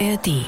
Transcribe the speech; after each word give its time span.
ARD. 0.00 0.46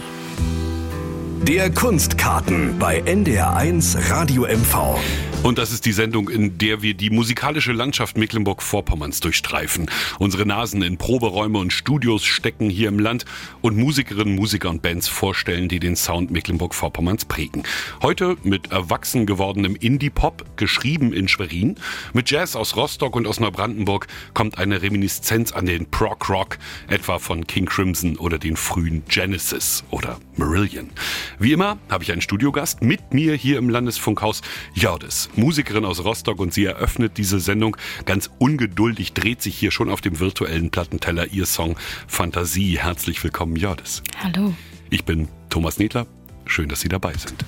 Der 1.43 1.71
Kunstkarten 1.71 2.79
bei 2.79 3.03
NDR1 3.03 4.11
Radio 4.11 4.45
MV. 4.45 4.99
Und 5.47 5.59
das 5.59 5.71
ist 5.71 5.87
die 5.87 5.93
Sendung, 5.93 6.29
in 6.29 6.59
der 6.59 6.83
wir 6.83 6.95
die 6.95 7.09
musikalische 7.09 7.71
Landschaft 7.71 8.19
Mecklenburg-Vorpommerns 8.19 9.21
durchstreifen. 9.21 9.89
Unsere 10.19 10.45
Nasen 10.45 10.83
in 10.83 10.99
Proberäume 10.99 11.59
und 11.59 11.73
Studios 11.73 12.25
stecken 12.25 12.69
hier 12.69 12.89
im 12.89 12.99
Land 12.99 13.25
und 13.61 13.77
Musikerinnen, 13.77 14.35
Musiker 14.35 14.71
und 14.71 14.83
Bands 14.83 15.07
vorstellen, 15.07 15.69
die 15.69 15.79
den 15.79 15.95
Sound 15.95 16.33
Mecklenburg-Vorpommerns 16.33 17.27
prägen. 17.27 17.63
Heute 18.03 18.37
mit 18.43 18.73
erwachsen 18.73 19.25
gewordenem 19.25 19.77
Indie-Pop, 19.77 20.57
geschrieben 20.57 21.13
in 21.13 21.29
Schwerin. 21.29 21.77
Mit 22.13 22.29
Jazz 22.29 22.57
aus 22.57 22.75
Rostock 22.75 23.15
und 23.15 23.29
aus 23.29 23.39
Neubrandenburg 23.39 24.09
kommt 24.35 24.59
eine 24.59 24.83
Reminiszenz 24.83 25.53
an 25.53 25.67
den 25.67 25.89
Prog-Rock, 25.89 26.59
etwa 26.89 27.21
von 27.21 27.47
King 27.47 27.67
Crimson 27.67 28.17
oder 28.17 28.41
den 28.41 28.57
frühen 28.57 29.05
Genesis 29.09 29.85
oder 29.93 30.19
Marillion. 30.35 30.91
Wie 31.39 31.53
immer 31.53 31.79
habe 31.89 32.03
ich 32.03 32.11
einen 32.11 32.21
Studiogast 32.21 32.83
mit 32.83 33.15
mir 33.15 33.37
hier 33.37 33.59
im 33.59 33.71
Landesfunkhaus, 33.71 34.43
Jordis. 34.75 35.31
Musikerin 35.37 35.85
aus 35.85 36.05
Rostock 36.05 36.41
und 36.41 36.53
sie 36.53 36.65
eröffnet 36.65 37.19
diese 37.19 37.41
Sendung. 37.41 37.77
Ganz 38.05 38.31
ungeduldig 38.39 39.13
dreht 39.13 39.43
sich 39.43 39.57
hier 39.57 39.71
schon 39.71 39.91
auf 39.91 40.01
dem 40.01 40.21
virtuellen 40.21 40.71
Plattenteller 40.71 41.27
ihr 41.33 41.47
Song 41.47 41.77
Fantasie. 42.07 42.79
Herzlich 42.79 43.23
willkommen, 43.23 43.57
Jordis. 43.57 44.03
Hallo. 44.23 44.55
Ich 44.91 45.05
bin 45.05 45.29
Thomas 45.51 45.79
Nedler. 45.79 46.07
Schön, 46.45 46.69
dass 46.69 46.81
Sie 46.81 46.89
dabei 46.89 47.15
sind. 47.15 47.45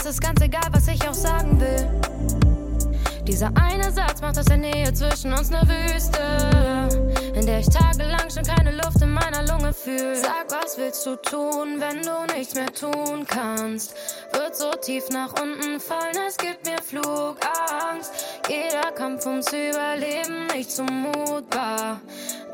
Es 0.00 0.06
ist 0.06 0.20
ganz 0.20 0.40
egal, 0.40 0.66
was 0.72 0.88
ich 0.88 1.06
auch 1.06 1.14
sagen 1.14 1.60
will. 1.60 1.86
Dieser 3.24 3.52
eine 3.54 3.92
Satz 3.92 4.20
macht 4.22 4.38
aus 4.38 4.46
der 4.46 4.56
Nähe 4.56 4.92
zwischen 4.94 5.32
uns 5.32 5.52
eine 5.52 5.68
Wüste, 5.68 6.18
in 7.34 7.44
der 7.46 7.60
ich 7.60 7.68
tagelang 7.68 8.30
schon 8.32 8.42
keine 8.44 8.72
Luft 8.72 9.02
in 9.02 9.10
meiner 9.10 9.42
Lunge 9.46 9.72
fühl. 9.72 10.16
Sag, 10.16 10.46
was 10.48 10.78
willst 10.78 11.04
du 11.06 11.16
tun, 11.16 11.80
wenn 11.80 12.02
du 12.02 12.34
nichts 12.34 12.54
mehr 12.54 12.72
tun 12.72 13.26
kannst? 13.26 13.94
Wird 14.32 14.56
so 14.56 14.70
tief 14.72 15.04
nach 15.10 15.34
unten 15.40 15.78
fallen, 15.78 16.16
es 16.26 16.36
gibt 16.38 16.64
mir 16.64 16.78
Flugangst. 16.78 18.12
Jeder 18.48 18.92
Kampf 18.92 19.26
ums 19.26 19.48
Überleben 19.48 20.46
nicht 20.54 20.70
zumutbar. 20.70 22.00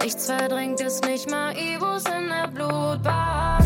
Nichts 0.02 0.27
verdrängt 0.27 0.80
es 0.80 1.00
nicht 1.02 1.30
mal 1.30 1.56
Ibus 1.56 2.05
in 2.06 2.28
der 2.28 2.48
Blutbahn. 2.48 3.64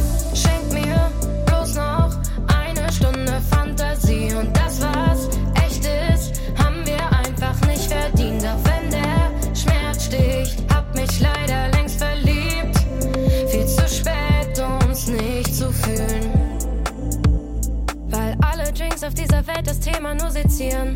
Welt 19.55 19.67
das 19.67 19.81
Thema 19.81 20.15
nur 20.15 20.31
sezieren. 20.31 20.95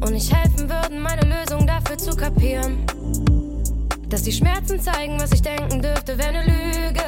Und 0.00 0.12
nicht 0.12 0.34
helfen 0.34 0.68
würden, 0.68 1.00
meine 1.00 1.22
Lösung 1.22 1.66
dafür 1.66 1.96
zu 1.96 2.14
kapieren. 2.16 2.84
Dass 4.08 4.22
die 4.22 4.32
Schmerzen 4.32 4.80
zeigen, 4.80 5.18
was 5.20 5.32
ich 5.32 5.42
denken 5.42 5.80
dürfte, 5.80 6.18
wäre 6.18 6.32
ne 6.32 6.44
Lüge. 6.44 7.02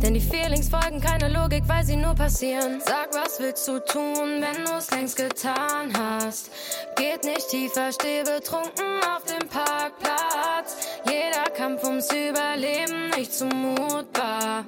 Denn 0.00 0.14
die 0.14 0.20
Feelings 0.20 0.68
folgen 0.68 1.00
keiner 1.00 1.28
Logik, 1.28 1.64
weil 1.66 1.84
sie 1.84 1.96
nur 1.96 2.14
passieren. 2.14 2.80
Sag, 2.84 3.08
was 3.12 3.40
willst 3.40 3.66
du 3.66 3.80
tun, 3.80 4.40
wenn 4.40 4.64
du's 4.64 4.90
längst 4.90 5.16
getan 5.16 5.92
hast? 5.98 6.50
Geht 6.96 7.24
nicht 7.24 7.48
tiefer, 7.48 7.92
steh 7.92 8.22
betrunken 8.22 9.00
auf 9.14 9.24
dem 9.24 9.48
Parkplatz. 9.48 10.76
Jeder 11.04 11.50
Kampf 11.56 11.82
ums 11.84 12.08
Überleben 12.12 13.10
nicht 13.16 13.32
zumutbar. 13.34 14.64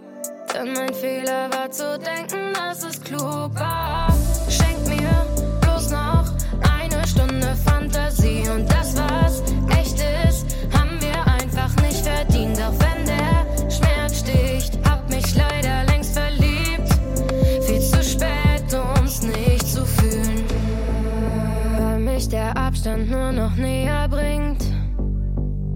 Denn 0.52 0.72
mein 0.72 0.92
Fehler 0.92 1.48
war 1.52 1.70
zu 1.70 1.98
denken, 1.98 2.52
dass 2.54 2.82
es 2.82 3.00
klug 3.00 3.54
war. 3.54 4.11
Fantasie 7.92 8.48
und 8.48 8.70
das, 8.70 8.96
was 8.96 9.42
echt 9.78 9.98
ist, 10.26 10.56
haben 10.72 10.98
wir 11.00 11.26
einfach 11.26 11.74
nicht 11.82 12.06
verdient. 12.06 12.58
Auch 12.60 12.72
wenn 12.78 13.06
der 13.06 13.70
Schmerz 13.70 14.20
sticht, 14.20 14.78
hab 14.88 15.08
mich 15.10 15.34
leider 15.34 15.84
längst 15.90 16.16
verliebt. 16.16 16.88
Viel 17.66 17.80
zu 17.80 18.02
spät, 18.02 18.64
um's 18.98 19.22
nicht 19.22 19.66
zu 19.66 19.84
fühlen. 19.84 20.44
Weil 21.78 21.98
mich 22.00 22.28
der 22.28 22.56
Abstand 22.56 23.10
nur 23.10 23.32
noch 23.32 23.56
näher 23.56 24.08
bringt. 24.08 24.64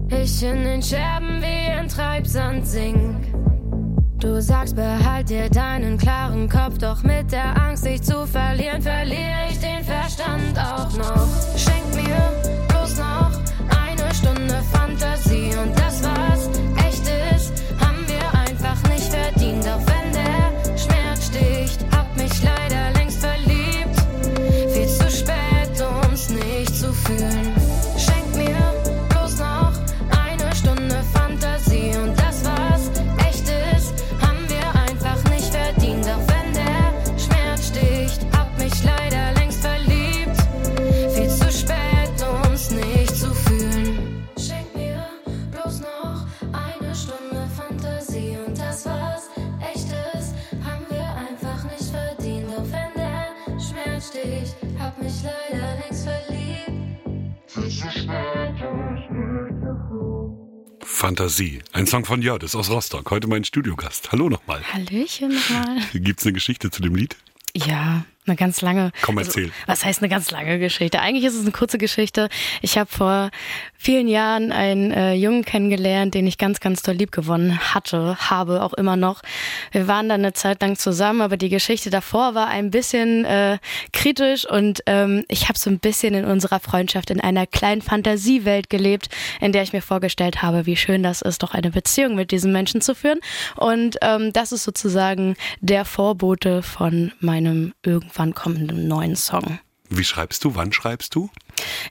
Ich 0.09 0.41
in 0.41 0.63
den 0.63 0.81
Scherben 0.81 1.41
wie 1.41 1.79
in 1.79 1.87
Treibsand 1.87 2.65
sink. 2.65 3.27
Du 4.19 4.41
sagst, 4.41 4.75
behalt 4.75 5.29
dir 5.29 5.49
deinen 5.49 5.99
klaren 5.99 6.49
Kopf, 6.49 6.79
doch 6.79 7.03
mit 7.03 7.31
der 7.31 7.55
Angst, 7.61 7.85
dich 7.85 8.01
zu 8.01 8.25
verlieren, 8.25 8.81
verliere 8.81 9.49
ich 9.51 9.59
den 9.59 9.83
Verstand 9.83 10.57
auch 10.57 10.97
noch. 10.97 11.27
Schenk 11.55 11.86
bloß 12.67 12.97
noch 12.97 13.31
eine 13.69 14.13
Stunde 14.13 14.63
Fantasie. 14.71 15.55
Und 15.61 15.77
das, 15.77 16.01
was 16.03 16.46
Fantasie. 61.27 61.59
Ein 61.73 61.85
Song 61.87 62.05
von 62.05 62.21
Jordis 62.21 62.55
aus 62.55 62.69
Rostock. 62.69 63.11
Heute 63.11 63.27
mein 63.27 63.43
Studiogast. 63.43 64.13
Hallo 64.13 64.29
nochmal. 64.29 64.63
Hallöchen 64.63 65.33
nochmal. 65.33 65.81
Gibt's 65.93 66.23
eine 66.23 66.31
Geschichte 66.31 66.71
zu 66.71 66.81
dem 66.81 66.95
Lied? 66.95 67.17
Ja, 67.53 68.05
eine 68.27 68.35
ganz 68.35 68.61
lange. 68.61 68.91
Komm, 69.01 69.17
erzähl. 69.17 69.45
Also, 69.45 69.55
was 69.67 69.85
heißt 69.85 70.01
eine 70.01 70.09
ganz 70.09 70.31
lange 70.31 70.59
Geschichte? 70.59 70.99
Eigentlich 70.99 71.25
ist 71.25 71.35
es 71.35 71.41
eine 71.41 71.51
kurze 71.51 71.77
Geschichte. 71.77 72.29
Ich 72.61 72.77
habe 72.77 72.89
vor 72.89 73.29
vielen 73.77 74.07
Jahren 74.07 74.51
einen 74.51 74.91
äh, 74.91 75.13
Jungen 75.13 75.45
kennengelernt, 75.45 76.13
den 76.13 76.27
ich 76.27 76.37
ganz, 76.37 76.59
ganz 76.59 76.81
doll 76.81 76.95
lieb 76.95 77.11
gewonnen 77.11 77.73
hatte, 77.73 78.17
habe 78.29 78.63
auch 78.63 78.73
immer 78.73 78.95
noch. 78.95 79.21
Wir 79.71 79.87
waren 79.87 80.09
dann 80.09 80.21
eine 80.21 80.33
Zeit 80.33 80.61
lang 80.61 80.77
zusammen, 80.77 81.21
aber 81.21 81.37
die 81.37 81.49
Geschichte 81.49 81.89
davor 81.89 82.35
war 82.35 82.47
ein 82.47 82.71
bisschen 82.71 83.23
äh, 83.25 83.59
kritisch 83.93 84.45
und 84.49 84.81
ähm, 84.87 85.23
ich 85.29 85.47
habe 85.47 85.57
so 85.57 85.69
ein 85.69 85.79
bisschen 85.79 86.13
in 86.15 86.25
unserer 86.25 86.59
Freundschaft 86.59 87.11
in 87.11 87.21
einer 87.21 87.45
kleinen 87.45 87.81
Fantasiewelt 87.81 88.69
gelebt, 88.69 89.09
in 89.39 89.51
der 89.51 89.63
ich 89.63 89.73
mir 89.73 89.81
vorgestellt 89.81 90.41
habe, 90.41 90.65
wie 90.65 90.75
schön 90.75 91.03
das 91.03 91.21
ist, 91.21 91.43
doch 91.43 91.53
eine 91.53 91.71
Beziehung 91.71 92.15
mit 92.15 92.31
diesem 92.31 92.51
Menschen 92.51 92.81
zu 92.81 92.95
führen. 92.95 93.19
Und 93.55 93.97
ähm, 94.01 94.33
das 94.33 94.51
ist 94.51 94.63
sozusagen 94.63 95.35
der 95.61 95.85
Vorbote 95.85 96.63
von 96.63 97.11
meinem 97.19 97.73
irgendwann 97.83 98.16
kommenden 98.33 98.87
neuen 98.87 99.15
Song. 99.15 99.59
Wie 99.89 100.03
schreibst 100.03 100.43
du? 100.43 100.53
Wann 100.53 100.73
schreibst 100.73 101.15
du? 101.15 101.29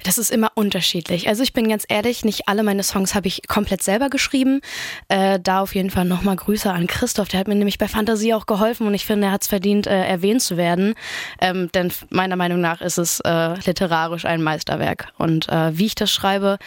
Das 0.04 0.18
ist 0.18 0.30
immer 0.30 0.52
unterschiedlich. 0.54 1.28
Also 1.28 1.42
ich 1.42 1.54
bin 1.54 1.66
ganz 1.66 1.86
ehrlich, 1.88 2.26
nicht 2.26 2.46
alle 2.46 2.62
meine 2.62 2.82
Songs 2.82 3.14
habe 3.14 3.26
ich 3.26 3.48
komplett 3.48 3.82
selber 3.82 4.10
geschrieben. 4.10 4.60
Äh, 5.08 5.40
da 5.42 5.60
auf 5.60 5.74
jeden 5.74 5.88
Fall 5.88 6.04
nochmal 6.04 6.36
Grüße 6.36 6.70
an 6.70 6.86
Christoph. 6.88 7.28
Der 7.28 7.40
hat 7.40 7.48
mir 7.48 7.54
nämlich 7.54 7.78
bei 7.78 7.88
Fantasie 7.88 8.34
auch 8.34 8.44
geholfen 8.44 8.86
und 8.86 8.92
ich 8.92 9.06
finde, 9.06 9.28
er 9.28 9.32
hat 9.32 9.42
es 9.42 9.48
verdient, 9.48 9.86
äh, 9.86 10.04
erwähnt 10.04 10.42
zu 10.42 10.58
werden. 10.58 10.94
Ähm, 11.40 11.70
denn 11.72 11.90
meiner 12.10 12.36
Meinung 12.36 12.60
nach 12.60 12.82
ist 12.82 12.98
es 12.98 13.20
äh, 13.20 13.54
literarisch 13.64 14.26
ein 14.26 14.42
Meisterwerk. 14.42 15.08
Und 15.16 15.48
äh, 15.48 15.76
wie 15.78 15.86
ich 15.86 15.94
das 15.94 16.12
schreibe, 16.12 16.58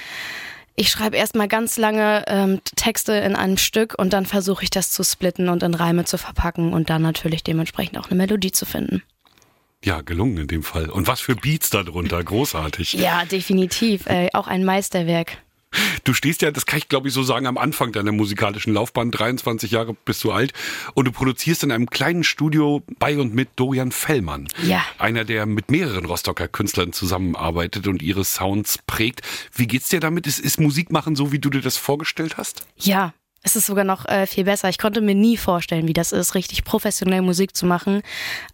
Ich 0.76 0.90
schreibe 0.92 1.18
erstmal 1.18 1.50
ganz 1.50 1.78
lange 1.78 2.24
ähm, 2.28 2.62
Texte 2.78 3.12
in 3.12 3.36
einem 3.36 3.58
Stück 3.58 3.96
und 3.98 4.14
dann 4.14 4.26
versuche 4.26 4.64
ich 4.64 4.70
das 4.70 4.92
zu 4.92 5.04
splitten 5.04 5.50
und 5.50 5.62
in 5.62 5.74
Reime 5.74 6.06
zu 6.06 6.18
verpacken 6.18 6.72
und 6.72 6.90
dann 6.90 7.02
natürlich 7.02 7.44
dementsprechend 7.44 7.98
auch 7.98 8.10
eine 8.10 8.16
Melodie 8.16 8.54
zu 8.54 8.66
finden. 8.66 9.04
Ja, 9.84 10.02
gelungen 10.02 10.38
in 10.38 10.48
dem 10.48 10.64
Fall. 10.64 10.90
Und 10.90 11.08
was 11.08 11.22
für 11.22 11.36
Beats 11.36 11.70
darunter, 11.70 12.24
großartig. 12.24 12.94
Ja, 12.94 13.26
definitiv. 13.26 14.06
Äh, 14.08 14.30
auch 14.34 14.48
ein 14.48 14.66
Meisterwerk. 14.66 15.38
Du 16.04 16.14
stehst 16.14 16.42
ja, 16.42 16.50
das 16.50 16.66
kann 16.66 16.80
ich 16.80 16.90
glaube 16.90 17.10
ich 17.10 17.14
so 17.14 17.22
sagen, 17.22 17.46
am 17.46 17.58
Anfang 17.58 17.92
deiner 17.92 18.12
musikalischen 18.12 18.74
Laufbahn, 18.74 19.12
23 19.12 19.70
Jahre 19.70 19.96
bist 20.06 20.24
du 20.24 20.32
alt 20.32 20.52
und 20.96 21.06
du 21.06 21.12
produzierst 21.12 21.64
in 21.64 21.72
einem 21.72 21.90
kleinen 21.90 22.24
Studio 22.24 22.82
bei 22.98 23.20
und 23.20 23.36
mit 23.36 23.50
Dorian 23.56 23.92
Fellmann. 23.92 24.48
Ja. 24.64 24.84
Einer, 24.98 25.26
der 25.26 25.46
mit 25.46 25.70
mehreren 25.70 26.06
Rostocker 26.06 26.48
Künstlern 26.48 26.92
zusammenarbeitet 26.92 27.88
und 27.88 28.02
ihre 28.02 28.24
Sounds 28.24 28.80
prägt. 28.88 29.22
Wie 29.54 29.68
geht's 29.68 29.90
dir 29.90 30.00
damit? 30.00 30.26
Ist, 30.26 30.40
ist 30.40 30.60
Musik 30.60 30.92
machen 30.92 31.16
so, 31.16 31.32
wie 31.32 31.40
du 31.40 31.52
dir 31.52 31.62
das 31.62 31.78
vorgestellt 31.78 32.38
hast? 32.38 32.66
Ja, 32.78 33.14
es 33.44 33.56
ist 33.56 33.68
sogar 33.68 33.86
noch 33.86 34.06
äh, 34.06 34.26
viel 34.28 34.44
besser. 34.44 34.70
Ich 34.70 34.78
konnte 34.78 35.02
mir 35.02 35.16
nie 35.16 35.38
vorstellen, 35.38 35.88
wie 35.88 35.94
das 35.94 36.12
ist, 36.12 36.36
richtig 36.36 36.66
professionell 36.66 37.22
Musik 37.22 37.56
zu 37.56 37.66
machen. 37.66 38.02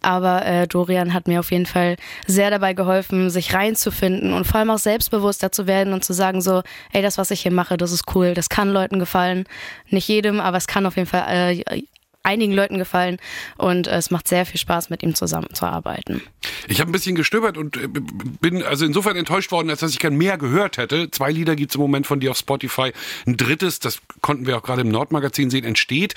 Aber 0.00 0.46
äh, 0.46 0.66
Dorian 0.68 1.12
hat 1.12 1.26
mir 1.26 1.40
auf 1.40 1.50
jeden 1.50 1.66
Fall 1.66 1.96
sehr 2.26 2.50
dabei 2.50 2.72
geholfen, 2.72 3.30
sich 3.30 3.52
reinzufinden 3.52 4.32
und 4.32 4.46
vor 4.46 4.60
allem 4.60 4.70
auch 4.70 4.78
selbstbewusster 4.78 5.50
zu 5.50 5.66
werden 5.66 5.92
und 5.92 6.04
zu 6.04 6.12
sagen 6.12 6.40
so, 6.40 6.62
ey, 6.92 7.02
das, 7.02 7.18
was 7.18 7.30
ich 7.30 7.42
hier 7.42 7.52
mache, 7.52 7.76
das 7.76 7.92
ist 7.92 8.14
cool, 8.14 8.34
das 8.34 8.48
kann 8.48 8.70
Leuten 8.70 8.98
gefallen. 8.98 9.44
Nicht 9.90 10.08
jedem, 10.08 10.40
aber 10.40 10.56
es 10.56 10.66
kann 10.66 10.86
auf 10.86 10.96
jeden 10.96 11.08
Fall 11.08 11.24
äh, 11.28 11.82
einigen 12.26 12.52
Leuten 12.52 12.78
gefallen 12.78 13.18
und 13.56 13.86
es 13.86 14.10
macht 14.10 14.28
sehr 14.28 14.44
viel 14.44 14.60
Spaß, 14.60 14.90
mit 14.90 15.02
ihm 15.02 15.14
zusammenzuarbeiten. 15.14 16.22
Ich 16.68 16.80
habe 16.80 16.90
ein 16.90 16.92
bisschen 16.92 17.16
gestöbert 17.16 17.56
und 17.56 17.76
äh, 17.76 17.88
bin 17.88 18.62
also 18.62 18.84
insofern 18.84 19.16
enttäuscht 19.16 19.52
worden, 19.52 19.70
als 19.70 19.80
dass 19.80 19.92
ich 19.92 19.98
gern 19.98 20.16
mehr 20.16 20.36
gehört 20.36 20.76
hätte. 20.76 21.10
Zwei 21.10 21.30
Lieder 21.30 21.56
gibt 21.56 21.70
es 21.70 21.76
im 21.76 21.80
Moment 21.80 22.06
von 22.06 22.20
dir 22.20 22.32
auf 22.32 22.38
Spotify. 22.38 22.92
Ein 23.26 23.36
drittes, 23.36 23.78
das 23.78 24.00
konnten 24.20 24.46
wir 24.46 24.56
auch 24.58 24.62
gerade 24.62 24.82
im 24.82 24.88
Nordmagazin 24.88 25.50
sehen, 25.50 25.64
entsteht. 25.64 26.14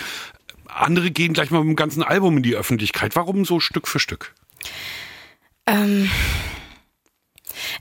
Andere 0.67 1.11
gehen 1.11 1.33
gleich 1.33 1.51
mal 1.51 1.59
mit 1.59 1.69
dem 1.69 1.75
ganzen 1.75 2.03
Album 2.03 2.37
in 2.37 2.43
die 2.43 2.55
Öffentlichkeit. 2.55 3.15
Warum 3.15 3.45
so 3.45 3.59
Stück 3.59 3.87
für 3.87 3.99
Stück? 3.99 4.33
Ähm 5.65 6.09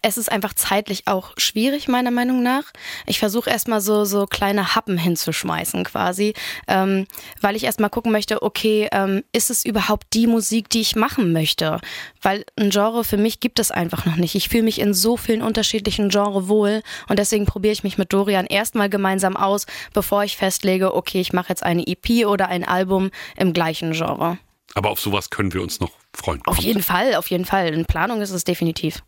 es 0.03 0.17
ist 0.17 0.31
einfach 0.31 0.55
zeitlich 0.55 1.07
auch 1.07 1.33
schwierig, 1.37 1.89
meiner 1.89 2.11
Meinung 2.11 2.43
nach. 2.43 2.65
Ich 3.07 3.19
versuche 3.19 3.51
erstmal 3.51 3.81
so, 3.81 4.05
so 4.05 4.27
kleine 4.27 4.75
Happen 4.75 4.99
hinzuschmeißen 4.99 5.85
quasi, 5.85 6.35
ähm, 6.67 7.07
weil 7.41 7.57
ich 7.57 7.65
erstmal 7.65 7.91
gucken 7.91 8.13
möchte, 8.13 8.43
okay, 8.43 8.89
ähm, 8.93 9.23
ist 9.33 9.51
es 9.51 9.65
überhaupt 9.65 10.07
die 10.13 10.27
Musik, 10.27 10.69
die 10.71 10.81
ich 10.81 10.97
machen 10.97 11.33
möchte? 11.33 11.81
Weil 12.23 12.45
ein 12.57 12.71
Genre 12.71 13.05
für 13.05 13.17
mich 13.17 13.41
gibt 13.41 13.59
es 13.59 13.71
einfach 13.71 14.05
noch 14.05 14.17
nicht. 14.17 14.35
Ich 14.35 14.49
fühle 14.49 14.65
mich 14.65 14.81
in 14.81 14.95
so 14.95 15.17
vielen 15.17 15.43
unterschiedlichen 15.43 16.09
Genres 16.09 16.49
wohl 16.49 16.83
und 17.09 17.19
deswegen 17.19 17.47
probiere 17.47 17.73
ich 17.73 17.85
mich 17.85 17.99
mit 17.99 18.13
Dorian 18.13 18.47
erstmal 18.47 18.89
gemeinsam 18.89 19.37
aus, 19.37 19.67
bevor 19.93 20.25
ich 20.25 20.37
festlege, 20.37 20.95
okay, 20.95 21.21
ich 21.21 21.33
mache 21.33 21.51
jetzt 21.51 21.63
eine 21.63 21.87
EP 21.87 22.27
oder 22.27 22.49
ein 22.49 22.65
Album 22.65 23.11
im 23.37 23.53
gleichen 23.53 23.93
Genre. 23.93 24.39
Aber 24.75 24.91
auf 24.91 25.01
sowas 25.01 25.31
können 25.31 25.53
wir 25.55 25.63
uns 25.63 25.81
noch 25.81 25.93
freuen. 26.15 26.41
Auf 26.45 26.59
jeden 26.59 26.83
Fall, 26.83 27.15
auf 27.15 27.29
jeden 27.29 27.45
Fall. 27.45 27.73
In 27.73 27.85
Planung 27.87 28.21
ist 28.21 28.31
es 28.31 28.45
definitiv. 28.45 29.03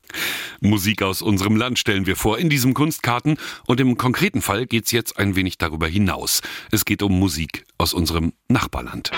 Musik 0.61 1.03
aus 1.03 1.23
unserem 1.23 1.57
Land 1.57 1.79
stellen 1.79 2.07
wir 2.07 2.17
vor 2.17 2.39
in 2.39 2.49
diesem 2.51 2.75
Kunstkarten 2.75 3.39
und 3.67 3.81
im 3.81 3.97
konkreten 3.97 4.43
Fall 4.43 4.67
geht 4.67 4.87
es 4.87 4.93
jetzt 4.93 5.19
ein 5.19 5.37
wenig 5.37 5.59
darüber 5.59 5.87
hinaus. 5.87 6.41
Es 6.71 6.85
geht 6.85 7.03
um 7.03 7.19
Musik 7.19 7.67
aus 7.79 7.95
unserem 7.95 8.33
Nachbarland. 8.49 9.11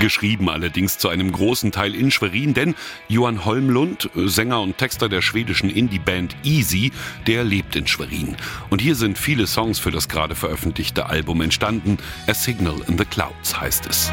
Geschrieben 0.00 0.48
allerdings 0.48 0.96
zu 0.98 1.08
einem 1.08 1.32
großen 1.32 1.72
Teil 1.72 1.92
in 1.92 2.12
Schwerin, 2.12 2.54
denn 2.54 2.76
Johann 3.08 3.44
Holmlund, 3.44 4.08
Sänger 4.14 4.60
und 4.60 4.78
Texter 4.78 5.08
der 5.08 5.22
schwedischen 5.22 5.70
Indie-Band 5.70 6.36
Easy, 6.44 6.92
der 7.26 7.42
lebt 7.42 7.74
in 7.74 7.88
Schwerin. 7.88 8.36
Und 8.70 8.80
hier 8.80 8.94
sind 8.94 9.18
viele 9.18 9.48
Songs 9.48 9.80
für 9.80 9.90
das 9.90 10.08
gerade 10.08 10.36
veröffentlichte 10.36 11.06
Album 11.06 11.40
entstanden. 11.40 11.98
A 12.28 12.34
Signal 12.34 12.80
in 12.86 12.96
the 12.96 13.04
Clouds 13.04 13.60
heißt 13.60 13.86
es. 13.86 14.12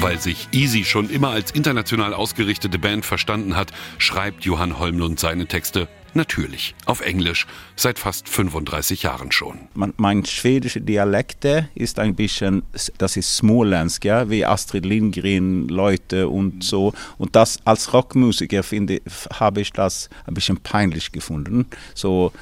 Weil 0.00 0.18
sich 0.18 0.48
Easy 0.52 0.84
schon 0.84 1.10
immer 1.10 1.30
als 1.30 1.50
international 1.50 2.14
ausgerichtete 2.14 2.78
Band 2.78 3.04
verstanden 3.04 3.54
hat, 3.54 3.72
schreibt 3.98 4.44
Johann 4.44 4.78
Holmlund 4.78 5.20
seine 5.20 5.46
Texte 5.46 5.88
Natürlich, 6.16 6.74
auf 6.86 7.02
Englisch, 7.02 7.46
seit 7.76 7.98
fast 7.98 8.26
35 8.30 9.02
Jahren 9.02 9.32
schon. 9.32 9.68
Mein 9.74 10.24
schwedischer 10.24 10.80
Dialekt 10.80 11.44
ist 11.74 11.98
ein 11.98 12.14
bisschen, 12.14 12.62
das 12.96 13.18
ist 13.18 13.36
Småländsk, 13.36 14.06
ja, 14.06 14.30
wie 14.30 14.46
Astrid 14.46 14.86
Lindgren, 14.86 15.68
Leute 15.68 16.30
und 16.30 16.64
so. 16.64 16.94
Und 17.18 17.36
das 17.36 17.58
als 17.66 17.92
Rockmusiker 17.92 18.62
finde, 18.62 19.02
habe 19.34 19.60
ich 19.60 19.74
das 19.74 20.08
ein 20.26 20.32
bisschen 20.32 20.56
peinlich 20.56 21.12
gefunden. 21.12 21.66
So, 21.94 22.32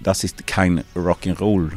das 0.00 0.24
ist 0.24 0.46
kein 0.46 0.82
Rock'n'Roll. 0.96 1.72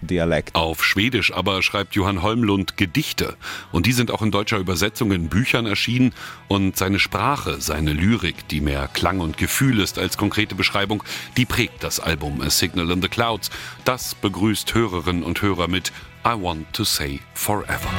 Dialekt. 0.00 0.54
Auf 0.54 0.84
Schwedisch 0.84 1.32
aber 1.32 1.62
schreibt 1.62 1.94
Johann 1.94 2.22
Holmlund 2.22 2.76
Gedichte. 2.76 3.36
Und 3.72 3.86
die 3.86 3.92
sind 3.92 4.10
auch 4.10 4.22
in 4.22 4.30
deutscher 4.30 4.58
Übersetzung 4.58 5.12
in 5.12 5.28
Büchern 5.28 5.66
erschienen. 5.66 6.12
Und 6.48 6.76
seine 6.76 6.98
Sprache, 6.98 7.60
seine 7.60 7.92
Lyrik, 7.92 8.48
die 8.48 8.60
mehr 8.60 8.88
Klang 8.88 9.20
und 9.20 9.38
Gefühl 9.38 9.80
ist 9.80 9.98
als 9.98 10.16
konkrete 10.16 10.54
Beschreibung, 10.54 11.02
die 11.36 11.46
prägt 11.46 11.82
das 11.82 12.00
Album 12.00 12.40
A 12.40 12.50
Signal 12.50 12.90
in 12.90 13.02
the 13.02 13.08
Clouds. 13.08 13.50
Das 13.84 14.14
begrüßt 14.14 14.74
Hörerinnen 14.74 15.22
und 15.22 15.42
Hörer 15.42 15.68
mit 15.68 15.92
I 16.26 16.40
Want 16.40 16.72
to 16.72 16.84
Say 16.84 17.20
Forever. 17.34 17.90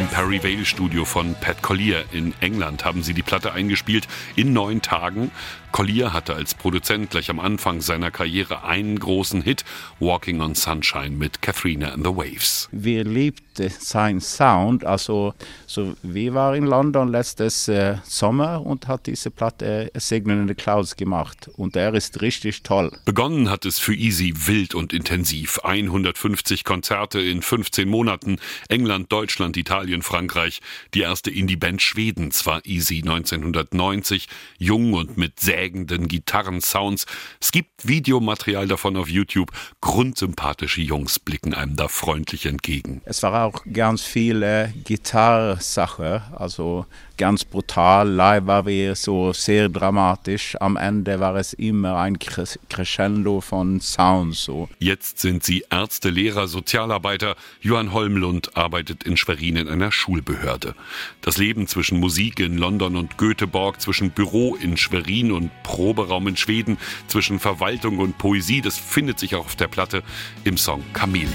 Im 0.00 0.06
Perry 0.08 0.42
Vale 0.42 0.64
Studio 0.64 1.04
von 1.04 1.34
Pat 1.34 1.60
Collier 1.60 2.04
in 2.12 2.34
England 2.40 2.84
haben 2.84 3.02
sie 3.02 3.14
die 3.14 3.22
Platte 3.22 3.52
eingespielt 3.52 4.08
in 4.36 4.52
neun 4.52 4.80
Tagen. 4.80 5.30
Collier 5.72 6.12
hatte 6.12 6.34
als 6.34 6.54
Produzent 6.54 7.10
gleich 7.10 7.30
am 7.30 7.40
Anfang 7.40 7.80
seiner 7.80 8.10
Karriere 8.10 8.64
einen 8.64 8.98
großen 8.98 9.40
Hit, 9.40 9.64
Walking 10.00 10.40
on 10.42 10.54
Sunshine 10.54 11.16
mit 11.16 11.40
Katharina 11.40 11.88
and 11.88 12.06
the 12.06 12.14
Waves. 12.14 12.68
Wir 12.72 13.04
liebten 13.04 13.70
seinen 13.78 14.20
Sound. 14.20 14.84
Also, 14.84 15.34
so, 15.66 15.94
wir 16.02 16.34
waren 16.34 16.56
in 16.56 16.66
London 16.66 17.08
letztes 17.08 17.68
äh, 17.68 17.96
Sommer 18.04 18.64
und 18.64 18.86
hat 18.86 19.06
diese 19.06 19.30
Platte 19.30 19.90
äh, 19.94 19.98
Signal 19.98 20.38
in 20.38 20.48
the 20.48 20.54
Clouds 20.54 20.96
gemacht. 20.96 21.50
Und 21.56 21.74
er 21.74 21.94
ist 21.94 22.20
richtig 22.20 22.62
toll. 22.62 22.92
Begonnen 23.06 23.48
hat 23.48 23.64
es 23.64 23.78
für 23.78 23.94
Easy 23.94 24.34
wild 24.46 24.74
und 24.74 24.92
intensiv. 24.92 25.58
150 25.64 26.64
Konzerte 26.64 27.20
in 27.20 27.40
15 27.40 27.88
Monaten. 27.88 28.38
England, 28.68 29.10
Deutschland, 29.10 29.56
Italien, 29.56 30.02
Frankreich. 30.02 30.60
Die 30.92 31.00
erste 31.00 31.30
Indie-Band 31.30 31.80
Schwedens 31.80 32.44
war 32.44 32.60
Easy 32.66 32.98
1990. 32.98 34.28
Jung 34.58 34.92
und 34.92 35.16
mit 35.16 35.40
sehr 35.40 35.61
prägenden 35.62 36.08
Gitarrensounds. 36.08 37.06
Es 37.40 37.52
gibt 37.52 37.86
Videomaterial 37.86 38.66
davon 38.66 38.96
auf 38.96 39.08
YouTube. 39.08 39.52
Grundsympathische 39.80 40.80
Jungs 40.80 41.20
blicken 41.20 41.54
einem 41.54 41.76
da 41.76 41.86
freundlich 41.86 42.46
entgegen. 42.46 43.00
Es 43.04 43.22
war 43.22 43.44
auch 43.44 43.62
ganz 43.72 44.02
viele 44.02 44.74
Gitarrsache, 44.82 46.22
also 46.34 46.86
ganz 47.22 47.44
brutal. 47.44 48.08
Live 48.08 48.46
war 48.46 48.66
wir 48.66 48.96
so 48.96 49.32
sehr 49.32 49.68
dramatisch. 49.68 50.56
Am 50.58 50.76
Ende 50.76 51.20
war 51.20 51.36
es 51.36 51.52
immer 51.52 51.96
ein 51.98 52.18
Crescendo 52.18 53.40
von 53.40 53.80
Sounds. 53.80 54.42
So. 54.42 54.68
Jetzt 54.80 55.20
sind 55.20 55.44
sie 55.44 55.64
Ärzte, 55.70 56.10
Lehrer, 56.10 56.48
Sozialarbeiter. 56.48 57.36
Johann 57.60 57.92
Holmlund 57.92 58.56
arbeitet 58.56 59.04
in 59.04 59.16
Schwerin 59.16 59.54
in 59.54 59.68
einer 59.68 59.92
Schulbehörde. 59.92 60.74
Das 61.20 61.38
Leben 61.38 61.68
zwischen 61.68 62.00
Musik 62.00 62.40
in 62.40 62.58
London 62.58 62.96
und 62.96 63.18
Göteborg, 63.18 63.80
zwischen 63.80 64.10
Büro 64.10 64.56
in 64.56 64.76
Schwerin 64.76 65.30
und 65.30 65.52
Proberaum 65.62 66.26
in 66.26 66.36
Schweden, 66.36 66.76
zwischen 67.06 67.38
Verwaltung 67.38 68.00
und 68.00 68.18
Poesie, 68.18 68.62
das 68.62 68.78
findet 68.78 69.20
sich 69.20 69.36
auch 69.36 69.44
auf 69.44 69.54
der 69.54 69.68
Platte 69.68 70.02
im 70.42 70.56
Song 70.56 70.82
Chameleon. 70.92 71.30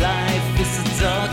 Life 0.00 0.60
is 0.60 0.78
a 0.80 1.00
dark 1.00 1.23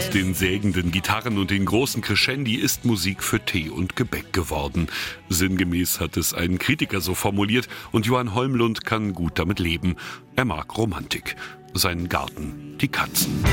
aus 0.00 0.08
den 0.08 0.32
sägenden 0.32 0.92
Gitarren 0.92 1.36
und 1.36 1.50
den 1.50 1.66
großen 1.66 2.00
Crescendi 2.00 2.54
ist 2.54 2.86
Musik 2.86 3.22
für 3.22 3.38
Tee 3.38 3.68
und 3.68 3.96
Gebäck 3.96 4.32
geworden. 4.32 4.86
Sinngemäß 5.28 6.00
hat 6.00 6.16
es 6.16 6.32
ein 6.32 6.58
Kritiker 6.58 7.02
so 7.02 7.14
formuliert 7.14 7.68
und 7.92 8.06
Johann 8.06 8.34
Holmlund 8.34 8.86
kann 8.86 9.12
gut 9.12 9.38
damit 9.38 9.58
leben. 9.58 9.96
Er 10.36 10.46
mag 10.46 10.74
Romantik. 10.78 11.36
Seinen 11.74 12.08
Garten, 12.08 12.78
die 12.80 12.88
Katzen. 12.88 13.44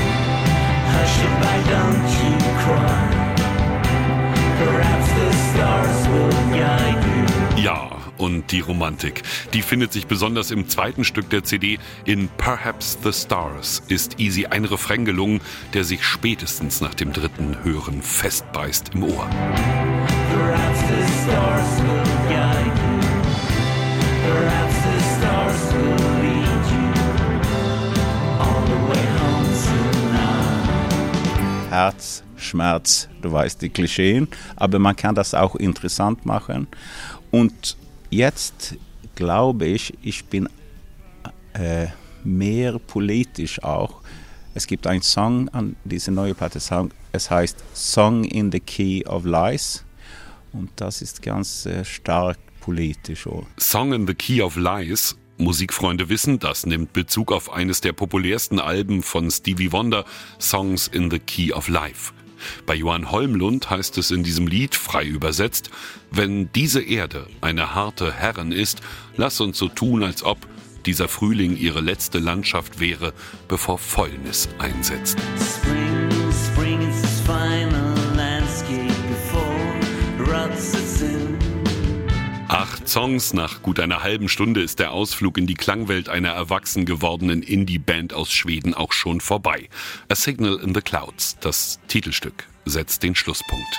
Ja, 7.62 7.97
und 8.18 8.52
die 8.52 8.60
Romantik. 8.60 9.22
Die 9.54 9.62
findet 9.62 9.92
sich 9.92 10.06
besonders 10.06 10.50
im 10.50 10.68
zweiten 10.68 11.04
Stück 11.04 11.30
der 11.30 11.44
CD. 11.44 11.78
In 12.04 12.28
Perhaps 12.36 12.98
the 13.02 13.12
Stars 13.12 13.82
ist 13.88 14.20
Easy 14.20 14.46
ein 14.46 14.64
Refrain 14.64 15.04
gelungen, 15.04 15.40
der 15.72 15.84
sich 15.84 16.04
spätestens 16.04 16.80
nach 16.80 16.94
dem 16.94 17.12
dritten 17.12 17.56
Hören 17.64 18.02
festbeißt 18.02 18.94
im 18.94 19.04
Ohr. 19.04 19.28
Perhaps 20.30 20.80
the 20.80 21.06
stars 21.22 21.82
will 21.82 22.04
guide 22.28 22.66
you. 22.66 23.00
Perhaps 24.22 24.76
the 24.84 25.00
stars 25.16 25.72
will 25.72 25.96
lead 26.22 26.64
you 26.72 26.86
all 28.38 28.62
the 28.66 28.78
way 28.90 29.04
home 29.18 29.52
tonight. 29.64 30.68
Herz, 31.70 32.22
Schmerz, 32.36 33.08
du 33.22 33.32
weißt 33.32 33.62
die 33.62 33.70
Klischeen, 33.70 34.28
aber 34.56 34.78
man 34.78 34.94
kann 34.96 35.14
das 35.14 35.32
auch 35.34 35.56
interessant 35.56 36.26
machen. 36.26 36.66
Und 37.30 37.76
jetzt 38.10 38.76
glaube 39.14 39.66
ich, 39.66 39.94
ich 40.02 40.24
bin 40.24 40.48
äh, 41.54 41.88
mehr 42.24 42.78
politisch 42.78 43.62
auch. 43.62 44.00
Es 44.54 44.66
gibt 44.66 44.86
einen 44.86 45.02
Song 45.02 45.48
an 45.50 45.76
diese 45.84 46.10
neue 46.10 46.34
Platte, 46.34 46.60
es 47.12 47.30
heißt 47.30 47.64
Song 47.74 48.24
in 48.24 48.50
the 48.52 48.60
Key 48.60 49.04
of 49.06 49.24
Lies 49.24 49.84
und 50.52 50.70
das 50.76 51.02
ist 51.02 51.22
ganz 51.22 51.66
äh, 51.66 51.84
stark 51.84 52.38
politisch. 52.60 53.26
Auch. 53.26 53.46
Song 53.58 53.92
in 53.92 54.06
the 54.06 54.14
Key 54.14 54.42
of 54.42 54.56
Lies. 54.56 55.16
Musikfreunde 55.40 56.08
wissen, 56.08 56.40
das 56.40 56.66
nimmt 56.66 56.92
Bezug 56.92 57.30
auf 57.30 57.52
eines 57.52 57.80
der 57.80 57.92
populärsten 57.92 58.58
Alben 58.58 59.04
von 59.04 59.30
Stevie 59.30 59.70
Wonder, 59.70 60.04
Songs 60.40 60.88
in 60.88 61.12
the 61.12 61.20
Key 61.20 61.52
of 61.52 61.68
Life. 61.68 62.12
Bei 62.66 62.74
Johann 62.74 63.10
Holmlund 63.10 63.70
heißt 63.70 63.98
es 63.98 64.10
in 64.10 64.22
diesem 64.22 64.46
Lied, 64.46 64.74
frei 64.74 65.04
übersetzt, 65.04 65.70
wenn 66.10 66.50
diese 66.52 66.80
Erde 66.80 67.26
eine 67.40 67.74
harte 67.74 68.12
Herrin 68.12 68.52
ist, 68.52 68.80
lass 69.16 69.40
uns 69.40 69.58
so 69.58 69.68
tun, 69.68 70.02
als 70.02 70.22
ob 70.22 70.38
dieser 70.86 71.08
Frühling 71.08 71.56
ihre 71.56 71.80
letzte 71.80 72.18
Landschaft 72.18 72.80
wäre, 72.80 73.12
bevor 73.48 73.78
Fäulnis 73.78 74.48
einsetzt. 74.58 75.18
Spring 75.38 76.07
Acht 82.70 82.86
Songs 82.86 83.32
nach 83.32 83.62
gut 83.62 83.80
einer 83.80 84.02
halben 84.02 84.28
Stunde 84.28 84.62
ist 84.62 84.78
der 84.78 84.92
Ausflug 84.92 85.38
in 85.38 85.46
die 85.46 85.54
Klangwelt 85.54 86.10
einer 86.10 86.28
erwachsen 86.28 86.84
gewordenen 86.84 87.42
Indie-Band 87.42 88.12
aus 88.12 88.30
Schweden 88.30 88.74
auch 88.74 88.92
schon 88.92 89.22
vorbei. 89.22 89.70
A 90.08 90.14
Signal 90.14 90.60
in 90.62 90.74
the 90.74 90.82
Clouds, 90.82 91.38
das 91.40 91.80
Titelstück, 91.88 92.46
setzt 92.66 93.02
den 93.02 93.14
Schlusspunkt. 93.14 93.78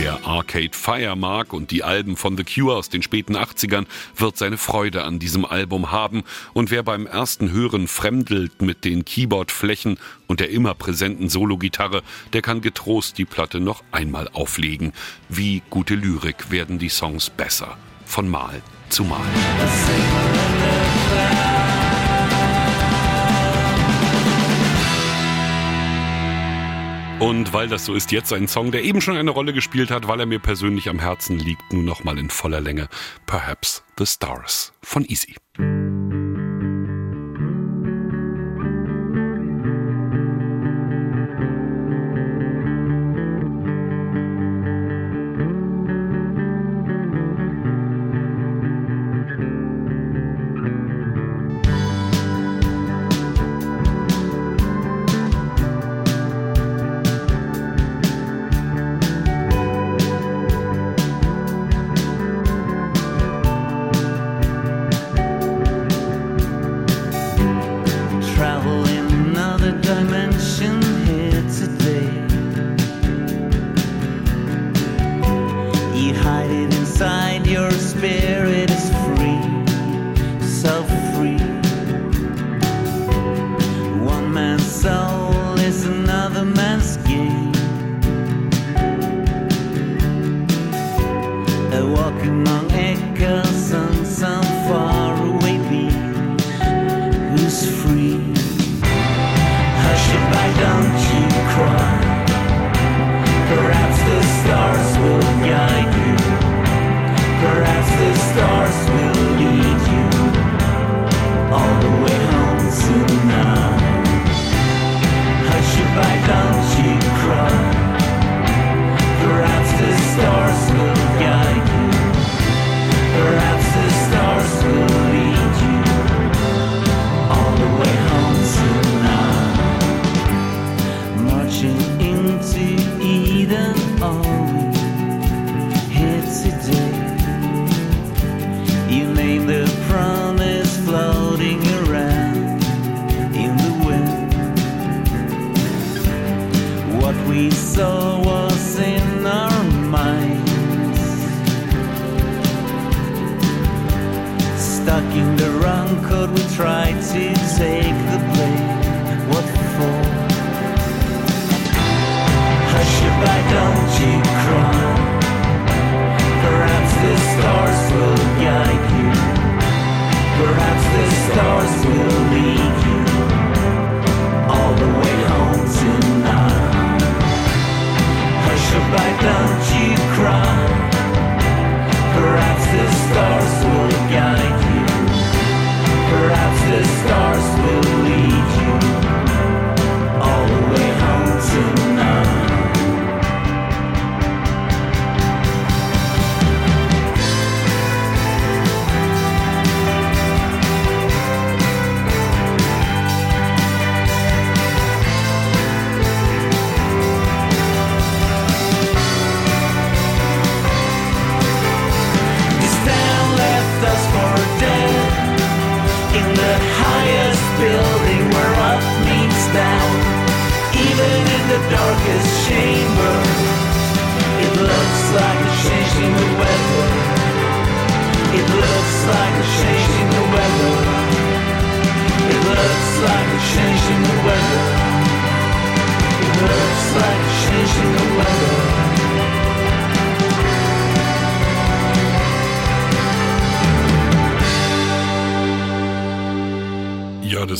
Wer 0.00 0.24
Arcade 0.24 0.70
Fire 0.74 1.16
mag 1.16 1.52
und 1.52 1.72
die 1.72 1.82
Alben 1.82 2.16
von 2.16 2.36
The 2.36 2.44
Cure 2.44 2.76
aus 2.76 2.88
den 2.88 3.02
späten 3.02 3.36
80ern, 3.36 3.86
wird 4.14 4.36
seine 4.36 4.56
Freude 4.56 5.02
an 5.02 5.18
diesem 5.18 5.44
Album 5.44 5.90
haben. 5.90 6.22
Und 6.52 6.70
wer 6.70 6.84
beim 6.84 7.04
ersten 7.06 7.50
Hören 7.50 7.88
fremdelt 7.88 8.62
mit 8.62 8.84
den 8.84 9.04
Keyboardflächen 9.04 9.98
und 10.28 10.38
der 10.38 10.50
immer 10.50 10.74
präsenten 10.74 11.28
Sologitarre, 11.28 12.04
der 12.32 12.42
kann 12.42 12.60
getrost 12.60 13.18
die 13.18 13.24
Platte 13.24 13.58
noch 13.58 13.82
einmal 13.90 14.28
auflegen. 14.28 14.92
Wie 15.28 15.62
gute 15.68 15.96
Lyrik 15.96 16.52
werden 16.52 16.78
die 16.78 16.90
Songs 16.90 17.28
besser. 17.28 17.76
Von 18.06 18.28
Mal 18.28 18.62
zu 18.90 19.02
Mal. 19.02 19.26
Und 27.20 27.52
weil 27.52 27.66
das 27.66 27.84
so 27.84 27.94
ist, 27.94 28.12
jetzt 28.12 28.32
ein 28.32 28.46
Song, 28.46 28.70
der 28.70 28.84
eben 28.84 29.00
schon 29.00 29.16
eine 29.16 29.30
Rolle 29.30 29.52
gespielt 29.52 29.90
hat, 29.90 30.06
weil 30.06 30.20
er 30.20 30.26
mir 30.26 30.38
persönlich 30.38 30.88
am 30.88 31.00
Herzen 31.00 31.38
liegt, 31.38 31.72
nun 31.72 31.84
nochmal 31.84 32.16
in 32.16 32.30
voller 32.30 32.60
Länge. 32.60 32.88
Perhaps 33.26 33.82
the 33.98 34.06
Stars 34.06 34.72
von 34.82 35.04
Easy. 35.04 35.34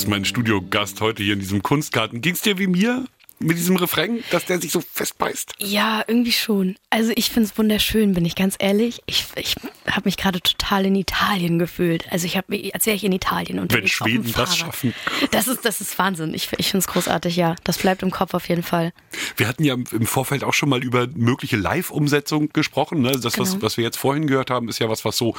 Mein 0.09 0.25
Studiogast 0.25 1.01
heute 1.01 1.21
hier 1.21 1.33
in 1.33 1.39
diesem 1.39 1.61
Kunstgarten. 1.61 2.21
Ging's 2.21 2.41
dir 2.41 2.57
wie 2.57 2.67
mir 2.67 3.05
mit 3.39 3.57
diesem 3.57 3.75
Refrain, 3.77 4.23
dass 4.31 4.45
der 4.45 4.61
sich 4.61 4.71
so 4.71 4.81
festbeißt? 4.81 5.53
Ja, 5.59 6.03
irgendwie 6.07 6.31
schon. 6.31 6.75
Also 6.89 7.11
ich 7.15 7.29
finde 7.29 7.49
es 7.49 7.57
wunderschön, 7.57 8.13
bin 8.13 8.25
ich 8.25 8.35
ganz 8.35 8.55
ehrlich. 8.59 9.01
Ich, 9.05 9.25
ich 9.35 9.55
habe 9.89 10.03
mich 10.05 10.17
gerade 10.17 10.41
total 10.41 10.85
in 10.85 10.95
Italien 10.95 11.59
gefühlt. 11.59 12.11
Also 12.11 12.25
ich 12.25 12.37
habe, 12.37 12.71
als 12.73 12.85
wäre 12.85 12.95
ich 12.95 13.03
in 13.03 13.11
Italien 13.11 13.59
und 13.59 13.73
Wenn 13.73 13.87
Schweden 13.87 14.31
das 14.35 14.57
schaffen. 14.57 14.93
Das 15.31 15.47
ist, 15.47 15.65
das 15.65 15.81
ist 15.81 15.97
Wahnsinn. 15.97 16.33
Ich, 16.33 16.49
ich 16.57 16.67
finde 16.69 16.79
es 16.79 16.87
großartig, 16.87 17.35
ja. 17.35 17.55
Das 17.63 17.77
bleibt 17.77 18.03
im 18.03 18.11
Kopf 18.11 18.33
auf 18.33 18.47
jeden 18.49 18.63
Fall. 18.63 18.91
Wir 19.37 19.47
hatten 19.47 19.63
ja 19.63 19.73
im 19.73 20.05
Vorfeld 20.05 20.43
auch 20.43 20.53
schon 20.53 20.69
mal 20.69 20.83
über 20.83 21.07
mögliche 21.15 21.55
Live-Umsetzungen 21.57 22.49
gesprochen. 22.53 23.01
Ne? 23.01 23.11
Das, 23.11 23.37
was, 23.39 23.51
Genau. 23.51 23.61
was 23.63 23.77
wir 23.77 23.83
jetzt 23.83 23.97
vorhin 23.97 24.27
gehört 24.27 24.49
haben, 24.51 24.69
ist 24.69 24.79
ja 24.79 24.89
was, 24.89 25.05
was 25.05 25.17
so 25.17 25.35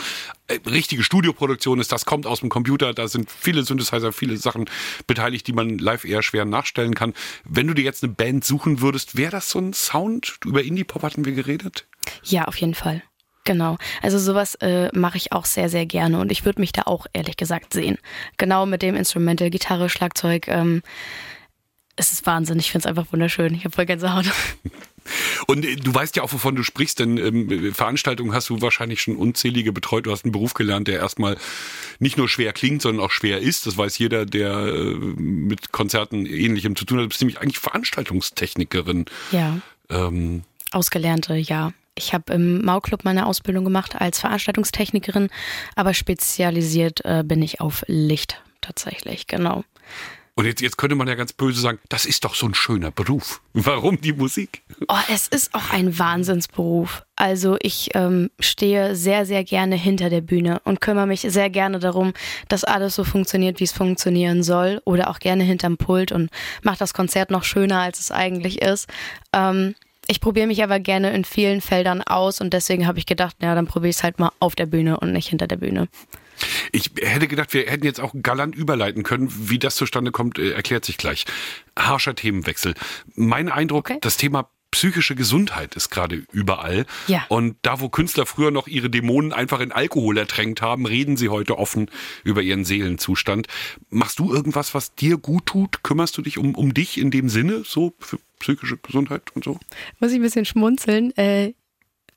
äh, 0.49 0.59
richtige 0.69 1.03
Studioproduktion 1.03 1.81
ist. 1.81 1.93
Das 1.93 2.05
kommt 2.07 2.27
aus 2.27 2.41
dem 2.41 2.49
Computer. 2.49 2.95
Da 2.95 3.09
sind 3.09 3.31
viele 3.31 3.63
Synthesizer, 3.63 4.13
viele 4.13 4.37
Sachen 4.37 4.69
beteiligt, 5.07 5.47
die 5.47 5.53
man 5.53 5.79
live 5.79 6.05
eher 6.05 6.23
schwer 6.23 6.45
nachstellen 6.45 6.95
kann. 6.95 7.15
Wenn 7.45 7.67
du 7.67 7.75
dir 7.75 7.85
jetzt 7.91 8.03
eine 8.03 8.13
Band 8.13 8.45
suchen 8.45 8.81
würdest, 8.81 9.17
wäre 9.17 9.31
das 9.31 9.51
so 9.51 9.59
ein 9.59 9.73
Sound? 9.73 10.39
Über 10.45 10.63
Indie-Pop 10.63 11.03
hatten 11.03 11.25
wir 11.25 11.33
geredet. 11.33 11.87
Ja, 12.25 12.45
auf 12.47 12.57
jeden 12.57 12.75
Fall. 12.75 13.03
Genau. 13.45 13.79
Also 14.03 14.19
sowas 14.19 14.55
äh, 14.57 14.91
mache 14.97 15.17
ich 15.17 15.33
auch 15.33 15.45
sehr, 15.45 15.69
sehr 15.69 15.87
gerne 15.87 16.21
und 16.21 16.31
ich 16.31 16.45
würde 16.45 16.61
mich 16.61 16.73
da 16.73 16.83
auch 16.83 17.07
ehrlich 17.13 17.37
gesagt 17.37 17.73
sehen. 17.73 17.99
Genau 18.37 18.67
mit 18.67 18.83
dem 18.83 18.95
Instrumental, 18.95 19.51
Gitarre, 19.51 19.89
Schlagzeug. 19.89 20.47
Ähm, 20.49 20.83
es 21.97 22.13
ist 22.13 22.27
Wahnsinn. 22.27 22.59
Ich 22.59 22.71
finde 22.71 22.87
es 22.87 22.87
einfach 22.87 23.13
wunderschön. 23.13 23.55
Ich 23.55 23.65
habe 23.65 23.75
voll 23.75 23.87
Gänsehaut. 23.87 24.27
Und 25.47 25.65
äh, 25.65 25.77
du 25.77 25.95
weißt 25.95 26.17
ja 26.17 26.23
auch, 26.23 26.33
wovon 26.33 26.55
du 26.55 26.63
sprichst, 26.63 26.99
denn 26.99 27.19
ähm, 27.19 27.73
Veranstaltungen 27.75 28.33
hast 28.35 28.49
du 28.49 28.61
wahrscheinlich 28.61 29.03
schon 29.03 29.17
unzählige 29.17 29.73
betreut. 29.73 30.07
Du 30.07 30.11
hast 30.11 30.25
einen 30.25 30.33
Beruf 30.33 30.55
gelernt, 30.55 30.89
der 30.89 30.99
erstmal 30.99 31.37
nicht 31.99 32.17
nur 32.17 32.29
schwer 32.29 32.53
klingt, 32.53 32.83
sondern 32.83 33.05
auch 33.05 33.11
schwer 33.11 33.41
ist. 33.41 33.67
Das 33.67 33.77
weiß 33.77 33.99
jeder, 33.99 34.27
der 34.27 34.53
äh, 34.53 34.95
mit 34.95 35.73
Konzerten 35.73 36.27
ähnlichem 36.27 36.77
zu 36.77 36.85
tun 36.85 36.99
hat. 36.99 37.05
Du 37.05 37.09
bist 37.09 37.21
nämlich 37.21 37.41
eigentlich 37.41 37.59
Veranstaltungstechnikerin. 37.59 39.07
Ja. 39.33 39.59
Ähm, 39.89 40.43
Ausgelernte, 40.73 41.35
ja. 41.35 41.73
Ich 41.97 42.15
habe 42.15 42.33
im 42.33 42.65
Mau-Club 42.65 43.05
meine 43.05 43.27
Ausbildung 43.27 43.65
gemacht 43.65 44.01
als 44.01 44.21
Veranstaltungstechnikerin, 44.21 45.29
aber 45.75 45.93
spezialisiert 45.93 47.05
äh, 47.05 47.23
bin 47.25 47.43
ich 47.43 47.61
auf 47.61 47.85
Licht 47.89 48.41
tatsächlich, 48.61 49.27
genau. 49.27 49.65
Und 50.35 50.47
jetzt, 50.47 50.61
jetzt 50.61 50.79
könnte 50.79 50.97
man 50.97 51.09
ja 51.09 51.15
ganz 51.15 51.33
böse 51.33 51.61
sagen, 51.61 51.79
das 51.89 52.07
ist 52.07 52.25
doch 52.25 52.35
so 52.35 52.47
ein 52.47 52.55
schöner 52.55 52.91
Beruf. 52.91 53.43
Warum 53.53 54.01
die 54.01 54.13
Musik? 54.13 54.63
Oh, 54.89 54.97
es 55.13 55.29
ist 55.29 55.55
auch 55.55 55.71
ein 55.71 55.99
Wahnsinnsberuf. 55.99 57.05
Also 57.17 57.57
ich 57.61 57.91
ähm, 57.95 58.31
stehe 58.39 58.97
sehr, 58.97 59.27
sehr 59.27 59.45
gerne 59.45 59.77
hinter 59.77 60.09
der 60.09 60.23
Bühne 60.23 60.61
und 60.65 60.81
kümmere 60.81 61.07
mich 61.07 61.21
sehr 61.21 61.51
gerne 61.51 61.79
darum, 61.79 62.15
dass 62.49 62.65
alles 62.65 62.95
so 62.95 63.05
funktioniert, 63.05 63.61
wie 63.61 63.65
es 63.65 63.73
funktionieren 63.73 64.43
soll. 64.43 64.81
Oder 64.85 65.11
auch 65.11 65.19
gerne 65.19 65.45
hinterm 65.45 65.77
Pult 65.77 66.13
und 66.13 66.31
mache 66.63 66.79
das 66.79 66.95
Konzert 66.95 67.31
noch 67.31 67.45
schöner, 67.45 67.81
als 67.81 68.01
es 68.01 68.11
eigentlich 68.11 68.63
ist. 68.63 68.89
Ähm, 69.33 69.75
ich 70.07 70.21
probiere 70.21 70.47
mich 70.47 70.63
aber 70.65 70.81
gerne 70.81 71.13
in 71.13 71.25
vielen 71.25 71.61
Feldern 71.61 72.03
aus 72.03 72.41
und 72.41 72.53
deswegen 72.53 72.87
habe 72.87 72.99
ich 72.99 73.07
gedacht, 73.07 73.37
ja, 73.43 73.55
dann 73.55 73.67
probiere 73.67 73.91
ich 73.91 73.97
es 73.97 74.03
halt 74.03 74.19
mal 74.19 74.33
auf 74.41 74.57
der 74.57 74.67
Bühne 74.67 74.99
und 74.99 75.13
nicht 75.13 75.29
hinter 75.29 75.47
der 75.47 75.57
Bühne. 75.57 75.89
Ich 76.73 76.91
hätte 77.01 77.29
gedacht, 77.29 77.53
wir 77.55 77.67
hätten 77.67 77.85
jetzt 77.85 78.01
auch 78.01 78.15
galant 78.23 78.55
überleiten 78.55 79.03
können. 79.03 79.29
Wie 79.51 79.59
das 79.59 79.77
zustande 79.77 80.11
kommt, 80.13 80.39
äh, 80.39 80.51
erklärt 80.53 80.85
sich 80.85 80.97
gleich. 80.97 81.25
Harscher 81.79 82.15
Themenwechsel. 82.15 82.75
Mein 83.15 83.49
Eindruck, 83.49 83.91
Okay. 83.91 83.99
das 84.01 84.17
Thema 84.17 84.51
psychische 84.73 85.17
Gesundheit 85.17 85.75
ist 85.75 85.91
gerade 85.91 86.23
überall. 86.31 86.87
Ja. 87.09 87.25
Und 87.29 87.57
da, 87.63 87.81
wo 87.81 87.89
Künstler 87.89 88.25
früher 88.25 88.53
noch 88.53 88.69
ihre 88.69 88.89
Dämonen 88.89 89.33
einfach 89.33 89.59
in 89.59 89.73
Alkohol 89.73 90.17
ertränkt 90.17 90.63
haben, 90.63 90.87
reden 90.87 91.17
sie 91.17 91.29
heute 91.29 91.59
offen 91.59 91.91
über 92.23 92.41
ihren 92.41 92.65
Seelenzustand. 92.65 93.49
Machst 93.89 94.21
du 94.21 94.33
irgendwas, 94.33 94.73
was 94.73 94.95
dir 94.95 95.17
gut 95.17 95.47
tut? 95.47 95.83
Kümmerst 95.83 96.17
du 96.17 96.23
dich 96.23 96.39
um, 96.39 96.55
um 96.55 96.73
dich 96.73 96.99
in 96.99 97.11
dem 97.11 97.29
Sinne, 97.29 97.63
so 97.67 97.95
für 97.99 98.21
psychische 98.39 98.77
Gesundheit 98.77 99.23
und 99.35 99.43
so? 99.43 99.59
Muss 99.99 100.13
ich 100.13 100.19
ein 100.19 100.23
bisschen 100.23 100.45
schmunzeln. 100.45 101.17
Äh, 101.17 101.53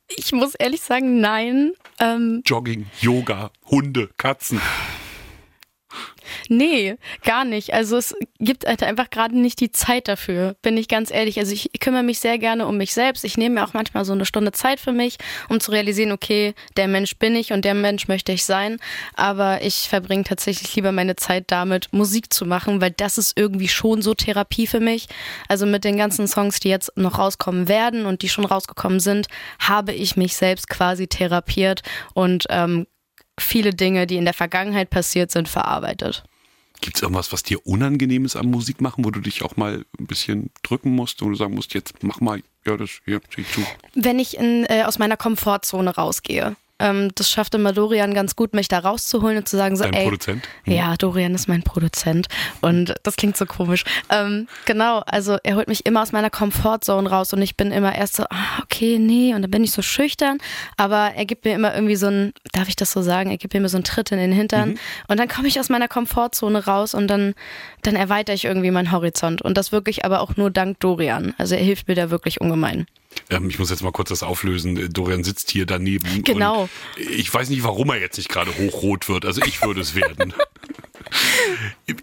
ich 0.08 0.32
muss 0.32 0.56
ehrlich 0.56 0.82
sagen, 0.82 1.20
nein. 1.20 1.74
Ähm, 2.00 2.42
Jogging, 2.46 2.88
Yoga, 3.02 3.52
Hunde, 3.66 4.10
Katzen. 4.18 4.62
Nee, 6.50 6.96
gar 7.24 7.46
nicht. 7.46 7.74
Also 7.74 7.98
es 7.98 8.16
gibt 8.40 8.66
halt 8.66 8.84
einfach 8.84 9.10
gerade 9.10 9.38
nicht 9.38 9.60
die 9.60 9.72
Zeit 9.72 10.08
dafür, 10.08 10.56
bin 10.62 10.78
ich 10.78 10.88
ganz 10.88 11.12
ehrlich. 11.12 11.40
Also 11.40 11.54
ich 11.54 11.70
kümmere 11.80 12.04
mich 12.04 12.20
sehr 12.20 12.38
gerne 12.38 12.68
um 12.68 12.78
mich 12.78 12.94
selbst. 12.94 13.24
Ich 13.24 13.38
nehme 13.38 13.56
mir 13.56 13.68
auch 13.68 13.74
manchmal 13.74 14.06
so 14.06 14.14
eine 14.14 14.26
Stunde 14.26 14.52
Zeit 14.52 14.80
für 14.80 14.92
mich, 14.92 15.18
um 15.50 15.60
zu 15.60 15.72
realisieren, 15.72 16.12
okay, 16.12 16.54
der 16.78 16.88
Mensch 16.88 17.18
bin 17.18 17.36
ich 17.36 17.54
und 17.54 17.66
der 17.66 17.74
Mensch 17.74 18.08
möchte 18.08 18.32
ich 18.32 18.46
sein. 18.46 18.78
Aber 19.14 19.62
ich 19.62 19.90
verbringe 19.90 20.24
tatsächlich 20.24 20.76
lieber 20.76 20.92
meine 20.92 21.16
Zeit 21.16 21.46
damit, 21.48 21.92
Musik 21.92 22.34
zu 22.34 22.46
machen, 22.46 22.82
weil 22.82 22.92
das 22.92 23.18
ist 23.18 23.38
irgendwie 23.38 23.68
schon 23.68 24.02
so 24.02 24.14
Therapie 24.14 24.68
für 24.68 24.80
mich. 24.80 25.08
Also 25.48 25.66
mit 25.66 25.84
den 25.84 25.98
ganzen 25.98 26.28
Songs, 26.28 26.60
die 26.60 26.70
jetzt 26.70 26.92
noch 26.96 27.20
rauskommen 27.20 27.68
werden 27.68 28.06
und 28.06 28.22
die 28.22 28.30
schon 28.30 28.46
rausgekommen 28.46 29.00
sind, 29.00 29.28
habe 29.60 29.94
ich 29.94 30.16
mich 30.16 30.36
selbst 30.36 30.70
quasi 30.70 31.08
therapiert 31.08 31.82
und 32.14 32.46
ähm, 32.50 32.88
viele 33.40 33.74
Dinge, 33.74 34.08
die 34.08 34.18
in 34.18 34.26
der 34.26 34.34
Vergangenheit 34.34 34.90
passiert 34.90 35.32
sind, 35.32 35.48
verarbeitet. 35.50 36.24
Gibt 36.82 36.98
es 36.98 37.02
irgendwas, 37.02 37.32
was 37.32 37.44
dir 37.44 37.66
unangenehm 37.66 38.26
ist 38.26 38.36
am 38.36 38.48
Musik 38.52 38.82
machen, 38.82 39.06
wo 39.06 39.12
du 39.12 39.22
dich 39.22 39.42
auch 39.42 39.56
mal 39.56 39.86
ein 40.00 40.08
bisschen 40.08 40.52
drücken 40.64 40.92
musst, 40.92 41.22
wo 41.22 41.30
du 41.30 41.36
sagen 41.36 41.56
musst, 41.56 41.74
jetzt 41.74 42.04
mach 42.04 42.20
mal, 42.20 42.42
ja, 42.66 42.76
das 42.76 42.90
hier, 43.06 43.22
sieh 43.34 43.46
zu. 43.46 43.62
Wenn 43.94 44.20
ich 44.20 44.38
in, 44.38 44.66
äh, 44.66 44.84
aus 44.84 45.00
meiner 45.00 45.16
Komfortzone 45.16 45.96
rausgehe. 45.96 46.56
Ähm, 46.84 47.12
das 47.16 47.32
schafft 47.32 47.56
immer 47.56 47.72
Dorian 47.72 48.14
ganz 48.14 48.36
gut, 48.36 48.54
mich 48.54 48.68
da 48.68 48.80
rauszuholen 48.80 49.38
und 49.38 49.48
zu 49.48 49.56
sagen, 49.56 49.78
so, 49.78 49.86
Dein 49.86 49.94
ey, 49.94 50.04
Produzent? 50.04 50.48
Ja, 50.66 50.96
Dorian 50.98 51.34
ist 51.34 51.48
mein 51.48 51.64
Produzent 51.64 52.28
und 52.60 52.94
das 53.04 53.16
klingt 53.16 53.38
so 53.38 53.46
komisch. 53.46 53.86
Ähm, 54.10 54.48
genau, 54.66 55.00
also 55.06 55.38
er 55.44 55.56
holt 55.56 55.70
mich 55.70 55.86
immer 55.86 56.02
aus 56.02 56.12
meiner 56.12 56.30
Komfortzone 56.30 57.10
raus 57.10 57.32
und 57.32 57.42
ich 57.42 57.56
bin 57.56 57.72
immer 57.72 57.96
erst 57.96 58.18
so, 58.18 58.24
ah, 58.24 58.62
okay, 58.62 59.00
nee, 59.00 59.34
und 59.34 59.44
dann 59.44 59.52
bin 59.52 59.64
ich 59.64 59.72
so 59.72 59.82
schüchtern, 59.82 60.40
aber 60.76 61.14
er 61.16 61.26
gibt 61.26 61.46
mir 61.46 61.56
immer 61.56 61.74
irgendwie 61.74 61.96
so 61.96 62.08
ein, 62.08 62.34
darf 62.52 62.68
ich 62.68 62.76
das 62.76 62.92
so 62.92 63.02
sagen, 63.02 63.32
er 63.32 63.38
gibt 63.38 63.54
mir 63.54 63.60
immer 63.60 63.70
so 63.70 63.78
einen 63.78 63.86
Tritt 63.86 64.12
in 64.12 64.18
den 64.18 64.34
Hintern 64.34 64.78
und 65.08 65.20
dann 65.20 65.30
komme 65.30 65.48
ich 65.48 65.62
aus 65.62 65.70
meiner 65.70 65.88
Komfortzone 65.88 66.66
raus 66.66 66.94
und 66.94 67.08
dann, 67.08 67.34
dann 67.84 67.96
erweitere 67.96 68.36
ich 68.36 68.44
irgendwie 68.44 68.72
meinen 68.72 68.92
Horizont 68.92 69.42
und 69.42 69.58
das 69.58 69.72
wirklich 69.72 70.04
aber 70.04 70.20
auch 70.20 70.36
nur 70.36 70.52
dank 70.52 70.82
Dorian. 70.82 71.34
Also 71.38 71.56
er 71.56 71.64
hilft 71.64 71.88
mir 71.88 71.96
da 71.96 72.10
wirklich 72.10 72.42
ungemein. 72.42 72.88
Ähm, 73.30 73.50
ich 73.50 73.60
muss 73.60 73.70
jetzt 73.70 73.84
mal 73.84 73.92
kurz 73.92 74.10
das 74.10 74.24
auflösen. 74.24 74.78
Äh, 74.78 74.90
Dorian 74.90 75.24
sitzt 75.24 75.52
hier 75.52 75.66
daneben. 75.66 76.24
Genau. 76.24 76.70
Ich 76.98 77.34
weiß 77.34 77.50
nicht, 77.50 77.64
warum 77.64 77.90
er 77.90 78.00
jetzt 78.00 78.18
nicht 78.18 78.30
gerade 78.30 78.52
hochrot 78.58 79.10
wird. 79.10 79.26
Also 79.26 79.42
ich 79.46 79.62
würde 79.62 79.82
es 79.82 79.96
werden. 79.96 80.34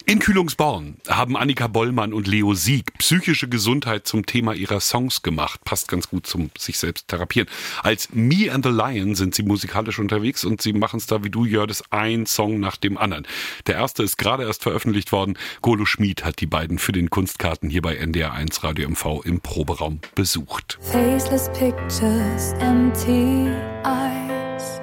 In 0.05 0.19
Kühlungsborn 0.19 0.97
haben 1.09 1.37
Annika 1.37 1.67
Bollmann 1.67 2.13
und 2.13 2.27
Leo 2.27 2.55
Sieg 2.55 2.93
psychische 2.99 3.49
Gesundheit 3.49 4.07
zum 4.07 4.27
Thema 4.27 4.55
ihrer 4.55 4.81
Songs 4.81 5.23
gemacht. 5.23 5.65
Passt 5.65 5.89
ganz 5.89 6.09
gut 6.09 6.27
zum 6.27 6.51
sich 6.59 6.79
selbst 6.79 7.09
therapieren. 7.09 7.49
Als 7.83 8.09
Me 8.13 8.53
and 8.53 8.65
the 8.65 8.71
Lion 8.71 9.15
sind 9.15 9.35
sie 9.35 9.43
musikalisch 9.43 9.99
unterwegs 9.99 10.45
und 10.45 10.61
sie 10.63 10.73
machen 10.73 10.99
es 10.99 11.07
da 11.07 11.25
wie 11.25 11.31
du, 11.31 11.45
Jördes, 11.45 11.83
ein 11.91 12.27
Song 12.27 12.61
nach 12.61 12.77
dem 12.77 12.99
anderen. 12.99 13.27
Der 13.67 13.77
erste 13.77 14.03
ist 14.03 14.19
gerade 14.19 14.45
erst 14.45 14.63
veröffentlicht 14.63 15.13
worden. 15.13 15.39
Golo 15.63 15.85
Schmid 15.85 16.25
hat 16.25 16.41
die 16.41 16.47
beiden 16.47 16.79
für 16.79 16.93
den 16.93 17.11
Kunstkarten 17.11 17.71
hier 17.71 17.83
bei 17.83 17.99
NDR1 17.99 18.65
Radio 18.65 18.91
MV 18.91 19.25
im 19.25 19.41
Proberaum 19.41 20.01
besucht. 20.15 20.79
Faceless 20.83 21.51
pictures, 21.53 22.53
empty 22.61 23.49
eyes. 23.85 24.81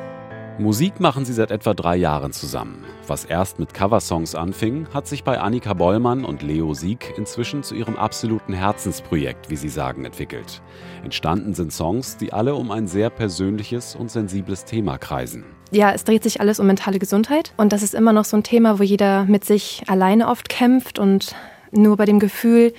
Musik 0.60 1.00
machen 1.00 1.24
sie 1.24 1.34
seit 1.34 1.52
etwa 1.52 1.74
drei 1.74 1.98
Jahren 1.98 2.34
zusammen. 2.34 2.84
Was 3.10 3.24
erst 3.24 3.58
mit 3.58 3.74
Coversongs 3.74 4.36
anfing, 4.36 4.86
hat 4.94 5.08
sich 5.08 5.24
bei 5.24 5.40
Annika 5.40 5.74
Bollmann 5.74 6.26
und 6.26 6.42
Leo 6.42 6.74
Sieg 6.74 7.14
inzwischen 7.18 7.64
zu 7.64 7.74
ihrem 7.74 7.96
absoluten 7.96 8.52
Herzensprojekt, 8.52 9.50
wie 9.50 9.56
sie 9.56 9.70
sagen, 9.70 10.04
entwickelt. 10.04 10.62
Entstanden 11.06 11.54
sind 11.54 11.72
Songs, 11.72 12.18
die 12.18 12.34
alle 12.34 12.56
um 12.56 12.70
ein 12.70 12.86
sehr 12.86 13.10
persönliches 13.10 13.96
und 13.96 14.12
sensibles 14.12 14.66
Thema 14.66 14.98
kreisen. 14.98 15.46
Ja, 15.72 15.94
es 15.94 16.04
dreht 16.04 16.24
sich 16.24 16.42
alles 16.42 16.60
um 16.60 16.68
mentale 16.68 17.00
Gesundheit 17.00 17.54
und 17.56 17.72
das 17.72 17.82
ist 17.82 17.96
immer 17.96 18.12
noch 18.12 18.26
so 18.26 18.36
ein 18.36 18.44
Thema, 18.44 18.78
wo 18.78 18.84
jeder 18.84 19.24
mit 19.24 19.46
sich 19.46 19.84
alleine 19.88 20.28
oft 20.28 20.50
kämpft 20.50 21.00
und 21.00 21.34
nur 21.72 21.96
bei 21.96 22.04
dem 22.04 22.20
Gefühl, 22.20 22.74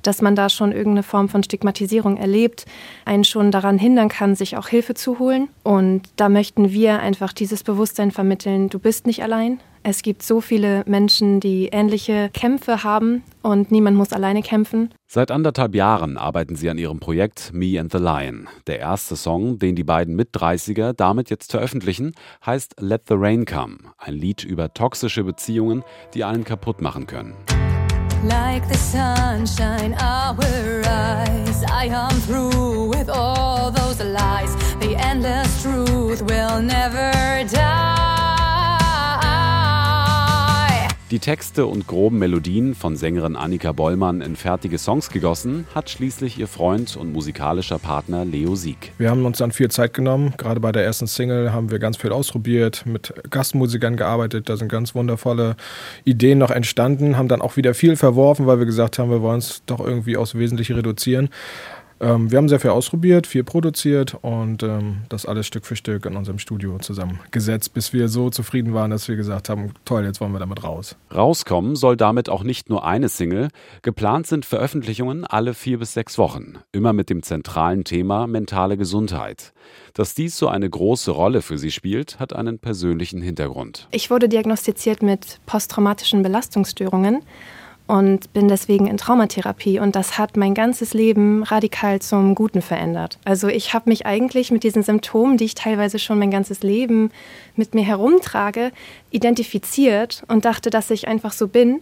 dass 0.00 0.22
man 0.22 0.34
da 0.34 0.48
schon 0.48 0.72
irgendeine 0.72 1.02
Form 1.02 1.28
von 1.28 1.42
Stigmatisierung 1.42 2.16
erlebt, 2.16 2.64
einen 3.04 3.24
schon 3.24 3.50
daran 3.50 3.78
hindern 3.78 4.08
kann, 4.08 4.34
sich 4.34 4.56
auch 4.56 4.68
Hilfe 4.68 4.94
zu 4.94 5.18
holen. 5.18 5.48
Und 5.62 6.02
da 6.16 6.30
möchten 6.30 6.72
wir 6.72 7.00
einfach 7.00 7.34
dieses 7.34 7.62
Bewusstsein 7.62 8.10
vermitteln, 8.10 8.70
du 8.70 8.78
bist 8.78 9.06
nicht 9.06 9.22
allein. 9.22 9.60
Es 9.86 10.00
gibt 10.00 10.22
so 10.22 10.40
viele 10.40 10.82
Menschen, 10.86 11.40
die 11.40 11.66
ähnliche 11.66 12.30
Kämpfe 12.32 12.84
haben 12.84 13.22
und 13.42 13.70
niemand 13.70 13.98
muss 13.98 14.14
alleine 14.14 14.40
kämpfen. 14.40 14.88
Seit 15.06 15.30
anderthalb 15.30 15.74
Jahren 15.74 16.16
arbeiten 16.16 16.56
sie 16.56 16.70
an 16.70 16.78
ihrem 16.78 17.00
Projekt 17.00 17.52
Me 17.52 17.78
and 17.78 17.92
the 17.92 17.98
Lion. 17.98 18.48
Der 18.66 18.78
erste 18.78 19.14
Song, 19.14 19.58
den 19.58 19.76
die 19.76 19.84
beiden 19.84 20.16
Mit-30er 20.16 20.94
damit 20.94 21.28
jetzt 21.28 21.50
veröffentlichen, 21.50 22.14
heißt 22.46 22.76
Let 22.80 23.02
the 23.08 23.14
Rain 23.14 23.44
Come. 23.44 23.76
Ein 23.98 24.14
Lied 24.14 24.42
über 24.42 24.72
toxische 24.72 25.22
Beziehungen, 25.22 25.84
die 26.14 26.24
einen 26.24 26.44
kaputt 26.44 26.80
machen 26.80 27.06
können. 27.06 27.34
Like 28.26 28.64
the 28.64 28.78
sunshine, 28.78 29.94
our 30.00 30.42
eyes. 30.86 31.62
I 31.64 31.90
am 31.92 32.18
through 32.22 32.88
with 32.88 33.10
all 33.10 33.70
those 33.70 34.02
lies. 34.02 34.56
The 34.80 34.96
endless 34.96 35.62
truth 35.62 36.22
will 36.22 36.62
never 36.62 37.12
die. 37.52 37.63
Die 41.14 41.20
Texte 41.20 41.66
und 41.66 41.86
groben 41.86 42.18
Melodien 42.18 42.74
von 42.74 42.96
Sängerin 42.96 43.36
Annika 43.36 43.70
Bollmann 43.70 44.20
in 44.20 44.34
fertige 44.34 44.78
Songs 44.78 45.10
gegossen, 45.10 45.64
hat 45.72 45.88
schließlich 45.88 46.40
ihr 46.40 46.48
Freund 46.48 46.96
und 46.96 47.12
musikalischer 47.12 47.78
Partner 47.78 48.24
Leo 48.24 48.56
Sieg. 48.56 48.90
Wir 48.98 49.10
haben 49.10 49.24
uns 49.24 49.38
dann 49.38 49.52
viel 49.52 49.70
Zeit 49.70 49.94
genommen. 49.94 50.34
Gerade 50.38 50.58
bei 50.58 50.72
der 50.72 50.82
ersten 50.82 51.06
Single 51.06 51.52
haben 51.52 51.70
wir 51.70 51.78
ganz 51.78 51.98
viel 51.98 52.10
ausprobiert, 52.10 52.84
mit 52.84 53.14
Gastmusikern 53.30 53.96
gearbeitet. 53.96 54.48
Da 54.48 54.56
sind 54.56 54.68
ganz 54.68 54.96
wundervolle 54.96 55.54
Ideen 56.02 56.38
noch 56.38 56.50
entstanden, 56.50 57.16
haben 57.16 57.28
dann 57.28 57.42
auch 57.42 57.56
wieder 57.56 57.74
viel 57.74 57.94
verworfen, 57.94 58.48
weil 58.48 58.58
wir 58.58 58.66
gesagt 58.66 58.98
haben, 58.98 59.08
wir 59.08 59.22
wollen 59.22 59.38
es 59.38 59.62
doch 59.66 59.78
irgendwie 59.78 60.16
aufs 60.16 60.34
Wesentliche 60.34 60.74
reduzieren. 60.74 61.28
Ähm, 62.00 62.30
wir 62.30 62.38
haben 62.38 62.48
sehr 62.48 62.60
viel 62.60 62.70
ausprobiert, 62.70 63.26
viel 63.26 63.44
produziert 63.44 64.16
und 64.20 64.62
ähm, 64.62 64.98
das 65.08 65.26
alles 65.26 65.46
Stück 65.46 65.64
für 65.64 65.76
Stück 65.76 66.06
in 66.06 66.16
unserem 66.16 66.38
Studio 66.38 66.78
zusammengesetzt, 66.78 67.72
bis 67.72 67.92
wir 67.92 68.08
so 68.08 68.30
zufrieden 68.30 68.74
waren, 68.74 68.90
dass 68.90 69.08
wir 69.08 69.16
gesagt 69.16 69.48
haben, 69.48 69.72
toll, 69.84 70.04
jetzt 70.04 70.20
wollen 70.20 70.32
wir 70.32 70.38
damit 70.38 70.64
raus. 70.64 70.96
Rauskommen 71.14 71.76
soll 71.76 71.96
damit 71.96 72.28
auch 72.28 72.42
nicht 72.42 72.68
nur 72.68 72.84
eine 72.84 73.08
Single. 73.08 73.48
Geplant 73.82 74.26
sind 74.26 74.44
Veröffentlichungen 74.44 75.24
alle 75.24 75.54
vier 75.54 75.78
bis 75.78 75.94
sechs 75.94 76.18
Wochen, 76.18 76.58
immer 76.72 76.92
mit 76.92 77.10
dem 77.10 77.22
zentralen 77.22 77.84
Thema 77.84 78.26
mentale 78.26 78.76
Gesundheit. 78.76 79.52
Dass 79.94 80.14
dies 80.14 80.36
so 80.36 80.48
eine 80.48 80.68
große 80.68 81.12
Rolle 81.12 81.40
für 81.40 81.58
sie 81.58 81.70
spielt, 81.70 82.18
hat 82.18 82.34
einen 82.34 82.58
persönlichen 82.58 83.22
Hintergrund. 83.22 83.88
Ich 83.92 84.10
wurde 84.10 84.28
diagnostiziert 84.28 85.02
mit 85.02 85.38
posttraumatischen 85.46 86.22
Belastungsstörungen 86.22 87.22
und 87.86 88.32
bin 88.32 88.48
deswegen 88.48 88.86
in 88.86 88.96
Traumatherapie 88.96 89.78
und 89.78 89.94
das 89.94 90.16
hat 90.18 90.36
mein 90.36 90.54
ganzes 90.54 90.94
Leben 90.94 91.42
radikal 91.42 92.00
zum 92.00 92.34
Guten 92.34 92.62
verändert. 92.62 93.18
Also 93.24 93.48
ich 93.48 93.74
habe 93.74 93.90
mich 93.90 94.06
eigentlich 94.06 94.50
mit 94.50 94.62
diesen 94.62 94.82
Symptomen, 94.82 95.36
die 95.36 95.44
ich 95.44 95.54
teilweise 95.54 95.98
schon 95.98 96.18
mein 96.18 96.30
ganzes 96.30 96.62
Leben 96.62 97.10
mit 97.56 97.74
mir 97.74 97.84
herumtrage, 97.84 98.72
identifiziert 99.10 100.24
und 100.28 100.46
dachte, 100.46 100.70
dass 100.70 100.90
ich 100.90 101.08
einfach 101.08 101.32
so 101.32 101.48
bin 101.48 101.80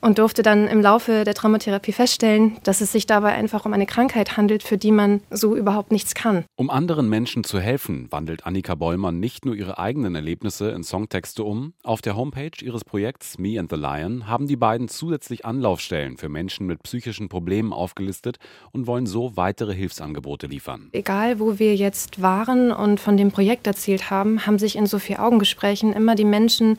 und 0.00 0.18
durfte 0.18 0.42
dann 0.42 0.68
im 0.68 0.80
Laufe 0.80 1.24
der 1.24 1.34
Traumatherapie 1.34 1.92
feststellen, 1.92 2.58
dass 2.62 2.80
es 2.80 2.92
sich 2.92 3.06
dabei 3.06 3.32
einfach 3.32 3.66
um 3.66 3.72
eine 3.72 3.86
Krankheit 3.86 4.36
handelt, 4.36 4.62
für 4.62 4.78
die 4.78 4.92
man 4.92 5.20
so 5.30 5.56
überhaupt 5.56 5.92
nichts 5.92 6.14
kann. 6.14 6.44
Um 6.56 6.70
anderen 6.70 7.08
Menschen 7.08 7.44
zu 7.44 7.60
helfen, 7.60 8.06
wandelt 8.10 8.46
Annika 8.46 8.74
Bollmann 8.74 9.20
nicht 9.20 9.44
nur 9.44 9.54
ihre 9.54 9.78
eigenen 9.78 10.14
Erlebnisse 10.14 10.70
in 10.70 10.82
Songtexte 10.82 11.44
um. 11.44 11.74
Auf 11.82 12.02
der 12.02 12.16
Homepage 12.16 12.50
ihres 12.62 12.84
Projekts 12.84 13.38
Me 13.38 13.58
and 13.58 13.70
the 13.70 13.76
Lion 13.76 14.26
haben 14.26 14.46
die 14.46 14.56
beiden 14.56 14.88
zusätzlich 14.88 15.44
Anlaufstellen 15.44 16.16
für 16.16 16.28
Menschen 16.28 16.66
mit 16.66 16.82
psychischen 16.82 17.28
Problemen 17.28 17.72
aufgelistet 17.72 18.38
und 18.72 18.86
wollen 18.86 19.06
so 19.06 19.36
weitere 19.36 19.74
Hilfsangebote 19.74 20.46
liefern. 20.46 20.88
Egal, 20.92 21.38
wo 21.40 21.58
wir 21.58 21.74
jetzt 21.74 22.22
waren 22.22 22.72
und 22.72 23.00
von 23.00 23.16
dem 23.16 23.30
Projekt 23.30 23.66
erzählt 23.66 24.10
haben, 24.10 24.46
haben 24.46 24.58
sich 24.58 24.76
in 24.76 24.86
so 24.86 24.98
vier 24.98 25.22
Augengesprächen 25.22 25.92
immer 25.92 26.14
die 26.14 26.24
Menschen 26.24 26.78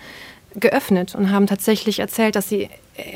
geöffnet 0.56 1.16
und 1.16 1.32
haben 1.32 1.48
tatsächlich 1.48 2.00
erzählt, 2.00 2.36
dass 2.36 2.50
sie 2.50 2.70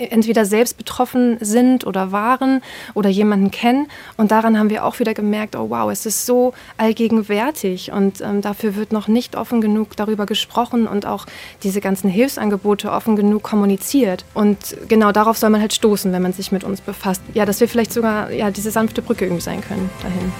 entweder 0.09 0.45
selbst 0.45 0.77
betroffen 0.77 1.37
sind 1.41 1.85
oder 1.85 2.11
waren 2.11 2.61
oder 2.93 3.09
jemanden 3.09 3.51
kennen. 3.51 3.87
Und 4.17 4.31
daran 4.31 4.57
haben 4.57 4.69
wir 4.69 4.85
auch 4.85 4.99
wieder 4.99 5.13
gemerkt, 5.13 5.55
oh 5.55 5.69
wow, 5.69 5.91
es 5.91 6.05
ist 6.05 6.25
so 6.25 6.53
allgegenwärtig 6.77 7.91
und 7.91 8.21
ähm, 8.21 8.41
dafür 8.41 8.75
wird 8.75 8.91
noch 8.91 9.07
nicht 9.07 9.35
offen 9.35 9.61
genug 9.61 9.95
darüber 9.95 10.25
gesprochen 10.25 10.87
und 10.87 11.05
auch 11.05 11.25
diese 11.63 11.81
ganzen 11.81 12.09
Hilfsangebote 12.09 12.91
offen 12.91 13.15
genug 13.15 13.43
kommuniziert. 13.43 14.25
Und 14.33 14.57
genau 14.87 15.11
darauf 15.11 15.37
soll 15.37 15.49
man 15.49 15.61
halt 15.61 15.73
stoßen, 15.73 16.11
wenn 16.11 16.21
man 16.21 16.33
sich 16.33 16.51
mit 16.51 16.63
uns 16.63 16.81
befasst. 16.81 17.21
Ja, 17.33 17.45
dass 17.45 17.59
wir 17.59 17.67
vielleicht 17.67 17.93
sogar 17.93 18.31
ja, 18.31 18.51
diese 18.51 18.71
sanfte 18.71 19.01
Brücke 19.01 19.25
irgendwie 19.25 19.41
sein 19.41 19.61
können 19.61 19.89
dahin. 20.01 20.31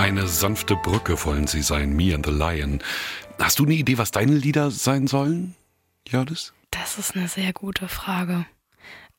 Eine 0.00 0.26
sanfte 0.26 0.76
Brücke 0.76 1.22
wollen 1.26 1.46
sie 1.46 1.60
sein, 1.60 1.94
Me 1.94 2.14
and 2.14 2.24
the 2.24 2.32
Lion. 2.32 2.80
Hast 3.40 3.58
du 3.58 3.64
eine 3.64 3.74
Idee, 3.74 3.96
was 3.96 4.10
deine 4.10 4.34
Lieder 4.34 4.70
sein 4.70 5.06
sollen, 5.06 5.56
Jördis? 6.06 6.52
Das 6.70 6.98
ist 6.98 7.16
eine 7.16 7.26
sehr 7.26 7.54
gute 7.54 7.88
Frage. 7.88 8.44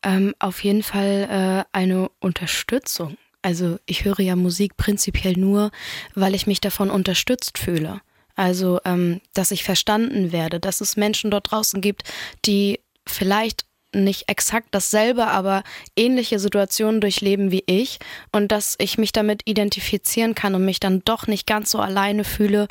Ähm, 0.04 0.36
auf 0.38 0.64
jeden 0.64 0.84
Fall 0.84 1.66
äh, 1.74 1.78
eine 1.78 2.10
Unterstützung. 2.20 3.18
Also 3.42 3.80
ich 3.88 4.06
höre 4.06 4.20
ja 4.20 4.36
Musik 4.36 4.78
prinzipiell 4.78 5.34
nur, 5.34 5.72
weil 6.14 6.36
ich 6.36 6.46
mich 6.46 6.62
davon 6.62 6.92
unterstützt 6.92 7.58
fühle. 7.58 8.02
Also, 8.36 8.80
ähm, 8.86 9.22
dass 9.34 9.52
ich 9.52 9.64
verstanden 9.64 10.32
werde, 10.32 10.60
dass 10.60 10.82
es 10.82 10.96
Menschen 10.98 11.32
dort 11.32 11.52
draußen 11.52 11.82
gibt, 11.82 12.04
die 12.46 12.80
vielleicht 13.08 13.66
nicht 13.94 14.30
exakt 14.30 14.70
dasselbe, 14.72 15.28
aber 15.28 15.64
ähnliche 15.96 16.40
Situationen 16.40 17.02
durchleben 17.02 17.52
wie 17.52 17.64
ich 17.66 18.00
und 18.32 18.52
dass 18.52 18.76
ich 18.80 18.98
mich 18.98 19.12
damit 19.12 19.42
identifizieren 19.46 20.36
kann 20.36 20.56
und 20.56 20.66
mich 20.66 20.80
dann 20.80 21.02
doch 21.04 21.28
nicht 21.28 21.46
ganz 21.46 21.72
so 21.72 21.80
alleine 21.80 22.24
fühle, 22.24 22.68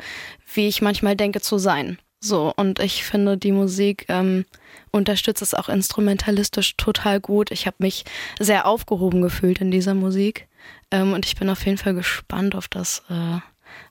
wie 0.53 0.67
ich 0.67 0.81
manchmal 0.81 1.15
denke 1.15 1.41
zu 1.41 1.57
sein. 1.57 1.97
So, 2.23 2.53
und 2.55 2.79
ich 2.79 3.03
finde, 3.03 3.35
die 3.35 3.51
Musik 3.51 4.05
ähm, 4.07 4.45
unterstützt 4.91 5.41
es 5.41 5.55
auch 5.55 5.69
instrumentalistisch 5.69 6.77
total 6.77 7.19
gut. 7.19 7.49
Ich 7.49 7.65
habe 7.65 7.77
mich 7.79 8.05
sehr 8.39 8.67
aufgehoben 8.67 9.23
gefühlt 9.23 9.59
in 9.59 9.71
dieser 9.71 9.95
Musik 9.95 10.47
ähm, 10.91 11.13
und 11.13 11.25
ich 11.25 11.35
bin 11.35 11.49
auf 11.49 11.65
jeden 11.65 11.79
Fall 11.79 11.95
gespannt 11.95 12.53
auf 12.53 12.67
das, 12.67 13.01
äh, 13.09 13.39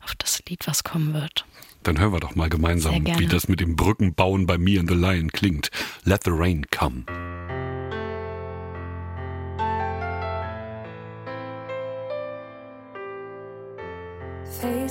auf 0.05 0.15
das 0.17 0.41
Lied, 0.49 0.67
was 0.67 0.85
kommen 0.85 1.13
wird. 1.13 1.45
Dann 1.83 1.99
hören 1.99 2.13
wir 2.13 2.21
doch 2.21 2.37
mal 2.37 2.49
gemeinsam, 2.49 3.05
wie 3.19 3.27
das 3.27 3.49
mit 3.49 3.61
dem 3.61 3.75
Brückenbauen 3.75 4.47
bei 4.47 4.59
Me 4.59 4.79
and 4.79 4.89
the 4.89 4.95
Lion 4.95 5.33
klingt. 5.33 5.71
Let 6.05 6.25
the 6.25 6.31
rain 6.31 6.67
come. 6.71 7.05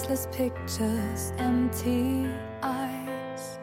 Faceless 0.09 0.27
pictures, 0.31 1.33
empty 1.37 2.27
eyes. 2.63 3.59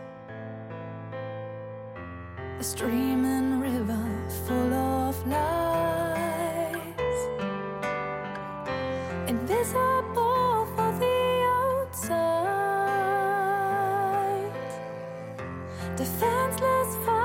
A 2.61 2.63
streaming 2.63 3.59
river 3.59 4.09
full 4.47 4.73
of 4.73 5.27
lies. 5.27 6.87
Invisible 9.27 10.69
for 10.77 10.93
the 11.01 11.43
outside. 11.59 12.37
Defenseless 15.97 16.95
fighting 17.05 17.16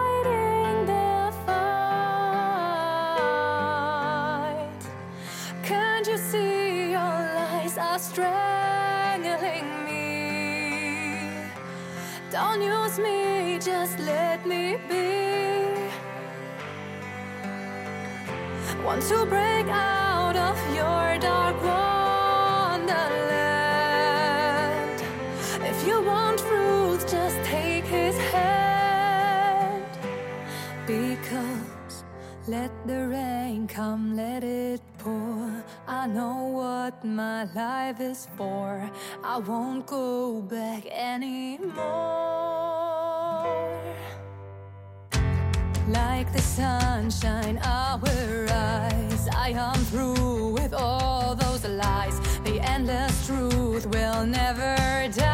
Don't 12.53 12.63
use 12.63 12.99
me, 12.99 13.59
just 13.59 13.97
let 13.99 14.45
me 14.45 14.75
be. 14.89 15.63
Want 18.83 19.01
to 19.03 19.25
break 19.25 19.67
out 19.69 20.35
of 20.35 20.57
your 20.75 21.17
dark 21.19 21.55
wonderland. 21.63 22.91
If 25.63 25.87
you 25.87 26.01
want 26.03 26.39
truth, 26.39 27.09
just 27.09 27.37
take 27.45 27.85
his 27.85 28.17
hand. 28.17 29.85
Because 30.85 32.03
let 32.49 32.71
the 32.85 33.07
rain 33.07 33.65
come, 33.65 34.13
let 34.13 34.43
it 34.43 34.81
pour. 34.97 35.63
I 35.87 36.05
know 36.05 36.47
what 36.47 37.05
my 37.05 37.45
life 37.53 38.01
is 38.01 38.27
for. 38.35 38.91
I 39.23 39.37
won't 39.37 39.85
go 39.87 40.41
back 40.41 40.85
anymore. 40.87 42.30
Sunshine, 46.62 47.58
will 48.04 48.45
rise. 48.45 49.24
I 49.36 49.50
am 49.67 49.80
through 49.89 50.54
with 50.60 50.74
all 50.74 51.34
those 51.34 51.65
lies. 51.65 52.19
The 52.43 52.60
endless 52.74 53.15
truth 53.26 53.88
will 53.88 54.26
never 54.28 54.76
die. 55.12 55.30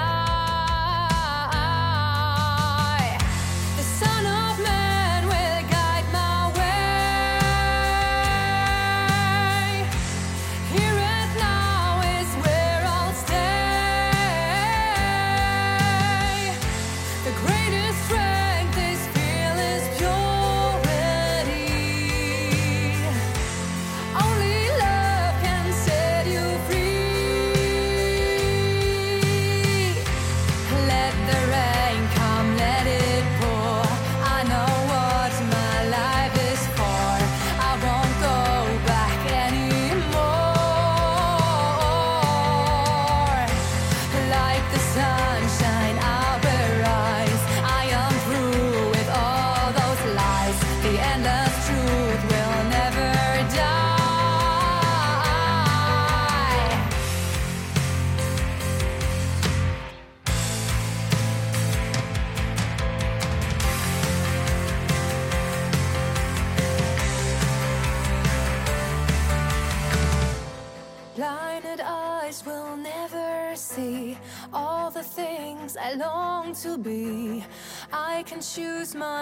Choose 78.58 78.96
my 78.96 79.17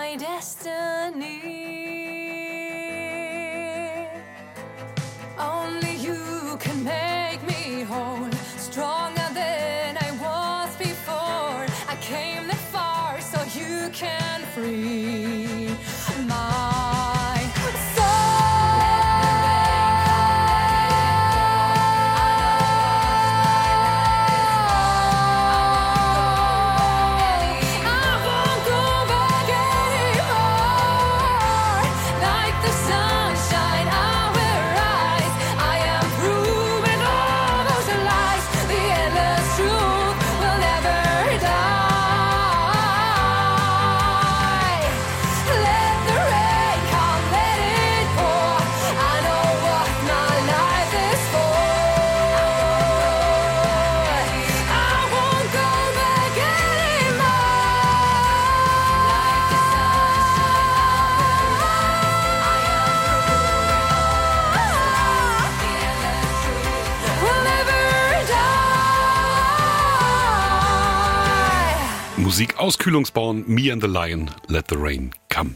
Musik 72.36 72.60
aus 72.60 72.78
Kühlungsborn, 72.78 73.45
Me 73.48 73.71
and 73.71 73.82
the 73.82 73.88
Lion, 73.88 74.30
Let 74.50 74.65
the 74.67 74.76
Rain 74.78 75.12
Come. 75.34 75.52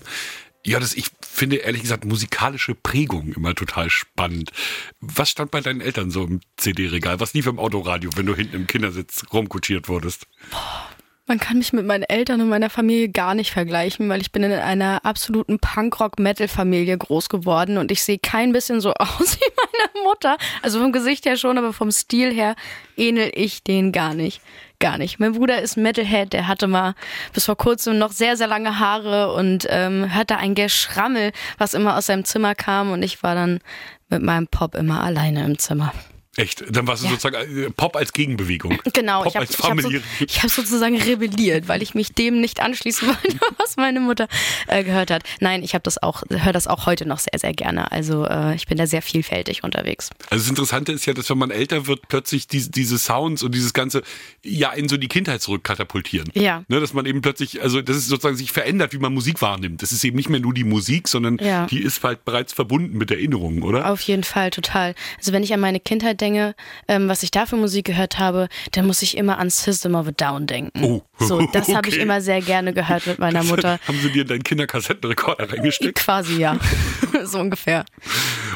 Ja, 0.65 0.80
das, 0.80 0.94
ich 0.94 1.08
finde 1.22 1.58
ehrlich 1.58 1.82
gesagt 1.82 2.06
musikalische 2.06 2.74
Prägung 2.74 3.34
immer 3.34 3.54
total 3.54 3.89
spannend. 3.89 4.54
Was 5.02 5.30
stand 5.30 5.52
bei 5.52 5.60
deinen 5.60 5.82
Eltern 5.82 6.10
so 6.10 6.24
im 6.24 6.39
CD-Regal? 6.56 7.20
Was 7.20 7.34
lief 7.34 7.48
im 7.48 7.60
Autoradio, 7.60 8.12
wenn 8.15 8.26
du 8.26 8.34
hinten 8.34 8.56
im 8.56 8.65
Kindersitz 8.65 9.26
rumkutschiert 9.34 9.89
wurdest? 9.89 10.26
Man 11.26 11.38
kann 11.38 11.58
mich 11.58 11.74
mit 11.74 11.86
meinen 11.86 12.04
Eltern 12.04 12.39
und 12.39 12.48
meiner 12.48 12.70
Familie 12.70 13.10
gar 13.10 13.36
nicht 13.36 13.52
vergleichen, 13.52 14.08
weil 14.08 14.22
ich 14.22 14.32
bin 14.32 14.44
in 14.44 14.54
einer 14.54 15.04
absoluten 15.04 15.60
Punkrock-Metal-Familie 15.60 16.98
groß 16.98 17.28
geworden 17.28 17.78
und 17.78 17.92
ich 17.92 18.04
sehe 18.04 18.20
kein 18.20 18.54
bisschen 18.54 18.80
so 18.80 18.94
aus 18.98 19.38
wie 19.38 19.52
meine 19.58 20.06
Mutter. 20.06 20.38
Also 20.62 20.80
vom 20.80 20.94
Gesicht 20.94 21.26
her 21.26 21.36
schon, 21.36 21.58
aber 21.58 21.74
vom 21.74 21.92
Stil 21.92 22.34
her 22.34 22.56
ähnel 22.96 23.32
ich 23.36 23.65
den 23.65 23.92
gar 23.92 24.13
nicht. 24.13 24.42
Gar 24.82 24.98
nicht. 24.98 25.20
Mein 25.20 25.34
Bruder 25.34 25.62
ist 25.62 25.76
Metalhead, 25.76 26.32
der 26.32 26.48
hatte 26.48 26.68
mal 26.68 26.96
bis 27.34 27.46
vor 27.46 27.58
kurzem 27.58 27.98
noch 27.98 28.13
sehr, 28.13 28.38
sehr 28.38 28.48
lange 28.48 28.80
Haare 28.80 29.34
und 29.34 29.68
ähm, 29.70 30.13
hörte 30.13 30.38
ein 30.38 30.56
Geschrammel, 30.56 31.34
was 31.58 31.74
immer 31.74 31.98
aus 31.98 32.06
seinem 32.06 32.24
Zimmer 32.24 32.56
kam 32.56 32.94
und 32.94 33.04
ich 33.04 33.22
war 33.22 33.36
dann 33.36 33.60
mit 34.08 34.22
meinem 34.22 34.48
Pop 34.48 34.76
immer 34.76 35.04
alleine 35.04 35.44
im 35.44 35.60
Zimmer. 35.60 35.92
Echt? 36.39 36.63
Dann 36.69 36.88
warst 36.88 37.04
du 37.04 37.08
Ja. 37.08 37.12
sozusagen 37.12 37.58
äh, 37.65 37.69
Pop 37.71 37.95
als 37.95 38.13
Gegenbewegung. 38.13 38.80
Genau, 38.93 39.23
Pop 39.23 39.32
ich 39.32 39.36
habe 39.36 39.45
hab 39.45 39.82
so, 39.82 39.89
hab 40.41 40.49
sozusagen 40.49 40.97
rebelliert, 41.02 41.67
weil 41.67 41.82
ich 41.82 41.95
mich 41.95 42.13
dem 42.13 42.39
nicht 42.39 42.62
anschließen 42.62 43.08
wollte, 43.08 43.38
was 43.58 43.75
meine 43.78 43.99
Mutter 43.99 44.28
äh, 44.67 44.84
gehört 44.84 45.12
hat. 45.12 45.23
Nein, 45.41 45.63
ich 45.63 45.73
habe 45.73 45.84
das 45.84 46.02
auch, 46.02 46.23
höre 46.30 46.54
das 46.54 46.67
auch 46.67 46.86
heute 46.86 47.06
noch 47.06 47.19
sehr, 47.19 47.38
sehr 47.38 47.54
gerne. 47.54 47.91
Also 47.91 48.25
äh, 48.25 48.56
ich 48.56 48.67
bin 48.67 48.78
da 48.78 48.88
sehr 48.88 49.02
vielfältig 49.02 49.63
unterwegs. 49.63 50.10
Also 50.30 50.43
das 50.43 50.49
Interessante 50.49 50.91
ist 50.93 51.06
ja, 51.06 51.13
dass 51.13 51.30
wenn 51.30 51.38
man 51.38 51.52
älter 51.52 51.88
wird, 51.88 52.08
plötzlich 52.08 52.47
diese, 52.47 52.71
diese 52.71 52.97
Sounds 52.97 53.43
und 53.43 53.54
dieses 53.54 53.73
Ganze 53.73 54.02
ja 54.43 54.71
in 54.71 54.88
so 54.88 54.95
die 54.97 55.08
Kindheit 55.10 55.41
zurückkatapultieren. 55.41 56.30
Ja. 56.36 56.63
Ne, 56.69 56.80
dass 56.80 56.93
man 56.93 57.06
eben 57.06 57.21
plötzlich, 57.21 57.62
also 57.62 57.82
das 57.82 57.97
ist 57.97 58.08
sozusagen 58.08 58.38
sich 58.38 58.52
verändert, 58.52 58.93
wie 58.93 58.97
man 58.99 59.13
Musik 59.13 59.41
wahrnimmt. 59.41 59.82
Das 59.82 59.91
ist 59.91 60.04
eben 60.06 60.15
nicht 60.15 60.30
mehr 60.30 60.39
nur 60.39 60.54
die 60.54 60.63
Musik, 60.63 61.08
sondern 61.10 61.38
Ja. 61.39 61.65
die 61.67 61.82
ist 61.82 62.02
halt 62.04 62.23
bereits 62.23 62.54
verbunden 62.54 62.97
mit 62.97 63.12
Erinnerungen, 63.12 63.62
oder? 63.63 63.91
Auf 63.91 64.02
jeden 64.02 64.23
Fall, 64.23 64.52
total. 64.52 64.95
Also 65.17 65.34
wenn 65.34 65.43
ich 65.43 65.54
an 65.54 65.60
meine 65.60 65.80
Kindheit 65.80 66.21
denke, 66.21 66.29
ähm, 66.88 67.08
was 67.10 67.24
ich 67.24 67.32
da 67.32 67.46
für 67.46 67.56
Musik 67.56 67.86
gehört 67.86 68.20
habe, 68.20 68.48
dann 68.72 68.86
muss 68.88 69.02
ich 69.02 69.18
immer 69.18 69.38
an 69.38 69.50
System 69.50 69.96
of 69.96 70.08
a 70.08 70.12
Down 70.12 70.48
denken. 70.48 70.84
Oh. 70.84 71.02
So, 71.20 71.42
das 71.54 71.68
habe 71.76 71.88
ich 71.88 71.96
Okay. 71.96 72.04
immer 72.04 72.22
sehr 72.22 72.42
gerne 72.42 72.72
gehört 72.74 73.08
mit 73.08 73.20
meiner 73.20 73.44
Mutter. 73.50 73.80
Haben 73.88 74.00
sie 74.00 74.12
dir 74.12 74.22
in 74.24 74.28
deinen 74.28 74.44
Kinderkassettenrekorder 74.44 75.52
reingesteckt? 75.52 76.00
Quasi 76.00 76.38
ja, 76.39 76.58
so 77.24 77.39
ungefähr. 77.39 77.86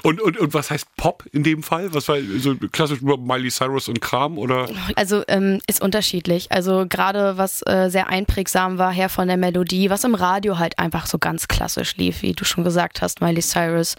Und, 0.03 0.21
und, 0.21 0.37
und 0.37 0.53
was 0.53 0.69
heißt 0.71 0.85
Pop 0.97 1.23
in 1.31 1.43
dem 1.43 1.63
Fall? 1.63 1.93
Was 1.93 2.07
war 2.09 2.17
so 2.39 2.55
klassisch 2.71 3.01
nur 3.01 3.17
Miley 3.17 3.49
Cyrus 3.49 3.87
und 3.87 4.01
Kram 4.01 4.37
oder? 4.37 4.67
Also 4.95 5.23
ähm, 5.27 5.59
ist 5.67 5.81
unterschiedlich. 5.81 6.51
Also 6.51 6.85
gerade 6.87 7.37
was 7.37 7.61
äh, 7.65 7.89
sehr 7.89 8.07
einprägsam 8.09 8.77
war, 8.77 8.91
her 8.91 9.09
von 9.09 9.27
der 9.27 9.37
Melodie, 9.37 9.89
was 9.89 10.03
im 10.03 10.15
Radio 10.15 10.59
halt 10.59 10.77
einfach 10.79 11.05
so 11.07 11.17
ganz 11.17 11.47
klassisch 11.47 11.95
lief, 11.97 12.21
wie 12.21 12.33
du 12.33 12.43
schon 12.45 12.63
gesagt 12.63 13.01
hast, 13.01 13.21
Miley 13.21 13.41
Cyrus, 13.41 13.95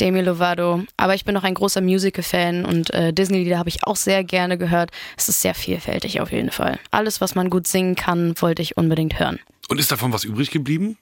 Demi 0.00 0.20
Lovato. 0.20 0.82
Aber 0.96 1.14
ich 1.14 1.24
bin 1.24 1.34
noch 1.34 1.44
ein 1.44 1.54
großer 1.54 1.80
Musical-Fan 1.80 2.64
und 2.64 2.92
äh, 2.94 3.12
Disney-Lieder 3.16 3.58
habe 3.58 3.68
ich 3.68 3.82
auch 3.84 3.96
sehr 3.96 4.22
gerne 4.22 4.56
gehört. 4.58 4.90
Es 5.16 5.28
ist 5.28 5.40
sehr 5.42 5.54
vielfältig 5.54 6.20
auf 6.20 6.30
jeden 6.30 6.50
Fall. 6.52 6.78
Alles, 6.92 7.20
was 7.20 7.34
man 7.34 7.50
gut 7.50 7.66
singen 7.66 7.96
kann, 7.96 8.34
wollte 8.40 8.62
ich 8.62 8.76
unbedingt 8.76 9.18
hören. 9.18 9.40
Und 9.68 9.80
ist 9.80 9.90
davon 9.90 10.12
was 10.12 10.22
übrig 10.24 10.50
geblieben? 10.52 10.96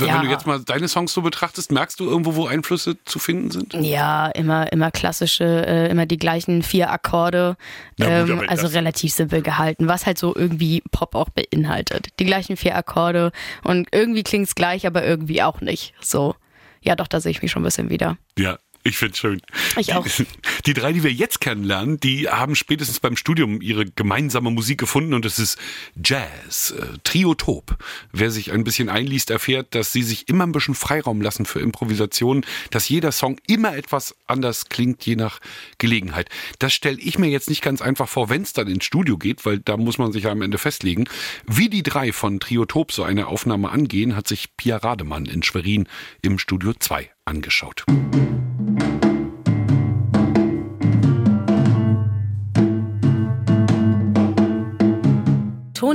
Wenn, 0.00 0.06
Ja. 0.08 0.22
du 0.22 0.28
jetzt 0.28 0.46
mal 0.46 0.60
deine 0.60 0.86
Songs 0.86 1.12
so 1.12 1.22
betrachtest, 1.22 1.72
merkst 1.72 1.98
du 1.98 2.04
irgendwo, 2.08 2.36
wo 2.36 2.46
Einflüsse 2.46 2.96
zu 3.04 3.18
finden 3.18 3.50
sind? 3.50 3.74
Ja, 3.74 4.28
immer, 4.28 4.72
immer 4.72 4.92
klassische, 4.92 5.44
äh, 5.66 5.90
immer 5.90 6.06
die 6.06 6.18
gleichen 6.18 6.62
vier 6.62 6.90
Akkorde. 6.92 7.56
Gut, 7.98 8.06
ähm, 8.08 8.38
aber 8.38 8.48
also 8.48 8.68
relativ 8.68 9.12
simpel 9.12 9.42
gehalten, 9.42 9.88
was 9.88 10.06
halt 10.06 10.16
so 10.16 10.36
irgendwie 10.36 10.84
Pop 10.92 11.16
auch 11.16 11.30
beinhaltet. 11.30 12.08
Die 12.20 12.24
gleichen 12.24 12.56
vier 12.56 12.76
Akkorde 12.76 13.32
und 13.64 13.88
irgendwie 13.90 14.22
klingt's 14.22 14.54
gleich, 14.54 14.86
aber 14.86 15.04
irgendwie 15.04 15.42
auch 15.42 15.60
nicht. 15.60 15.94
So. 16.00 16.36
Ja, 16.80 16.94
doch, 16.94 17.08
da 17.08 17.20
sehe 17.20 17.32
ich 17.32 17.42
mich 17.42 17.50
schon 17.50 17.62
ein 17.62 17.64
bisschen 17.64 17.90
wieder. 17.90 18.16
Ja, 18.38 18.56
ich 18.84 18.96
find's 18.96 19.18
schön. 19.18 19.40
Ich 19.76 19.94
auch. 19.94 20.06
Die, 20.06 20.26
die 20.66 20.74
drei, 20.74 20.92
die 20.92 21.02
wir 21.02 21.12
jetzt 21.12 21.40
kennenlernen, 21.40 22.00
die 22.00 22.28
haben 22.28 22.54
spätestens 22.54 23.00
beim 23.00 23.16
Studium 23.16 23.60
ihre 23.60 23.84
gemeinsame 23.86 24.50
Musik 24.50 24.78
gefunden 24.78 25.14
und 25.14 25.24
es 25.24 25.38
ist 25.38 25.58
Jazz, 26.02 26.74
äh, 26.78 26.98
Triotop. 27.04 27.76
Wer 28.12 28.30
sich 28.30 28.52
ein 28.52 28.64
bisschen 28.64 28.88
einliest, 28.88 29.30
erfährt, 29.30 29.74
dass 29.74 29.92
sie 29.92 30.02
sich 30.02 30.28
immer 30.28 30.46
ein 30.46 30.52
bisschen 30.52 30.74
Freiraum 30.74 31.20
lassen 31.20 31.44
für 31.44 31.60
Improvisationen, 31.60 32.44
dass 32.70 32.88
jeder 32.88 33.12
Song 33.12 33.38
immer 33.46 33.76
etwas 33.76 34.14
anders 34.26 34.68
klingt, 34.68 35.04
je 35.04 35.16
nach 35.16 35.40
Gelegenheit. 35.78 36.28
Das 36.58 36.72
stelle 36.72 36.98
ich 36.98 37.18
mir 37.18 37.28
jetzt 37.28 37.48
nicht 37.48 37.62
ganz 37.62 37.82
einfach 37.82 38.08
vor, 38.08 38.30
wenn 38.30 38.42
es 38.42 38.52
dann 38.52 38.68
ins 38.68 38.84
Studio 38.84 39.18
geht, 39.18 39.44
weil 39.44 39.58
da 39.58 39.76
muss 39.76 39.98
man 39.98 40.12
sich 40.12 40.24
ja 40.24 40.30
am 40.30 40.42
Ende 40.42 40.58
festlegen. 40.58 41.04
Wie 41.46 41.68
die 41.68 41.82
drei 41.82 42.12
von 42.12 42.40
Triotop 42.40 42.92
so 42.92 43.02
eine 43.02 43.26
Aufnahme 43.26 43.70
angehen, 43.70 44.16
hat 44.16 44.28
sich 44.28 44.56
Pia 44.56 44.76
Rademann 44.76 45.26
in 45.26 45.42
Schwerin 45.42 45.88
im 46.22 46.38
Studio 46.38 46.72
2 46.78 47.10
angeschaut. 47.24 47.84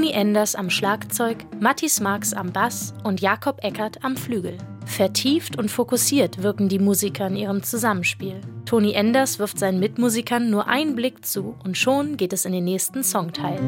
Toni 0.03 0.15
Enders 0.15 0.55
am 0.55 0.69
Schlagzeug, 0.69 1.45
Mattis 1.61 2.01
Marx 2.01 2.33
am 2.33 2.51
Bass 2.51 2.93
und 3.05 3.21
Jakob 3.21 3.63
Eckert 3.63 4.03
am 4.03 4.17
Flügel. 4.17 4.57
Vertieft 4.85 5.57
und 5.57 5.71
fokussiert 5.71 6.43
wirken 6.43 6.67
die 6.67 6.77
Musiker 6.77 7.27
in 7.27 7.37
ihrem 7.37 7.63
Zusammenspiel. 7.63 8.41
Toni 8.65 8.91
Enders 8.91 9.39
wirft 9.39 9.57
seinen 9.57 9.79
Mitmusikern 9.79 10.49
nur 10.49 10.67
einen 10.67 10.97
Blick 10.97 11.25
zu 11.25 11.55
und 11.63 11.77
schon 11.77 12.17
geht 12.17 12.33
es 12.33 12.43
in 12.43 12.51
den 12.51 12.65
nächsten 12.65 13.01
Songteil. 13.01 13.61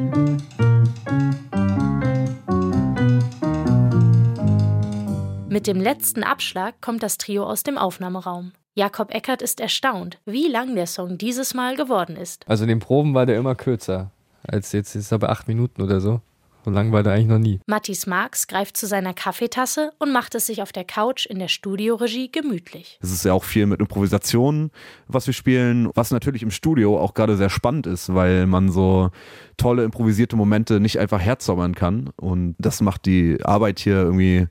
Mit 5.47 5.67
dem 5.67 5.79
letzten 5.79 6.23
Abschlag 6.23 6.81
kommt 6.81 7.01
das 7.01 7.17
Trio 7.17 7.45
aus 7.45 7.63
dem 7.63 7.77
Aufnahmeraum. 7.77 8.51
Jakob 8.73 9.15
Eckert 9.15 9.41
ist 9.41 9.61
erstaunt, 9.61 10.19
wie 10.25 10.49
lang 10.49 10.75
der 10.75 10.87
Song 10.87 11.17
dieses 11.17 11.53
Mal 11.53 11.77
geworden 11.77 12.17
ist. 12.17 12.45
Also 12.49 12.65
in 12.65 12.67
den 12.67 12.79
Proben 12.79 13.13
war 13.13 13.25
der 13.25 13.37
immer 13.37 13.55
kürzer 13.55 14.11
als 14.47 14.71
jetzt. 14.71 14.95
Ist 14.95 15.11
er 15.11 15.19
bei 15.19 15.29
acht 15.29 15.47
Minuten 15.47 15.81
oder 15.81 15.99
so. 15.99 16.21
So 16.65 16.71
lang 16.71 16.91
war 16.91 17.03
der 17.03 17.13
eigentlich 17.13 17.27
noch 17.27 17.37
nie. 17.37 17.59
Mattis 17.67 18.07
Marx 18.07 18.47
greift 18.47 18.75
zu 18.75 18.87
seiner 18.87 19.13
Kaffeetasse 19.13 19.91
und 19.99 20.11
macht 20.11 20.33
es 20.33 20.47
sich 20.47 20.63
auf 20.63 20.71
der 20.71 20.83
Couch 20.83 21.27
in 21.27 21.37
der 21.37 21.47
Studioregie 21.47 22.31
gemütlich. 22.31 22.97
Es 23.03 23.11
ist 23.11 23.23
ja 23.23 23.33
auch 23.33 23.43
viel 23.43 23.67
mit 23.67 23.79
Improvisation, 23.79 24.71
was 25.07 25.27
wir 25.27 25.35
spielen, 25.35 25.91
was 25.93 26.09
natürlich 26.09 26.41
im 26.41 26.49
Studio 26.49 26.99
auch 26.99 27.13
gerade 27.13 27.37
sehr 27.37 27.51
spannend 27.51 27.85
ist, 27.85 28.15
weil 28.15 28.47
man 28.47 28.71
so 28.71 29.11
tolle 29.57 29.83
improvisierte 29.83 30.35
Momente 30.35 30.79
nicht 30.79 30.97
einfach 30.97 31.21
herzaubern 31.21 31.75
kann. 31.75 32.09
Und 32.15 32.55
das 32.57 32.81
macht 32.81 33.05
die 33.05 33.37
Arbeit 33.43 33.77
hier 33.77 33.97
irgendwie 33.97 34.47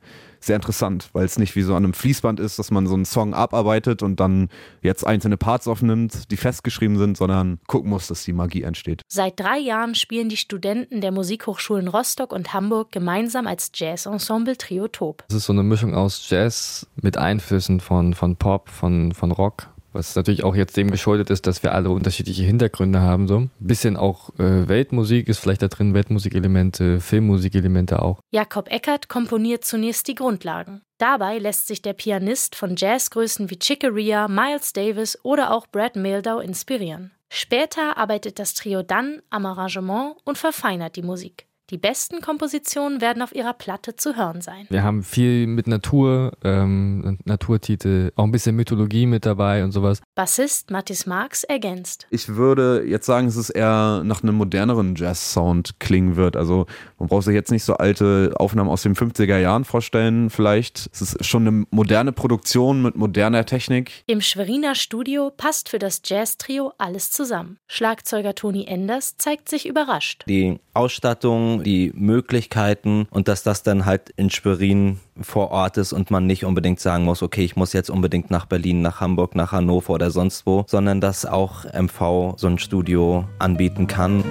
sehr 0.46 0.56
interessant, 0.56 1.10
weil 1.12 1.24
es 1.24 1.38
nicht 1.38 1.56
wie 1.56 1.62
so 1.62 1.74
an 1.74 1.84
einem 1.84 1.94
Fließband 1.94 2.40
ist, 2.40 2.58
dass 2.58 2.70
man 2.70 2.86
so 2.86 2.94
einen 2.94 3.04
Song 3.04 3.34
abarbeitet 3.34 4.02
und 4.02 4.20
dann 4.20 4.48
jetzt 4.82 5.06
einzelne 5.06 5.36
Parts 5.36 5.68
aufnimmt, 5.68 6.30
die 6.30 6.36
festgeschrieben 6.36 6.98
sind, 6.98 7.16
sondern 7.16 7.58
gucken 7.66 7.90
muss, 7.90 8.06
dass 8.06 8.24
die 8.24 8.32
Magie 8.32 8.62
entsteht. 8.62 9.02
Seit 9.08 9.38
drei 9.40 9.58
Jahren 9.58 9.94
spielen 9.94 10.28
die 10.28 10.36
Studenten 10.36 11.00
der 11.00 11.12
Musikhochschulen 11.12 11.88
Rostock 11.88 12.32
und 12.32 12.52
Hamburg 12.52 12.92
gemeinsam 12.92 13.46
als 13.46 13.70
Jazz-Ensemble 13.74 14.56
Triotop. 14.56 15.24
Es 15.28 15.34
ist 15.34 15.46
so 15.46 15.52
eine 15.52 15.62
Mischung 15.62 15.94
aus 15.94 16.28
Jazz 16.28 16.86
mit 17.00 17.16
Einflüssen 17.16 17.80
von, 17.80 18.14
von 18.14 18.36
Pop, 18.36 18.68
von, 18.68 19.12
von 19.12 19.32
Rock. 19.32 19.73
Was 19.94 20.16
natürlich 20.16 20.42
auch 20.42 20.56
jetzt 20.56 20.76
dem 20.76 20.90
geschuldet 20.90 21.30
ist, 21.30 21.46
dass 21.46 21.62
wir 21.62 21.72
alle 21.72 21.90
unterschiedliche 21.90 22.42
Hintergründe 22.42 23.00
haben. 23.00 23.28
So 23.28 23.38
ein 23.38 23.50
bisschen 23.60 23.96
auch 23.96 24.30
äh, 24.40 24.66
Weltmusik 24.68 25.28
ist 25.28 25.38
vielleicht 25.38 25.62
da 25.62 25.68
drin, 25.68 25.94
Weltmusikelemente, 25.94 27.00
Filmmusikelemente 27.00 28.02
auch. 28.02 28.18
Jakob 28.32 28.70
Eckert 28.72 29.08
komponiert 29.08 29.64
zunächst 29.64 30.08
die 30.08 30.16
Grundlagen. 30.16 30.82
Dabei 30.98 31.38
lässt 31.38 31.68
sich 31.68 31.80
der 31.80 31.92
Pianist 31.92 32.56
von 32.56 32.74
Jazzgrößen 32.76 33.50
wie 33.50 33.58
Chick 33.58 33.82
Corea, 33.82 34.26
Miles 34.26 34.72
Davis 34.72 35.16
oder 35.22 35.52
auch 35.52 35.68
Brad 35.68 35.94
Mehldau 35.94 36.40
inspirieren. 36.40 37.12
Später 37.32 37.96
arbeitet 37.96 38.38
das 38.38 38.54
Trio 38.54 38.82
dann 38.82 39.22
am 39.30 39.46
Arrangement 39.46 40.16
und 40.24 40.38
verfeinert 40.38 40.96
die 40.96 41.02
Musik. 41.02 41.46
Die 41.70 41.78
besten 41.78 42.20
Kompositionen 42.20 43.00
werden 43.00 43.22
auf 43.22 43.34
ihrer 43.34 43.54
Platte 43.54 43.96
zu 43.96 44.16
hören 44.16 44.42
sein. 44.42 44.66
Wir 44.68 44.82
haben 44.82 45.02
viel 45.02 45.46
mit 45.46 45.66
Natur, 45.66 46.32
ähm, 46.44 47.18
Naturtitel, 47.24 48.12
auch 48.16 48.24
ein 48.24 48.32
bisschen 48.32 48.54
Mythologie 48.54 49.06
mit 49.06 49.24
dabei 49.24 49.64
und 49.64 49.72
sowas. 49.72 50.02
Bassist 50.14 50.70
Mathis 50.70 51.06
Marx 51.06 51.42
ergänzt. 51.42 52.06
Ich 52.10 52.28
würde 52.28 52.84
jetzt 52.86 53.06
sagen, 53.06 53.26
dass 53.26 53.36
es 53.36 53.48
eher 53.48 54.02
nach 54.04 54.22
einem 54.22 54.34
moderneren 54.34 54.94
Jazz-Sound 54.94 55.80
klingen 55.80 56.16
wird. 56.16 56.36
Also 56.36 56.66
man 56.98 57.08
braucht 57.08 57.24
sich 57.24 57.34
jetzt 57.34 57.50
nicht 57.50 57.64
so 57.64 57.74
alte 57.74 58.34
Aufnahmen 58.36 58.68
aus 58.68 58.82
den 58.82 58.94
50er 58.94 59.38
Jahren 59.38 59.64
vorstellen, 59.64 60.28
vielleicht. 60.28 60.90
Es 60.92 61.00
ist 61.00 61.24
schon 61.24 61.48
eine 61.48 61.66
moderne 61.70 62.12
Produktion 62.12 62.82
mit 62.82 62.94
moderner 62.94 63.46
Technik. 63.46 64.04
Im 64.06 64.20
Schweriner 64.20 64.74
Studio 64.74 65.32
passt 65.34 65.70
für 65.70 65.78
das 65.78 66.02
Jazz-Trio 66.04 66.72
alles 66.76 67.10
zusammen. 67.10 67.58
Schlagzeuger 67.68 68.34
Toni 68.34 68.66
Enders 68.66 69.16
zeigt 69.16 69.48
sich 69.48 69.66
überrascht. 69.66 70.24
Die 70.28 70.60
Ausstattung, 70.74 71.62
die 71.62 71.92
Möglichkeiten 71.94 73.06
und 73.10 73.28
dass 73.28 73.42
das 73.42 73.62
dann 73.62 73.86
halt 73.86 74.10
in 74.16 74.30
Schwerin 74.30 74.98
vor 75.20 75.50
Ort 75.50 75.76
ist 75.76 75.92
und 75.92 76.10
man 76.10 76.26
nicht 76.26 76.44
unbedingt 76.44 76.80
sagen 76.80 77.04
muss, 77.04 77.22
okay, 77.22 77.44
ich 77.44 77.56
muss 77.56 77.72
jetzt 77.72 77.90
unbedingt 77.90 78.30
nach 78.30 78.46
Berlin, 78.46 78.82
nach 78.82 79.00
Hamburg, 79.00 79.34
nach 79.34 79.52
Hannover 79.52 79.94
oder 79.94 80.10
sonst 80.10 80.46
wo, 80.46 80.64
sondern 80.66 81.00
dass 81.00 81.24
auch 81.24 81.64
MV 81.72 82.34
so 82.36 82.48
ein 82.48 82.58
Studio 82.58 83.24
anbieten 83.38 83.86
kann. 83.86 84.24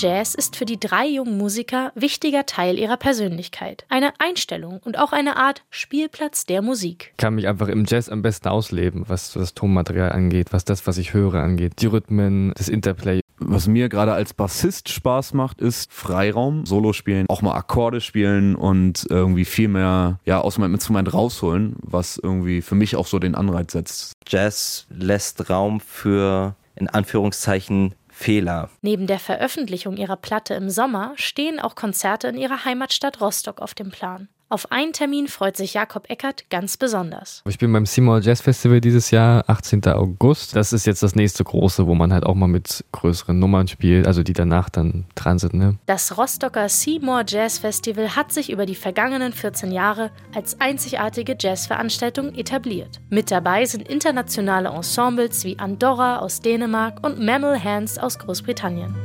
Jazz 0.00 0.34
ist 0.34 0.56
für 0.56 0.64
die 0.64 0.80
drei 0.80 1.06
jungen 1.06 1.36
Musiker 1.36 1.92
wichtiger 1.94 2.46
Teil 2.46 2.78
ihrer 2.78 2.96
Persönlichkeit. 2.96 3.84
Eine 3.90 4.14
Einstellung 4.18 4.80
und 4.82 4.98
auch 4.98 5.12
eine 5.12 5.36
Art 5.36 5.62
Spielplatz 5.68 6.46
der 6.46 6.62
Musik. 6.62 7.10
Ich 7.10 7.16
kann 7.18 7.34
mich 7.34 7.46
einfach 7.46 7.68
im 7.68 7.84
Jazz 7.86 8.08
am 8.08 8.22
besten 8.22 8.48
ausleben, 8.48 9.04
was 9.08 9.34
das 9.34 9.52
Tonmaterial 9.52 10.10
angeht, 10.12 10.54
was 10.54 10.64
das, 10.64 10.86
was 10.86 10.96
ich 10.96 11.12
höre, 11.12 11.34
angeht. 11.34 11.74
Die 11.80 11.86
Rhythmen, 11.86 12.54
das 12.56 12.70
Interplay. 12.70 13.20
Was 13.40 13.66
mir 13.66 13.90
gerade 13.90 14.14
als 14.14 14.32
Bassist 14.32 14.88
Spaß 14.88 15.34
macht, 15.34 15.60
ist 15.60 15.92
Freiraum, 15.92 16.64
Solo 16.64 16.94
spielen, 16.94 17.26
auch 17.28 17.42
mal 17.42 17.54
Akkorde 17.54 18.00
spielen 18.00 18.56
und 18.56 19.06
irgendwie 19.10 19.44
viel 19.44 19.68
mehr 19.68 20.18
ja, 20.24 20.40
aus 20.40 20.56
meinem 20.56 20.74
Instrument 20.74 21.12
rausholen, 21.12 21.76
was 21.82 22.16
irgendwie 22.16 22.62
für 22.62 22.74
mich 22.74 22.96
auch 22.96 23.06
so 23.06 23.18
den 23.18 23.34
Anreiz 23.34 23.72
setzt. 23.72 24.14
Jazz 24.26 24.86
lässt 24.88 25.50
Raum 25.50 25.80
für 25.80 26.54
in 26.74 26.88
Anführungszeichen 26.88 27.94
Fehler. 28.20 28.68
Neben 28.82 29.06
der 29.06 29.18
Veröffentlichung 29.18 29.96
ihrer 29.96 30.16
Platte 30.16 30.52
im 30.52 30.68
Sommer 30.68 31.14
stehen 31.16 31.58
auch 31.58 31.74
Konzerte 31.74 32.28
in 32.28 32.36
ihrer 32.36 32.66
Heimatstadt 32.66 33.20
Rostock 33.22 33.62
auf 33.62 33.74
dem 33.74 33.90
Plan. 33.90 34.28
Auf 34.52 34.72
einen 34.72 34.92
Termin 34.92 35.28
freut 35.28 35.56
sich 35.56 35.74
Jakob 35.74 36.10
Eckert 36.10 36.50
ganz 36.50 36.76
besonders. 36.76 37.44
Ich 37.48 37.58
bin 37.58 37.72
beim 37.72 37.86
Seymour 37.86 38.18
Jazz 38.20 38.40
Festival 38.40 38.80
dieses 38.80 39.12
Jahr, 39.12 39.44
18. 39.46 39.86
August. 39.86 40.56
Das 40.56 40.72
ist 40.72 40.88
jetzt 40.88 41.04
das 41.04 41.14
nächste 41.14 41.44
große, 41.44 41.86
wo 41.86 41.94
man 41.94 42.12
halt 42.12 42.24
auch 42.26 42.34
mal 42.34 42.48
mit 42.48 42.84
größeren 42.90 43.38
Nummern 43.38 43.68
spielt, 43.68 44.08
also 44.08 44.24
die 44.24 44.32
danach 44.32 44.68
dann 44.68 45.04
dran 45.14 45.38
sind. 45.38 45.54
Ne? 45.54 45.78
Das 45.86 46.18
Rostocker 46.18 46.68
Seymour 46.68 47.22
Jazz 47.28 47.58
Festival 47.58 48.16
hat 48.16 48.32
sich 48.32 48.50
über 48.50 48.66
die 48.66 48.74
vergangenen 48.74 49.32
14 49.32 49.70
Jahre 49.70 50.10
als 50.34 50.60
einzigartige 50.60 51.36
Jazzveranstaltung 51.38 52.34
etabliert. 52.34 53.00
Mit 53.08 53.30
dabei 53.30 53.66
sind 53.66 53.88
internationale 53.88 54.70
Ensembles 54.70 55.44
wie 55.44 55.60
Andorra 55.60 56.18
aus 56.18 56.40
Dänemark 56.40 57.06
und 57.06 57.20
Mammal 57.20 57.62
Hands 57.62 57.96
aus 57.98 58.18
Großbritannien. 58.18 58.96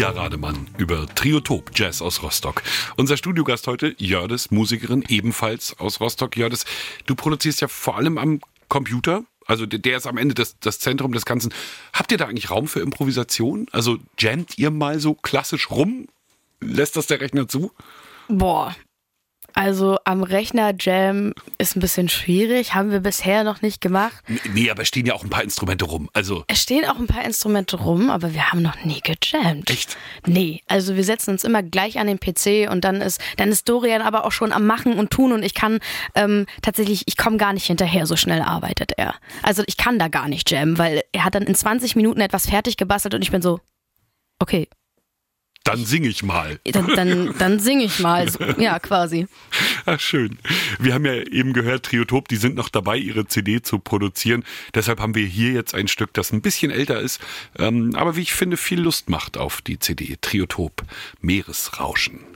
Pia 0.00 0.08
Rademann 0.08 0.66
über 0.78 1.06
Triotop 1.14 1.72
Jazz 1.74 2.00
aus 2.00 2.22
Rostock. 2.22 2.62
Unser 2.96 3.18
Studiogast 3.18 3.66
heute, 3.66 3.94
Jördes, 3.98 4.50
Musikerin, 4.50 5.04
ebenfalls 5.06 5.78
aus 5.78 6.00
Rostock. 6.00 6.38
Jördes, 6.38 6.64
du 7.04 7.14
produzierst 7.14 7.60
ja 7.60 7.68
vor 7.68 7.98
allem 7.98 8.16
am 8.16 8.40
Computer. 8.70 9.24
Also 9.44 9.66
der 9.66 9.98
ist 9.98 10.06
am 10.06 10.16
Ende 10.16 10.34
das, 10.34 10.58
das 10.58 10.78
Zentrum 10.78 11.12
des 11.12 11.26
Ganzen. 11.26 11.52
Habt 11.92 12.12
ihr 12.12 12.16
da 12.16 12.28
eigentlich 12.28 12.50
Raum 12.50 12.66
für 12.66 12.80
Improvisation? 12.80 13.66
Also 13.72 13.98
jammt 14.18 14.56
ihr 14.56 14.70
mal 14.70 15.00
so 15.00 15.12
klassisch 15.12 15.70
rum? 15.70 16.06
Lässt 16.62 16.96
das 16.96 17.06
der 17.06 17.20
Rechner 17.20 17.46
zu? 17.46 17.70
Boah. 18.26 18.74
Also 19.54 19.98
am 20.04 20.22
Rechner 20.22 20.72
Jam 20.78 21.34
ist 21.58 21.76
ein 21.76 21.80
bisschen 21.80 22.08
schwierig, 22.08 22.74
haben 22.74 22.90
wir 22.90 23.00
bisher 23.00 23.44
noch 23.44 23.62
nicht 23.62 23.80
gemacht. 23.80 24.22
Nee, 24.52 24.70
aber 24.70 24.82
es 24.82 24.88
stehen 24.88 25.06
ja 25.06 25.14
auch 25.14 25.24
ein 25.24 25.30
paar 25.30 25.42
Instrumente 25.42 25.84
rum. 25.84 26.08
Also 26.12 26.44
Es 26.46 26.62
stehen 26.62 26.84
auch 26.84 26.98
ein 26.98 27.06
paar 27.06 27.24
Instrumente 27.24 27.76
rum, 27.76 28.10
aber 28.10 28.34
wir 28.34 28.50
haben 28.50 28.62
noch 28.62 28.84
nie 28.84 29.00
gejammt. 29.00 29.70
Echt? 29.70 29.96
Nee, 30.26 30.62
also 30.66 30.96
wir 30.96 31.04
setzen 31.04 31.30
uns 31.30 31.44
immer 31.44 31.62
gleich 31.62 31.98
an 31.98 32.06
den 32.06 32.18
PC 32.18 32.70
und 32.70 32.84
dann 32.84 33.00
ist, 33.00 33.20
dann 33.36 33.50
ist 33.50 33.68
Dorian 33.68 34.02
aber 34.02 34.24
auch 34.24 34.32
schon 34.32 34.52
am 34.52 34.66
Machen 34.66 34.98
und 34.98 35.10
Tun 35.10 35.32
und 35.32 35.42
ich 35.42 35.54
kann 35.54 35.80
ähm, 36.14 36.46
tatsächlich, 36.62 37.02
ich 37.06 37.16
komme 37.16 37.36
gar 37.36 37.52
nicht 37.52 37.66
hinterher, 37.66 38.06
so 38.06 38.16
schnell 38.16 38.42
arbeitet 38.42 38.92
er. 38.96 39.14
Also 39.42 39.62
ich 39.66 39.76
kann 39.76 39.98
da 39.98 40.08
gar 40.08 40.28
nicht 40.28 40.50
jammen, 40.50 40.78
weil 40.78 41.02
er 41.12 41.24
hat 41.24 41.34
dann 41.34 41.42
in 41.44 41.54
20 41.54 41.96
Minuten 41.96 42.20
etwas 42.20 42.48
fertig 42.48 42.76
gebastelt 42.76 43.14
und 43.14 43.22
ich 43.22 43.30
bin 43.30 43.42
so, 43.42 43.60
okay, 44.38 44.68
dann 45.64 45.84
singe 45.84 46.08
ich 46.08 46.22
mal. 46.22 46.58
dann, 46.64 46.86
dann, 46.88 47.34
dann 47.38 47.60
singe 47.60 47.84
ich 47.84 47.98
mal. 48.00 48.28
So, 48.28 48.42
ja, 48.58 48.78
quasi. 48.78 49.26
Ach, 49.86 50.00
schön. 50.00 50.38
Wir 50.78 50.94
haben 50.94 51.04
ja 51.04 51.14
eben 51.14 51.52
gehört, 51.52 51.86
Triotop, 51.86 52.28
die 52.28 52.36
sind 52.36 52.54
noch 52.54 52.68
dabei, 52.68 52.96
ihre 52.96 53.26
CD 53.26 53.60
zu 53.60 53.78
produzieren. 53.78 54.44
Deshalb 54.74 55.00
haben 55.00 55.14
wir 55.14 55.26
hier 55.26 55.52
jetzt 55.52 55.74
ein 55.74 55.88
Stück, 55.88 56.14
das 56.14 56.32
ein 56.32 56.40
bisschen 56.40 56.70
älter 56.70 57.00
ist, 57.00 57.20
ähm, 57.58 57.94
aber 57.94 58.16
wie 58.16 58.22
ich 58.22 58.32
finde, 58.32 58.56
viel 58.56 58.80
Lust 58.80 59.10
macht 59.10 59.36
auf 59.36 59.60
die 59.60 59.78
CD. 59.78 60.16
Triotop, 60.20 60.82
Meeresrauschen. 61.20 62.29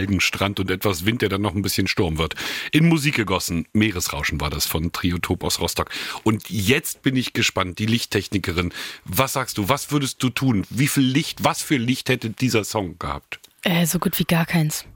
Algenstrand 0.00 0.58
und 0.60 0.70
etwas 0.70 1.04
Wind, 1.04 1.20
der 1.20 1.28
dann 1.28 1.42
noch 1.42 1.54
ein 1.54 1.60
bisschen 1.60 1.86
Sturm 1.86 2.16
wird. 2.16 2.34
In 2.72 2.88
Musik 2.88 3.16
gegossen. 3.16 3.66
Meeresrauschen 3.74 4.40
war 4.40 4.48
das 4.48 4.64
von 4.64 4.92
Triotop 4.92 5.44
aus 5.44 5.60
Rostock. 5.60 5.90
Und 6.24 6.48
jetzt 6.48 7.02
bin 7.02 7.16
ich 7.16 7.34
gespannt, 7.34 7.78
die 7.78 7.86
Lichttechnikerin. 7.86 8.72
Was 9.04 9.34
sagst 9.34 9.58
du? 9.58 9.68
Was 9.68 9.92
würdest 9.92 10.22
du 10.22 10.30
tun? 10.30 10.64
Wie 10.70 10.88
viel 10.88 11.04
Licht, 11.04 11.44
was 11.44 11.60
für 11.60 11.76
Licht 11.76 12.08
hätte 12.08 12.30
dieser 12.30 12.64
Song 12.64 12.98
gehabt? 12.98 13.40
Äh, 13.62 13.84
so 13.84 13.98
gut 13.98 14.18
wie 14.18 14.24
gar 14.24 14.46
keins. 14.46 14.86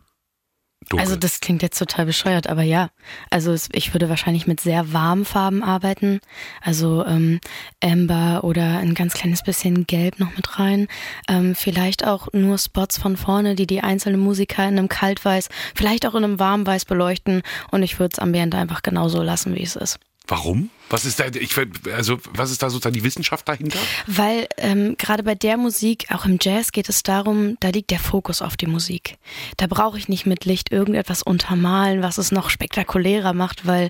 Dunkel. 0.89 1.05
Also 1.05 1.17
das 1.17 1.41
klingt 1.41 1.63
jetzt 1.63 1.79
total 1.79 2.07
bescheuert, 2.07 2.49
aber 2.49 2.63
ja. 2.63 2.91
Also 3.31 3.53
es, 3.53 3.69
ich 3.73 3.95
würde 3.95 4.09
wahrscheinlich 4.09 4.47
mit 4.47 4.61
sehr 4.61 4.93
warmen 4.93 5.25
Farben 5.25 5.63
arbeiten. 5.63 6.21
Also 6.61 7.05
ähm, 7.07 7.41
Amber 7.83 8.45
oder 8.45 8.79
ein 8.79 8.95
ganz 8.95 9.15
kleines 9.15 9.43
bisschen 9.43 9.87
Gelb 9.87 10.19
noch 10.19 10.35
mit 10.37 10.59
rein. 10.59 10.89
Ähm, 11.29 11.55
vielleicht 11.55 12.07
auch 12.07 12.29
nur 12.33 12.59
Spots 12.59 12.99
von 12.99 13.17
vorne, 13.17 13.55
die 13.55 13.67
die 13.67 13.81
einzelnen 13.81 14.21
Musiker 14.21 14.63
in 14.69 14.79
einem 14.79 14.89
Kaltweiß, 14.89 15.49
vielleicht 15.75 16.07
auch 16.07 16.15
in 16.15 16.25
einem 16.25 16.39
Warmweiß 16.39 16.85
beleuchten. 16.85 17.43
Und 17.71 17.83
ich 17.83 17.99
würde 17.99 18.13
es 18.15 18.19
Ambient 18.19 18.55
einfach 18.55 18.83
genauso 18.83 19.23
lassen, 19.23 19.55
wie 19.55 19.63
es 19.63 19.77
ist. 19.77 19.99
Warum? 20.27 20.71
Was 20.91 21.05
ist 21.05 21.19
da, 21.19 21.27
ich, 21.27 21.57
also, 21.95 22.19
was 22.33 22.51
ist 22.51 22.63
da 22.63 22.71
sozusagen 22.71 22.95
die 22.95 23.05
Wissenschaft 23.05 23.49
dahinter? 23.49 23.79
Weil 24.07 24.47
ähm, 24.59 24.97
gerade 24.99 25.23
bei 25.23 25.35
der 25.35 25.57
Musik, 25.57 26.07
auch 26.11 26.25
im 26.25 26.39
Jazz, 26.41 26.73
geht 26.73 26.89
es 26.89 27.03
darum, 27.03 27.57
da 27.61 27.71
liegt 27.71 27.91
der 27.91 27.99
Fokus 27.99 28.43
auf 28.43 28.57
die 28.57 28.67
Musik. 28.67 29.17
Da 29.57 29.67
brauche 29.67 29.99
ich 29.99 30.09
nicht 30.09 30.27
mit 30.27 30.45
Licht 30.45 30.71
irgendetwas 30.71 31.23
untermalen, 31.23 32.03
was 32.03 32.19
es 32.19 32.33
noch 32.33 32.51
spektakulärer 32.51 33.33
macht, 33.33 33.67
weil 33.67 33.89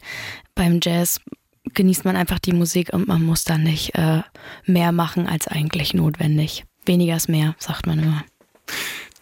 beim 0.54 0.80
Jazz 0.82 1.20
genießt 1.74 2.04
man 2.04 2.16
einfach 2.16 2.38
die 2.38 2.52
Musik 2.52 2.92
und 2.92 3.08
man 3.08 3.22
muss 3.22 3.44
dann 3.44 3.64
nicht 3.64 3.94
äh, 3.96 4.22
mehr 4.64 4.92
machen 4.92 5.26
als 5.26 5.48
eigentlich 5.48 5.94
notwendig. 5.94 6.64
Weniger 6.86 7.16
ist 7.16 7.28
mehr, 7.28 7.56
sagt 7.58 7.86
man 7.86 7.98
immer. 7.98 8.24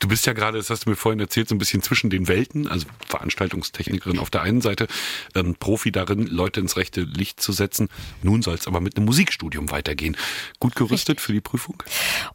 Du 0.03 0.09
bist 0.09 0.27
ja 0.27 0.33
gerade, 0.33 0.59
das 0.59 0.69
hast 0.69 0.85
du 0.85 0.91
mir 0.91 0.97
vorhin 0.97 1.21
erzählt, 1.21 1.49
so 1.49 1.55
ein 1.55 1.59
bisschen 1.59 1.81
zwischen 1.81 2.11
den 2.11 2.27
Welten, 2.27 2.67
also 2.67 2.89
Veranstaltungstechnikerin 3.07 4.19
auf 4.19 4.31
der 4.31 4.43
einen 4.43 4.61
Seite, 4.61 4.89
ähm, 5.37 5.55
Profi 5.55 5.93
darin, 5.93 6.27
Leute 6.27 6.59
ins 6.59 6.77
rechte 6.77 7.03
Licht 7.03 7.41
zu 7.41 7.53
setzen. 7.53 7.89
Nun 8.21 8.43
soll 8.43 8.57
es 8.57 8.67
aber 8.67 8.81
mit 8.81 8.97
einem 8.97 9.07
Musikstudium 9.07 9.71
weitergehen. 9.71 10.17
Gut 10.59 10.75
gerüstet 10.75 11.21
für 11.21 11.33
die 11.33 11.41
Prüfung? 11.41 11.81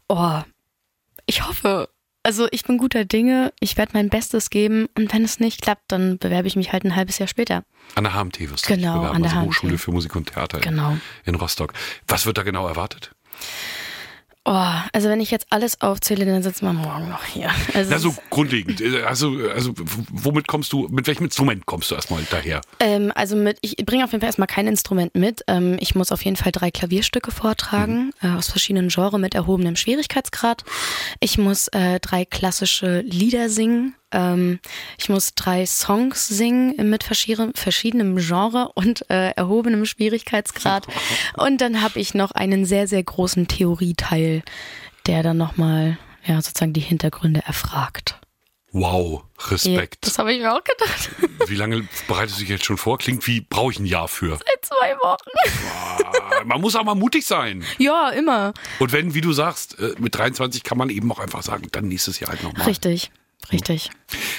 Oh, 0.08 0.40
ich 1.26 1.46
hoffe. 1.46 1.90
Also 2.22 2.48
ich 2.52 2.64
bin 2.64 2.78
guter 2.78 3.04
Dinge, 3.04 3.52
ich 3.60 3.76
werde 3.76 3.92
mein 3.92 4.08
Bestes 4.08 4.48
geben 4.48 4.86
und 4.96 5.12
wenn 5.12 5.22
es 5.22 5.38
nicht 5.38 5.60
klappt, 5.60 5.92
dann 5.92 6.16
bewerbe 6.16 6.48
ich 6.48 6.56
mich 6.56 6.72
halt 6.72 6.84
ein 6.84 6.96
halbes 6.96 7.18
Jahr 7.18 7.28
später. 7.28 7.64
An 7.96 8.04
der 8.04 8.14
HMT 8.14 8.50
wirst 8.50 8.64
du 8.68 8.74
Genau, 8.74 8.92
dich 8.94 9.00
bewerben, 9.02 9.16
an 9.16 9.22
der 9.24 9.30
also 9.32 9.40
HMT. 9.42 9.46
Hochschule 9.48 9.76
für 9.78 9.92
Musik 9.92 10.16
und 10.16 10.32
Theater 10.32 10.60
Genau. 10.60 10.96
in 11.26 11.34
Rostock. 11.34 11.74
Was 12.06 12.24
wird 12.24 12.38
da 12.38 12.44
genau 12.44 12.66
erwartet? 12.66 13.12
Oh, 14.50 14.64
also 14.94 15.10
wenn 15.10 15.20
ich 15.20 15.30
jetzt 15.30 15.46
alles 15.50 15.82
aufzähle, 15.82 16.24
dann 16.24 16.42
sitzen 16.42 16.64
wir 16.64 16.72
morgen 16.72 17.10
noch 17.10 17.22
hier. 17.22 17.50
Also 17.74 17.90
Na, 17.90 17.98
so 17.98 18.14
grundlegend. 18.30 18.80
äh, 18.80 19.02
Also, 19.02 19.36
also 19.54 19.74
womit 20.10 20.48
kommst 20.48 20.72
du, 20.72 20.88
mit 20.90 21.06
welchem 21.06 21.24
Instrument 21.24 21.66
kommst 21.66 21.90
du 21.90 21.94
erstmal 21.96 22.22
daher? 22.30 22.62
Ähm, 22.80 23.12
also 23.14 23.36
mit, 23.36 23.58
ich 23.60 23.76
bringe 23.84 24.04
auf 24.04 24.12
jeden 24.12 24.22
Fall 24.22 24.28
erstmal 24.28 24.46
kein 24.48 24.66
Instrument 24.66 25.14
mit. 25.14 25.42
Ähm, 25.48 25.76
ich 25.80 25.94
muss 25.94 26.12
auf 26.12 26.24
jeden 26.24 26.36
Fall 26.38 26.50
drei 26.50 26.70
Klavierstücke 26.70 27.30
vortragen, 27.30 28.12
äh, 28.22 28.28
aus 28.28 28.48
verschiedenen 28.48 28.88
Genres 28.88 29.20
mit 29.20 29.34
erhobenem 29.34 29.76
Schwierigkeitsgrad. 29.76 30.64
Ich 31.20 31.36
muss 31.36 31.68
äh, 31.68 32.00
drei 32.00 32.24
klassische 32.24 33.00
Lieder 33.00 33.50
singen. 33.50 33.94
Ähm, 34.12 34.58
ich 34.98 35.08
muss 35.08 35.34
drei 35.34 35.66
Songs 35.66 36.26
singen 36.28 36.74
mit 36.90 37.04
verschiedene, 37.04 37.52
verschiedenem 37.54 38.16
Genre 38.16 38.70
und 38.74 39.08
äh, 39.10 39.30
erhobenem 39.32 39.84
Schwierigkeitsgrad. 39.84 40.86
Und 41.36 41.60
dann 41.60 41.82
habe 41.82 41.98
ich 42.00 42.14
noch 42.14 42.30
einen 42.32 42.64
sehr, 42.64 42.88
sehr 42.88 43.02
großen 43.02 43.48
Theorieteil, 43.48 44.42
der 45.06 45.22
dann 45.22 45.36
nochmal 45.36 45.98
ja, 46.24 46.40
sozusagen 46.42 46.72
die 46.72 46.80
Hintergründe 46.80 47.42
erfragt. 47.46 48.18
Wow, 48.72 49.24
Ja, 49.40 49.46
Respekt. 49.48 50.06
das 50.06 50.18
habe 50.18 50.32
ich 50.34 50.40
mir 50.40 50.52
auch 50.54 50.62
gedacht. 50.62 51.10
Wie 51.48 51.54
lange 51.54 51.88
bereitest 52.06 52.36
du 52.38 52.40
dich 52.42 52.50
jetzt 52.50 52.66
schon 52.66 52.76
vor? 52.76 52.98
Klingt 52.98 53.26
wie, 53.26 53.40
brauche 53.40 53.72
ich 53.72 53.78
ein 53.78 53.86
Jahr 53.86 54.08
für. 54.08 54.32
Seit 54.36 54.64
zwei 54.64 54.94
Wochen. 54.98 56.46
Man 56.46 56.60
muss 56.60 56.76
auch 56.76 56.84
mal 56.84 56.94
mutig 56.94 57.26
sein. 57.26 57.64
Ja, 57.78 58.10
immer. 58.10 58.52
Und 58.78 58.92
wenn, 58.92 59.14
wie 59.14 59.20
du 59.22 59.32
sagst, 59.32 59.78
äh, 59.78 59.94
mit 59.98 60.14
23 60.14 60.62
kann 60.64 60.76
man 60.76 60.90
eben 60.90 61.10
auch 61.10 61.18
einfach 61.18 61.42
sagen, 61.42 61.68
dann 61.72 61.88
nächstes 61.88 62.20
Jahr 62.20 62.30
halt 62.30 62.42
nochmal. 62.42 62.66
Richtig, 62.66 63.10
richtig. 63.52 63.90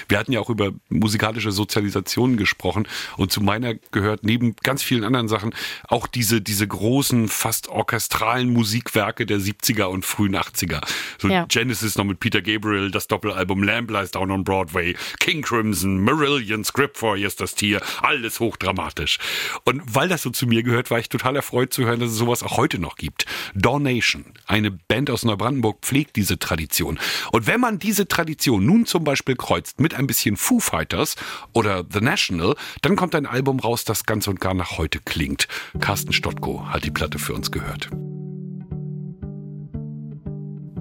Wir 0.07 0.17
hatten 0.17 0.31
ja 0.31 0.39
auch 0.39 0.49
über 0.49 0.71
musikalische 0.89 1.51
Sozialisation 1.51 2.37
gesprochen 2.37 2.87
und 3.17 3.31
zu 3.31 3.41
meiner 3.41 3.75
gehört 3.91 4.23
neben 4.23 4.55
ganz 4.63 4.81
vielen 4.81 5.03
anderen 5.03 5.27
Sachen 5.27 5.53
auch 5.87 6.07
diese, 6.07 6.41
diese 6.41 6.67
großen, 6.67 7.27
fast 7.27 7.67
orchestralen 7.67 8.51
Musikwerke 8.51 9.25
der 9.25 9.39
70er 9.39 9.85
und 9.85 10.05
frühen 10.05 10.35
80er. 10.35 10.81
So 11.19 11.27
Ja. 11.27 11.45
Genesis 11.45 11.97
noch 11.97 12.05
mit 12.05 12.19
Peter 12.19 12.41
Gabriel, 12.41 12.91
das 12.91 13.07
Doppelalbum 13.07 13.61
Lamb 13.63 13.91
Lies 13.91 14.11
Down 14.11 14.31
on 14.31 14.43
Broadway, 14.43 14.95
King 15.19 15.41
Crimson, 15.41 16.03
Marillion, 16.03 16.63
Script 16.63 16.97
for 16.97 17.15
Yes, 17.15 17.35
das 17.35 17.55
Tier, 17.55 17.81
alles 18.01 18.39
hochdramatisch. 18.39 19.19
Und 19.65 19.83
weil 19.85 20.09
das 20.09 20.23
so 20.23 20.29
zu 20.31 20.47
mir 20.47 20.63
gehört, 20.63 20.89
war 20.89 20.99
ich 20.99 21.09
total 21.09 21.35
erfreut 21.35 21.73
zu 21.73 21.85
hören, 21.85 21.99
dass 21.99 22.11
es 22.11 22.17
sowas 22.17 22.41
auch 22.43 22.57
heute 22.57 22.79
noch 22.79 22.95
gibt. 22.95 23.25
Dornation, 23.53 24.25
eine 24.47 24.71
Band 24.71 25.09
aus 25.09 25.23
Neubrandenburg, 25.23 25.79
pflegt 25.81 26.15
diese 26.15 26.39
Tradition. 26.39 26.99
Und 27.31 27.47
wenn 27.47 27.59
man 27.59 27.79
diese 27.79 28.07
Tradition 28.07 28.65
nun 28.65 28.85
zum 28.85 28.98
Beispiel 29.03 29.35
kreuzt 29.35 29.79
mit 29.79 29.93
ein 29.93 30.07
bisschen 30.07 30.37
Foo 30.37 30.59
Fighters 30.59 31.15
oder 31.53 31.85
The 31.91 32.01
National, 32.01 32.55
dann 32.81 32.95
kommt 32.95 33.15
ein 33.15 33.25
Album 33.25 33.59
raus, 33.59 33.83
das 33.85 34.05
ganz 34.05 34.27
und 34.27 34.39
gar 34.39 34.53
nach 34.53 34.77
heute 34.77 34.99
klingt. 34.99 35.47
Carsten 35.79 36.13
Stottko 36.13 36.65
hat 36.67 36.83
die 36.83 36.91
Platte 36.91 37.19
für 37.19 37.33
uns 37.33 37.51
gehört. 37.51 37.89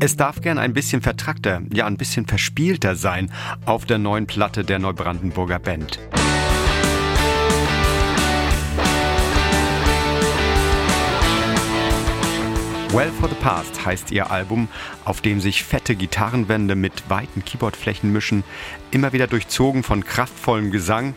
Es 0.00 0.16
darf 0.16 0.40
gern 0.40 0.58
ein 0.58 0.74
bisschen 0.74 1.02
vertrackter, 1.02 1.62
ja 1.72 1.86
ein 1.86 1.96
bisschen 1.96 2.26
verspielter 2.26 2.94
sein 2.94 3.32
auf 3.64 3.84
der 3.84 3.98
neuen 3.98 4.26
Platte 4.26 4.64
der 4.64 4.78
Neubrandenburger 4.78 5.58
Band. 5.58 5.98
Well 12.90 13.10
for 13.12 13.28
the 13.28 13.34
Past 13.34 13.84
heißt 13.84 14.12
ihr 14.12 14.30
Album, 14.30 14.68
auf 15.04 15.20
dem 15.20 15.42
sich 15.42 15.62
fette 15.62 15.94
Gitarrenwände 15.94 16.74
mit 16.74 17.10
weiten 17.10 17.44
Keyboardflächen 17.44 18.10
mischen, 18.10 18.44
immer 18.90 19.12
wieder 19.12 19.26
durchzogen 19.26 19.82
von 19.82 20.04
kraftvollem 20.04 20.70
Gesang. 20.70 21.14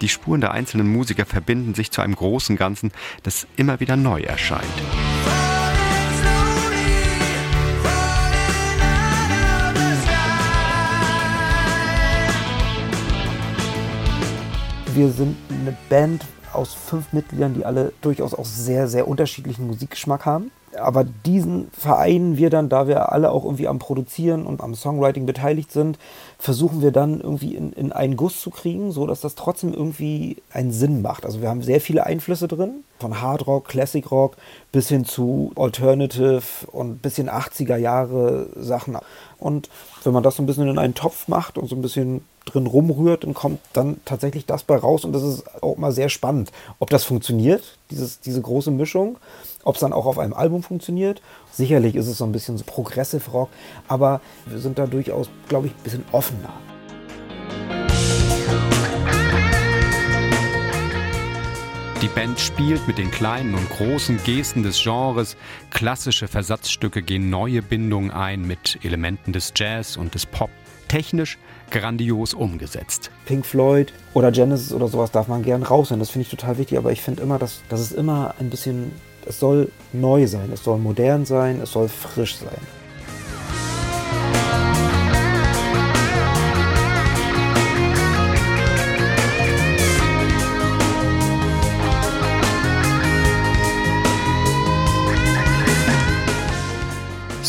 Die 0.00 0.08
Spuren 0.08 0.40
der 0.40 0.52
einzelnen 0.52 0.90
Musiker 0.90 1.26
verbinden 1.26 1.74
sich 1.74 1.90
zu 1.90 2.00
einem 2.00 2.16
großen 2.16 2.56
Ganzen, 2.56 2.92
das 3.24 3.46
immer 3.56 3.78
wieder 3.78 3.96
neu 3.96 4.22
erscheint. 4.22 4.64
Wir 14.94 15.10
sind 15.10 15.36
eine 15.50 15.76
Band 15.90 16.24
aus 16.54 16.74
fünf 16.74 17.12
Mitgliedern, 17.12 17.54
die 17.54 17.64
alle 17.64 17.92
durchaus 18.00 18.34
auch 18.34 18.44
sehr, 18.44 18.88
sehr 18.88 19.08
unterschiedlichen 19.08 19.66
Musikgeschmack 19.66 20.26
haben. 20.26 20.50
Aber 20.78 21.04
diesen 21.04 21.70
vereinen 21.72 22.38
wir 22.38 22.48
dann, 22.48 22.70
da 22.70 22.88
wir 22.88 23.12
alle 23.12 23.30
auch 23.30 23.44
irgendwie 23.44 23.68
am 23.68 23.78
Produzieren 23.78 24.46
und 24.46 24.62
am 24.62 24.74
Songwriting 24.74 25.26
beteiligt 25.26 25.70
sind, 25.70 25.98
versuchen 26.38 26.80
wir 26.80 26.92
dann 26.92 27.20
irgendwie 27.20 27.54
in, 27.54 27.72
in 27.72 27.92
einen 27.92 28.16
Guss 28.16 28.40
zu 28.40 28.50
kriegen, 28.50 28.90
so 28.90 29.06
dass 29.06 29.20
das 29.20 29.34
trotzdem 29.34 29.74
irgendwie 29.74 30.38
einen 30.50 30.72
Sinn 30.72 31.02
macht. 31.02 31.26
Also 31.26 31.42
wir 31.42 31.50
haben 31.50 31.62
sehr 31.62 31.80
viele 31.80 32.06
Einflüsse 32.06 32.48
drin, 32.48 32.84
von 32.98 33.20
Hard 33.20 33.46
Rock, 33.46 33.68
Classic 33.68 34.10
Rock 34.10 34.36
bis 34.70 34.88
hin 34.88 35.04
zu 35.04 35.52
Alternative 35.56 36.42
und 36.70 37.02
bisschen 37.02 37.28
80er 37.28 37.76
Jahre 37.76 38.48
Sachen. 38.56 38.96
Und 39.38 39.68
wenn 40.06 40.12
man 40.12 40.22
das 40.22 40.36
so 40.36 40.42
ein 40.42 40.46
bisschen 40.46 40.68
in 40.68 40.78
einen 40.78 40.94
Topf 40.94 41.28
macht 41.28 41.58
und 41.58 41.68
so 41.68 41.76
ein 41.76 41.82
bisschen 41.82 42.24
drin 42.44 42.66
rumrührt, 42.66 43.24
dann 43.24 43.34
kommt 43.34 43.60
dann 43.72 44.00
tatsächlich 44.04 44.46
das 44.46 44.64
bei 44.64 44.76
raus 44.76 45.04
und 45.04 45.12
das 45.12 45.22
ist 45.22 45.62
auch 45.62 45.76
mal 45.76 45.92
sehr 45.92 46.08
spannend, 46.08 46.50
ob 46.78 46.90
das 46.90 47.04
funktioniert, 47.04 47.78
dieses, 47.90 48.20
diese 48.20 48.40
große 48.40 48.70
Mischung, 48.70 49.18
ob 49.64 49.76
es 49.76 49.80
dann 49.80 49.92
auch 49.92 50.06
auf 50.06 50.18
einem 50.18 50.34
Album 50.34 50.62
funktioniert. 50.62 51.22
Sicherlich 51.52 51.94
ist 51.94 52.08
es 52.08 52.18
so 52.18 52.24
ein 52.24 52.32
bisschen 52.32 52.58
so 52.58 52.64
Progressive 52.64 53.30
Rock, 53.30 53.48
aber 53.88 54.20
wir 54.46 54.58
sind 54.58 54.78
da 54.78 54.86
durchaus, 54.86 55.28
glaube 55.48 55.68
ich, 55.68 55.72
ein 55.72 55.82
bisschen 55.84 56.04
offener. 56.12 56.52
Die 62.02 62.08
Band 62.08 62.40
spielt 62.40 62.88
mit 62.88 62.98
den 62.98 63.12
kleinen 63.12 63.54
und 63.54 63.70
großen 63.70 64.18
Gesten 64.24 64.64
des 64.64 64.82
Genres. 64.82 65.36
Klassische 65.70 66.26
Versatzstücke 66.26 67.00
gehen 67.00 67.30
neue 67.30 67.62
Bindungen 67.62 68.10
ein 68.10 68.42
mit 68.44 68.80
Elementen 68.82 69.32
des 69.32 69.52
Jazz 69.54 69.96
und 69.96 70.12
des 70.16 70.26
Pop. 70.26 70.50
Technisch 70.88 71.38
grandios 71.70 72.34
umgesetzt. 72.34 73.12
Pink 73.24 73.46
Floyd 73.46 73.92
oder 74.14 74.32
Genesis 74.32 74.72
oder 74.72 74.88
sowas 74.88 75.12
darf 75.12 75.28
man 75.28 75.44
gern 75.44 75.62
raushören. 75.62 76.00
Das 76.00 76.10
finde 76.10 76.24
ich 76.24 76.30
total 76.30 76.58
wichtig, 76.58 76.76
aber 76.76 76.90
ich 76.90 77.00
finde 77.00 77.22
immer, 77.22 77.38
dass, 77.38 77.62
dass 77.68 77.78
es 77.78 77.92
immer 77.92 78.34
ein 78.40 78.50
bisschen, 78.50 78.90
es 79.24 79.38
soll 79.38 79.70
neu 79.92 80.26
sein, 80.26 80.50
es 80.52 80.64
soll 80.64 80.78
modern 80.78 81.24
sein, 81.24 81.60
es 81.60 81.70
soll 81.70 81.88
frisch 81.88 82.34
sein. 82.34 82.81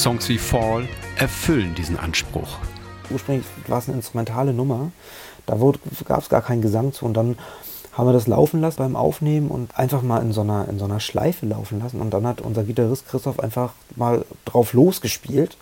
Songs 0.03 0.27
wie 0.27 0.37
Fall 0.37 0.89
erfüllen 1.15 1.75
diesen 1.75 1.97
Anspruch. 1.97 2.57
ursprünglich 3.09 3.45
war 3.67 3.79
es 3.79 3.87
eine 3.87 3.95
instrumentale 3.95 4.53
Nummer. 4.53 4.91
Da 5.45 5.55
gab 6.03 6.21
es 6.21 6.27
gar 6.27 6.41
keinen 6.41 6.61
Gesang 6.61 6.91
zu 6.91 7.05
und 7.05 7.13
dann 7.13 7.37
haben 7.93 8.09
wir 8.09 8.11
das 8.11 8.27
laufen 8.27 8.59
lassen 8.59 8.79
beim 8.79 8.97
Aufnehmen 8.97 9.47
und 9.47 9.79
einfach 9.79 10.01
mal 10.01 10.21
in 10.21 10.33
so 10.33 10.41
einer, 10.41 10.67
in 10.67 10.77
so 10.77 10.83
einer 10.83 10.99
Schleife 10.99 11.45
laufen 11.45 11.79
lassen. 11.79 12.01
Und 12.01 12.09
dann 12.09 12.27
hat 12.27 12.41
unser 12.41 12.65
Gitarrist 12.65 13.07
Christoph 13.07 13.39
einfach 13.39 13.71
mal 13.95 14.25
drauf 14.43 14.73
losgespielt. 14.73 15.55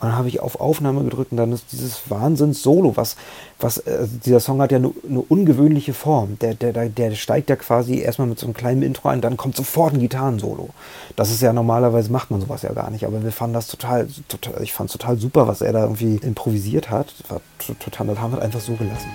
Dann 0.00 0.16
habe 0.16 0.28
ich 0.28 0.40
auf 0.40 0.60
Aufnahme 0.60 1.02
gedrückt 1.04 1.32
und 1.32 1.38
dann 1.38 1.52
ist 1.52 1.72
dieses 1.72 2.10
Wahnsinns-Solo, 2.10 2.96
was, 2.96 3.16
was 3.58 3.78
äh, 3.78 4.06
dieser 4.24 4.40
Song 4.40 4.60
hat 4.60 4.70
ja 4.70 4.78
eine 4.78 4.92
eine 5.08 5.20
ungewöhnliche 5.20 5.94
Form. 5.94 6.38
Der, 6.40 6.54
der, 6.54 6.88
der, 6.88 7.14
steigt 7.14 7.48
ja 7.48 7.56
quasi 7.56 8.00
erstmal 8.00 8.28
mit 8.28 8.38
so 8.38 8.46
einem 8.46 8.54
kleinen 8.54 8.82
Intro 8.82 9.08
ein, 9.08 9.20
dann 9.20 9.36
kommt 9.36 9.56
sofort 9.56 9.94
ein 9.94 10.00
Gitarrensolo. 10.00 10.70
Das 11.16 11.30
ist 11.30 11.40
ja 11.40 11.52
normalerweise 11.52 12.12
macht 12.12 12.30
man 12.30 12.40
sowas 12.40 12.62
ja 12.62 12.72
gar 12.72 12.90
nicht, 12.90 13.06
aber 13.06 13.22
wir 13.22 13.32
fanden 13.32 13.54
das 13.54 13.66
total, 13.68 14.08
total 14.28 14.62
ich 14.62 14.72
fand 14.72 14.90
es 14.90 14.96
total 14.96 15.16
super, 15.16 15.46
was 15.48 15.62
er 15.62 15.72
da 15.72 15.82
irgendwie 15.82 16.16
improvisiert 16.16 16.90
hat. 16.90 17.14
War 17.28 17.40
to- 17.58 17.74
total, 17.74 18.08
das 18.08 18.18
haben 18.18 18.32
wir 18.32 18.42
einfach 18.42 18.60
so 18.60 18.74
gelassen. 18.74 19.08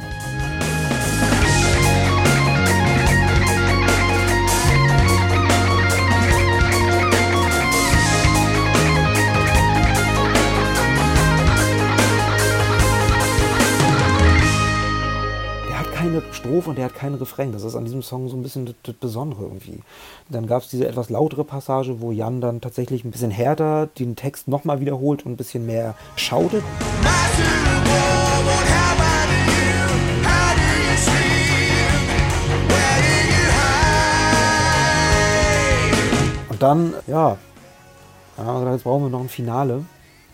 Keine 16.22 16.34
Strophe 16.34 16.70
und 16.70 16.78
der 16.78 16.86
hat 16.86 16.96
keinen 16.96 17.16
Refrain. 17.16 17.52
Das 17.54 17.64
ist 17.64 17.76
an 17.76 17.86
diesem 17.86 18.02
Song 18.02 18.28
so 18.28 18.36
ein 18.36 18.44
bisschen 18.44 18.76
das, 18.84 18.96
Besondere 18.96 19.44
irgendwie. 19.44 19.80
Dann 20.30 20.48
gab 20.48 20.64
es 20.64 20.70
diese 20.70 20.88
etwas 20.88 21.10
lautere 21.10 21.46
Passage, 21.46 22.02
wo 22.02 22.12
Jan 22.12 22.42
dann 22.42 22.60
tatsächlich 22.60 23.06
ein 23.06 23.12
bisschen 23.12 23.32
härter 23.32 23.88
den 23.88 24.16
Text 24.16 24.48
nochmal 24.48 24.82
wiederholt 24.82 25.26
und 25.26 25.34
ein 25.34 25.38
bisschen 25.38 25.66
mehr 25.66 25.96
schautet. 26.16 26.64
Und 36.50 36.62
dann, 36.62 36.94
ja, 37.08 37.38
haben 38.38 38.46
wir 38.46 38.54
gesagt, 38.60 38.74
jetzt 38.74 38.84
brauchen 38.84 39.04
wir 39.04 39.10
noch 39.10 39.22
ein 39.22 39.30
Finale. 39.30 39.86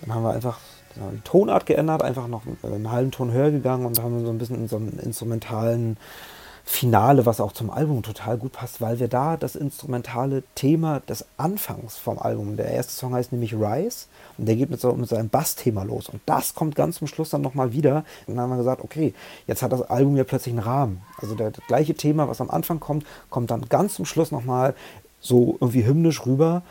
Dann 0.02 0.16
haben 0.16 0.24
wir 0.24 0.32
einfach 0.34 0.58
wir 0.96 1.12
die 1.12 1.22
Tonart 1.22 1.66
geändert, 1.66 2.04
einfach 2.04 2.28
noch 2.28 2.43
einen 2.64 2.91
halben 2.91 3.12
Ton 3.12 3.32
höher 3.32 3.52
gegangen 3.52 3.86
und 3.86 4.02
haben 4.02 4.26
so 4.26 4.32
ein 4.32 4.38
bisschen 4.38 4.58
in 4.58 4.68
so 4.68 4.78
einem 4.78 5.00
instrumentalen 5.00 5.98
Finale, 6.68 7.28
was 7.28 7.39
auch 7.39 7.52
zum 7.52 7.70
Album 7.70 8.02
total 8.02 8.38
gut 8.39 8.54
passt, 8.54 8.82
weil 8.82 9.00
wir 9.00 9.08
da 9.08 9.38
das 9.38 9.56
instrumentale 9.56 10.43
Thema 10.56 11.00
des 11.02 11.24
Anfangs 11.38 11.96
vom 11.96 12.18
Album, 12.18 12.58
der 12.58 12.72
erste 12.72 12.91
Song 12.91 13.14
heißt 13.14 13.32
nämlich 13.32 13.54
Rise 13.54 14.08
und 14.39 14.48
der 14.48 14.56
geht 14.56 14.72
mit, 14.72 14.82
so, 14.82 14.91
mit 14.93 15.08
seinem 15.08 15.30
Bassthema 15.30 15.84
los 15.84 16.10
und 16.10 16.22
das 16.26 16.56
kommt 16.56 16.76
ganz 16.76 16.98
zum 16.98 17.06
Schluss 17.08 17.30
dann 17.30 17.43
nochmal 17.43 17.72
wieder 17.72 18.04
und 18.26 18.36
dann 18.36 18.39
haben 18.39 18.50
wir 18.50 18.58
gesagt, 18.58 18.84
okay, 18.84 19.14
jetzt 19.46 19.62
hat 19.62 19.74
das 19.74 19.84
Album 19.84 20.18
ja 20.18 20.24
plötzlich 20.24 20.56
einen 20.56 20.64
Rahmen. 20.64 21.04
Also 21.22 21.36
der, 21.36 21.52
das 21.52 21.64
gleiche 21.68 21.93
Thema, 21.93 22.28
was 22.28 22.41
am 22.41 22.50
Anfang 22.50 22.80
kommt, 22.80 23.06
kommt 23.30 23.52
dann 23.52 23.70
ganz 23.70 23.93
zum 23.93 24.06
Schluss 24.06 24.32
nochmal 24.32 24.74
so 25.22 25.58
irgendwie 25.62 25.86
hymnisch 25.86 26.26
rüber 26.26 26.64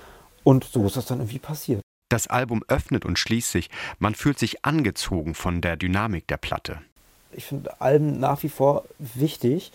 und 0.43 0.65
so 0.65 0.85
ist 0.87 0.97
das 0.97 1.07
dann 1.07 1.21
irgendwie 1.21 1.39
passiert. 1.39 1.81
Das 2.15 2.29
Album 2.29 2.63
öffnet 2.69 3.05
und 3.05 3.19
schließt 3.19 3.51
sich. 3.51 3.71
Man 3.99 4.15
fühlt 4.15 4.39
sich 4.39 4.65
angezogen 4.65 5.35
von 5.35 5.61
der 5.61 5.77
Dynamik 5.77 6.29
der 6.29 6.37
Platte. 6.37 6.79
ich 7.33 7.45
finde 7.45 7.81
Alben 7.81 8.21
nach 8.21 8.45
wie 8.45 8.49
vor 8.49 8.85
wichtig 9.01 9.73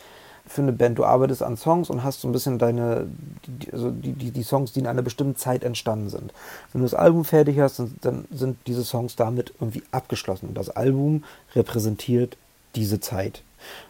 für 0.47 0.61
eine 0.61 0.71
Band. 0.71 0.97
Du 0.97 1.03
arbeitest 1.03 1.43
an 1.43 1.57
Songs 1.57 1.89
und 1.89 2.01
hast 2.01 2.21
so 2.21 2.29
ein 2.29 2.31
bisschen 2.31 2.57
deine, 2.57 3.07
also 3.73 3.91
die, 3.91 4.13
die, 4.13 4.31
die 4.31 4.43
Songs, 4.43 4.71
die 4.71 4.79
in 4.79 4.87
einer 4.87 5.01
bestimmten 5.01 5.35
Zeit 5.35 5.65
entstanden 5.65 6.09
sind. 6.09 6.31
Wenn 6.71 6.79
du 6.79 6.85
das 6.85 6.93
Album 6.93 7.25
fertig 7.25 7.59
hast, 7.59 7.79
dann, 7.79 7.95
dann 7.99 8.25
sind 8.31 8.55
diese 8.67 8.85
Songs 8.85 9.17
damit 9.17 9.53
irgendwie 9.59 9.83
abgeschlossen. 9.91 10.47
Und 10.47 10.55
das 10.55 10.69
Album 10.69 11.25
repräsentiert 11.57 12.37
diese 12.73 13.01
Zeit. 13.01 13.41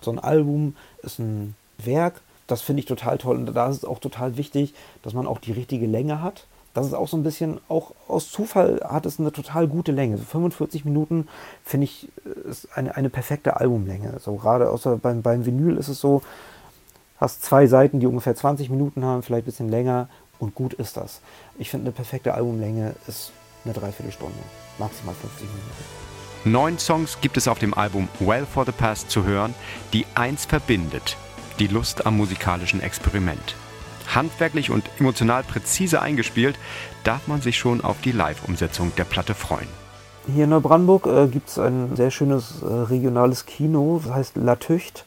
So 0.01 0.09
ein 0.09 0.17
Album 0.17 0.75
ist 1.03 1.19
ein 1.19 1.53
Werk, 1.77 2.19
das 2.47 2.63
finde 2.63 2.79
ich 2.79 2.87
total 2.87 3.19
toll. 3.19 3.35
Und 3.35 3.53
da 3.53 3.69
ist 3.69 3.77
es 3.77 3.85
auch 3.85 3.99
total 3.99 4.37
wichtig, 4.37 4.73
dass 5.03 5.13
man 5.13 5.27
auch 5.27 5.37
die 5.37 5.51
richtige 5.51 5.85
Länge 5.85 6.23
hat. 6.23 6.47
Das 6.79 6.87
ist 6.87 6.93
auch 6.93 7.09
so 7.09 7.17
ein 7.17 7.23
bisschen, 7.23 7.59
auch 7.67 7.91
aus 8.07 8.31
Zufall 8.31 8.79
hat 8.87 9.05
es 9.05 9.19
eine 9.19 9.33
total 9.33 9.67
gute 9.67 9.91
Länge. 9.91 10.17
So 10.17 10.23
45 10.23 10.85
Minuten 10.85 11.27
finde 11.65 11.85
ich 11.85 12.07
ist 12.49 12.69
eine, 12.73 12.95
eine 12.95 13.09
perfekte 13.09 13.57
Albumlänge. 13.57 14.17
So 14.19 14.35
gerade 14.35 14.69
außer 14.69 14.95
beim, 14.95 15.21
beim 15.21 15.45
Vinyl 15.45 15.75
ist 15.75 15.89
es 15.89 15.99
so, 15.99 16.21
hast 17.17 17.43
zwei 17.43 17.67
Seiten, 17.67 17.99
die 17.99 18.07
ungefähr 18.07 18.33
20 18.33 18.69
Minuten 18.69 19.03
haben, 19.03 19.23
vielleicht 19.23 19.43
ein 19.43 19.51
bisschen 19.51 19.67
länger 19.67 20.07
und 20.39 20.55
gut 20.55 20.73
ist 20.73 20.95
das. 20.95 21.19
Ich 21.57 21.69
finde 21.69 21.87
eine 21.87 21.91
perfekte 21.91 22.33
Albumlänge 22.33 22.95
ist 23.07 23.33
eine 23.65 23.73
Dreiviertelstunde, 23.73 24.39
maximal 24.77 25.15
50 25.15 25.41
Minuten. 25.41 25.99
Neun 26.45 26.79
Songs 26.79 27.19
gibt 27.19 27.35
es 27.35 27.49
auf 27.49 27.59
dem 27.59 27.73
Album 27.73 28.07
Well 28.21 28.45
for 28.45 28.65
the 28.65 28.71
Past 28.71 29.11
zu 29.11 29.25
hören, 29.25 29.53
die 29.91 30.05
eins 30.15 30.45
verbindet: 30.45 31.17
die 31.59 31.67
Lust 31.67 32.05
am 32.05 32.15
musikalischen 32.15 32.81
Experiment. 32.81 33.55
Handwerklich 34.15 34.71
und 34.71 34.83
emotional 34.99 35.43
präzise 35.43 36.01
eingespielt, 36.01 36.55
darf 37.03 37.27
man 37.27 37.41
sich 37.41 37.57
schon 37.57 37.81
auf 37.81 38.01
die 38.01 38.11
Live-Umsetzung 38.11 38.91
der 38.97 39.05
Platte 39.05 39.33
freuen. 39.33 39.67
Hier 40.33 40.43
in 40.43 40.51
Neubrandenburg 40.51 41.07
äh, 41.07 41.27
gibt 41.27 41.49
es 41.49 41.57
ein 41.57 41.95
sehr 41.95 42.11
schönes 42.11 42.61
äh, 42.61 42.65
regionales 42.65 43.45
Kino, 43.45 44.01
das 44.03 44.13
heißt 44.13 44.35
La 44.37 44.55
Tücht. 44.55 45.05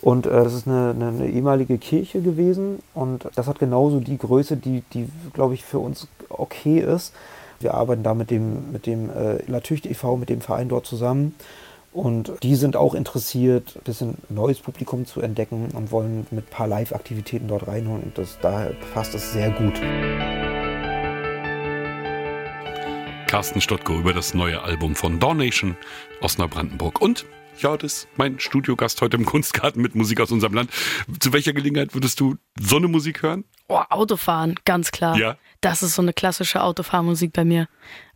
Und 0.00 0.26
äh, 0.26 0.30
das 0.30 0.54
ist 0.54 0.66
eine, 0.66 0.90
eine, 0.90 1.08
eine 1.08 1.28
ehemalige 1.28 1.78
Kirche 1.78 2.20
gewesen 2.20 2.78
und 2.94 3.28
das 3.34 3.46
hat 3.46 3.58
genauso 3.58 4.00
die 4.00 4.18
Größe, 4.18 4.56
die, 4.56 4.82
die 4.92 5.08
glaube 5.32 5.54
ich, 5.54 5.64
für 5.64 5.78
uns 5.78 6.08
okay 6.28 6.78
ist. 6.78 7.12
Wir 7.60 7.74
arbeiten 7.74 8.04
da 8.04 8.14
mit 8.14 8.30
dem, 8.30 8.70
mit 8.72 8.86
dem 8.86 9.10
äh, 9.10 9.42
La 9.46 9.60
Tücht 9.60 9.86
e.V., 9.86 10.16
mit 10.16 10.28
dem 10.28 10.40
Verein 10.40 10.68
dort 10.68 10.86
zusammen. 10.86 11.34
Und 11.92 12.32
die 12.42 12.54
sind 12.54 12.76
auch 12.76 12.94
interessiert, 12.94 13.74
ein 13.76 13.82
bisschen 13.82 14.14
neues 14.28 14.60
Publikum 14.60 15.06
zu 15.06 15.20
entdecken 15.20 15.70
und 15.74 15.90
wollen 15.90 16.26
mit 16.30 16.46
ein 16.46 16.50
paar 16.50 16.68
Live-Aktivitäten 16.68 17.48
dort 17.48 17.66
reinholen. 17.66 18.02
Und 18.04 18.18
das, 18.18 18.38
daher 18.40 18.74
passt 18.94 19.14
es 19.14 19.32
sehr 19.32 19.50
gut. 19.50 19.74
Carsten 23.26 23.60
Stottko 23.60 23.98
über 23.98 24.12
das 24.12 24.32
neue 24.32 24.62
Album 24.62 24.94
von 24.94 25.18
Dornation 25.18 25.76
aus 26.20 26.38
Neubrandenburg. 26.38 27.00
Und 27.00 27.26
ja, 27.60 27.76
das 27.76 27.92
ist 27.92 28.08
mein 28.16 28.38
Studiogast 28.38 29.02
heute 29.02 29.16
im 29.16 29.24
Kunstgarten 29.24 29.82
mit 29.82 29.94
Musik 29.94 30.20
aus 30.20 30.30
unserem 30.30 30.54
Land. 30.54 30.70
Zu 31.20 31.32
welcher 31.32 31.52
Gelegenheit 31.52 31.94
würdest 31.94 32.20
du 32.20 32.36
so 32.58 32.76
eine 32.76 32.88
Musik 32.88 33.22
hören? 33.22 33.44
Oh, 33.68 33.82
Autofahren, 33.90 34.54
ganz 34.64 34.92
klar. 34.92 35.18
Ja. 35.18 35.36
Das 35.60 35.82
ist 35.82 35.94
so 35.94 36.02
eine 36.02 36.12
klassische 36.12 36.62
Autofahrmusik 36.62 37.32
bei 37.32 37.44
mir. 37.44 37.68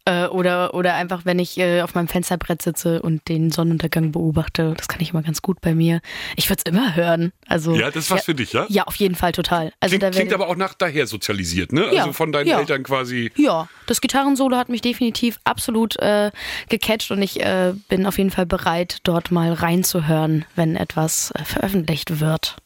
Äh, 0.04 0.26
oder, 0.26 0.74
oder 0.74 0.94
einfach, 0.94 1.24
wenn 1.24 1.38
ich 1.38 1.58
äh, 1.58 1.82
auf 1.82 1.94
meinem 1.94 2.08
Fensterbrett 2.08 2.60
sitze 2.60 3.00
und 3.02 3.28
den 3.28 3.52
Sonnenuntergang 3.52 4.10
beobachte. 4.10 4.74
Das 4.76 4.88
kann 4.88 5.00
ich 5.00 5.10
immer 5.10 5.22
ganz 5.22 5.42
gut 5.42 5.60
bei 5.60 5.76
mir. 5.76 6.00
Ich 6.34 6.50
würde 6.50 6.60
es 6.66 6.72
immer 6.72 6.96
hören. 6.96 7.32
Also, 7.46 7.74
Ja, 7.76 7.86
das 7.92 8.04
ist 8.06 8.10
was 8.10 8.24
für 8.24 8.34
dich, 8.34 8.52
ja? 8.52 8.66
Ja, 8.68 8.82
auf 8.84 8.96
jeden 8.96 9.14
Fall 9.14 9.30
total. 9.30 9.72
Also 9.78 9.96
klingt, 9.96 10.14
klingt 10.14 10.32
aber 10.32 10.48
auch 10.48 10.56
nach 10.56 10.74
daher 10.74 11.06
sozialisiert, 11.06 11.72
ne? 11.72 11.86
Ja, 11.92 12.00
Also 12.00 12.12
von 12.14 12.32
deinen 12.32 12.48
ja. 12.48 12.58
Eltern 12.58 12.82
quasi. 12.82 13.30
Ja, 13.36 13.68
das 13.86 14.00
Gitarrensolo 14.00 14.56
hat 14.56 14.68
mich 14.68 14.80
definitiv 14.80 15.38
absolut 15.44 15.96
äh, 16.00 16.32
gecatcht 16.68 17.12
und 17.12 17.22
ich 17.22 17.40
äh, 17.40 17.72
bin 17.88 18.04
auf 18.06 18.18
jeden 18.18 18.30
Fall 18.32 18.46
bereit, 18.46 18.98
dort 19.04 19.30
mal 19.30 19.52
reinzuhören, 19.52 20.44
wenn 20.56 20.74
etwas 20.74 21.30
äh, 21.30 21.44
veröffentlicht 21.44 22.18
wird. 22.18 22.56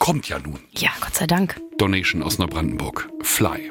Kommt 0.00 0.28
ja 0.28 0.40
nun. 0.40 0.58
Ja, 0.72 0.90
Gott 1.00 1.14
sei 1.14 1.28
Dank. 1.28 1.60
Donation 1.78 2.22
aus 2.22 2.38
Neubrandenburg. 2.38 3.08
Fly. 3.22 3.70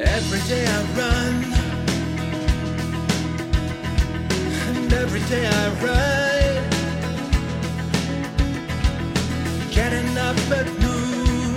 Every 0.00 0.40
day 0.48 0.64
I 0.64 0.82
run, 0.96 1.44
and 4.68 4.92
every 4.92 5.20
day 5.22 5.44
I 5.44 5.68
ride, 5.82 6.62
getting 9.72 10.16
up 10.16 10.36
at 10.52 10.66
noon, 10.78 11.54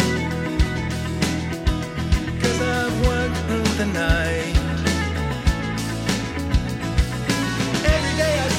cause 2.41 2.61
I've 2.61 3.07
worked 3.07 3.37
through 3.45 3.69
the 3.77 3.85
night. 3.93 4.57
Every 7.93 8.15
day 8.17 8.39
I 8.39 8.50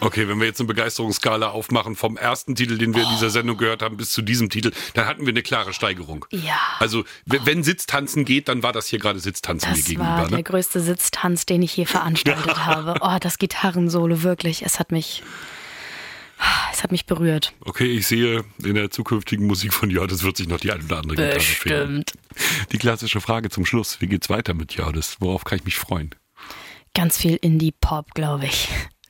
Okay, 0.00 0.28
wenn 0.28 0.38
wir 0.38 0.46
jetzt 0.46 0.60
eine 0.60 0.66
Begeisterungsskala 0.68 1.48
aufmachen 1.50 1.96
vom 1.96 2.16
ersten 2.16 2.54
Titel, 2.54 2.78
den 2.78 2.94
wir 2.94 3.02
in 3.02 3.08
dieser 3.10 3.30
Sendung 3.30 3.56
gehört 3.56 3.82
haben, 3.82 3.96
bis 3.96 4.12
zu 4.12 4.22
diesem 4.22 4.48
Titel, 4.50 4.70
dann 4.94 5.06
hatten 5.06 5.22
wir 5.22 5.28
eine 5.32 5.42
klare 5.42 5.72
Steigerung. 5.72 6.24
Ja. 6.30 6.58
Also, 6.78 7.04
w- 7.26 7.40
wenn 7.44 7.62
Sitztanzen 7.64 8.24
geht, 8.24 8.48
dann 8.48 8.62
war 8.62 8.72
das 8.72 8.86
hier 8.86 8.98
gerade 8.98 9.18
Sitztanzen 9.20 9.70
Das 9.70 9.88
mir 9.88 9.98
war 9.98 10.06
gegenüber. 10.16 10.28
der 10.28 10.36
Ne? 10.38 10.42
größte 10.44 10.80
Sitztanz, 10.80 11.46
den 11.46 11.62
ich 11.62 11.76
je 11.76 11.84
veranstaltet 11.86 12.58
habe. 12.66 12.94
Oh, 13.00 13.16
das 13.20 13.38
Gitarrensolo, 13.38 14.22
wirklich. 14.22 14.62
Es 14.64 14.78
hat 14.78 14.92
mich, 14.92 15.22
es 16.72 16.82
hat 16.84 16.92
mich 16.92 17.06
berührt. 17.06 17.52
Okay, 17.64 17.86
ich 17.86 18.06
sehe 18.06 18.44
in 18.62 18.74
der 18.76 18.90
zukünftigen 18.90 19.46
Musik 19.46 19.74
von 19.74 19.90
Jördes 19.90 20.22
wird 20.22 20.36
sich 20.36 20.46
noch 20.48 20.60
die 20.60 20.70
ein 20.70 20.82
oder 20.84 20.98
andere 20.98 21.16
Gitarre 21.16 21.40
fehlen. 21.40 22.04
Bestimmt. 22.04 22.70
Die 22.72 22.78
klassische 22.78 23.20
Frage 23.20 23.50
zum 23.50 23.66
Schluss. 23.66 24.00
Wie 24.00 24.06
geht's 24.06 24.30
weiter 24.30 24.54
mit 24.54 24.74
Jördes? 24.74 25.16
Worauf 25.18 25.44
kann 25.44 25.58
ich 25.58 25.64
mich 25.64 25.76
freuen? 25.76 26.14
Ganz 26.94 27.18
viel 27.18 27.36
Indie-Pop, 27.36 28.14
glaube 28.14 28.46
ich. 28.46 28.68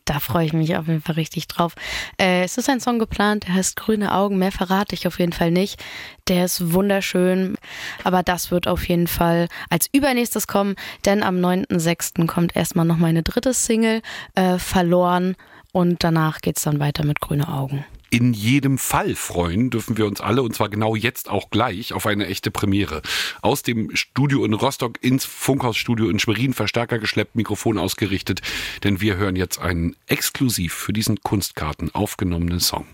Da 0.09 0.21
freue 0.21 0.47
ich 0.47 0.55
mich 0.55 0.75
auf 0.75 0.89
jeden 0.89 1.03
Fall 1.03 1.17
richtig 1.17 1.49
drauf. 1.49 1.75
Äh, 2.19 2.43
es 2.43 2.57
ist 2.57 2.71
ein 2.71 2.81
Song 2.81 2.99
geplant, 2.99 3.47
der 3.47 3.53
heißt 3.53 3.77
Grüne 3.77 4.15
Augen. 4.15 4.39
Mehr 4.39 4.53
verrate 4.53 4.95
ich 4.95 5.07
auf 5.07 5.19
jeden 5.19 5.35
Fall 5.35 5.51
nicht. 5.51 5.85
Der 6.29 6.47
ist 6.47 6.73
wunderschön. 6.73 7.59
Aber 8.05 8.23
das 8.23 8.51
wird 8.51 8.69
auf 8.69 8.89
jeden 8.89 9.07
Fall 9.07 9.49
als 9.69 9.87
übernächstes 9.93 10.47
kommen, 10.47 10.77
denn 11.05 11.23
am 11.23 11.37
9.6. 11.37 12.27
kommt 12.27 12.57
erstmal 12.57 12.87
noch 12.87 12.97
meine 12.97 13.23
dritte 13.23 13.53
Single, 13.53 14.01
äh, 14.35 14.59
Verloren. 14.59 15.37
Und 15.73 16.03
danach 16.03 16.41
geht's 16.41 16.63
dann 16.63 16.81
weiter 16.81 17.05
mit 17.05 17.21
Grüne 17.21 17.47
Augen. 17.47 17.85
In 18.11 18.33
jedem 18.33 18.79
Fall 18.79 19.15
freuen 19.15 19.69
dürfen 19.69 19.99
wir 19.99 20.07
uns 20.07 20.23
alle, 20.23 20.43
und 20.43 20.55
zwar 20.55 20.71
genau 20.71 20.97
jetzt 20.97 21.29
auch 21.29 21.51
gleich, 21.51 21.93
auf 21.93 22.07
eine 22.07 22.27
echte 22.27 22.51
Premiere. 22.51 23.03
Aus 23.43 23.63
dem 23.63 23.95
Studio 23.95 24.47
in 24.47 24.55
Rostock 24.55 25.03
ins 25.03 25.27
Funkhausstudio 25.27 26.09
in 26.09 26.19
Schwerin, 26.19 26.55
Verstärker 26.55 26.99
geschleppt, 26.99 27.37
Mikrofon 27.37 27.77
ausgerichtet, 27.77 28.41
denn 28.83 29.03
wir 29.03 29.17
hören 29.17 29.37
jetzt 29.37 29.59
einen 29.59 29.95
exklusiv 30.07 30.73
für 30.73 30.95
diesen 30.95 31.21
Kunstkarten 31.21 31.95
aufgenommenen 31.95 32.61
Song. 32.61 32.87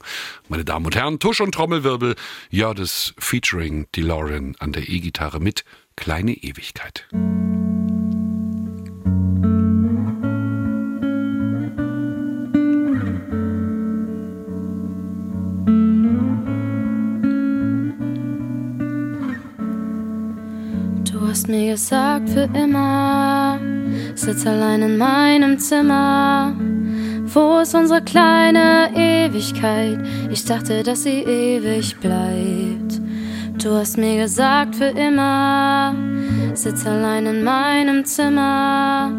Meine 0.49 0.65
Damen 0.65 0.87
und 0.87 0.97
Herren, 0.97 1.21
Tusch 1.21 1.41
und 1.41 1.53
Trommelwirbel, 1.53 2.17
Jördes 2.51 3.15
featuring 3.19 3.87
DeLorean 3.95 4.57
an 4.59 4.73
der 4.73 4.89
E-Gitarre 4.89 5.39
mit 5.39 5.65
Kleine 5.97 6.33
Ewigkeit. 6.33 7.07
Hast 21.35 21.49
mir 21.49 21.73
gesagt 21.73 22.29
für 22.31 22.49
immer, 22.55 23.59
sitz 24.15 24.47
allein 24.47 24.83
in 24.83 24.97
meinem 24.97 25.59
Zimmer. 25.59 26.55
Wo 27.25 27.59
ist 27.59 27.75
unsere 27.75 28.03
kleine 28.03 28.89
Ewigkeit? 28.95 29.99
Ich 30.31 30.45
dachte, 30.45 30.85
dass 30.85 31.03
sie 31.03 31.23
ewig 31.25 31.97
bleibt. 31.97 33.01
Du 33.63 33.71
hast 33.71 33.97
mir 33.97 34.23
gesagt 34.23 34.77
für 34.77 34.87
immer, 34.87 35.95
sitz 36.55 36.85
allein 36.87 37.27
in 37.27 37.45
meinem 37.45 38.05
Zimmer. 38.05 39.11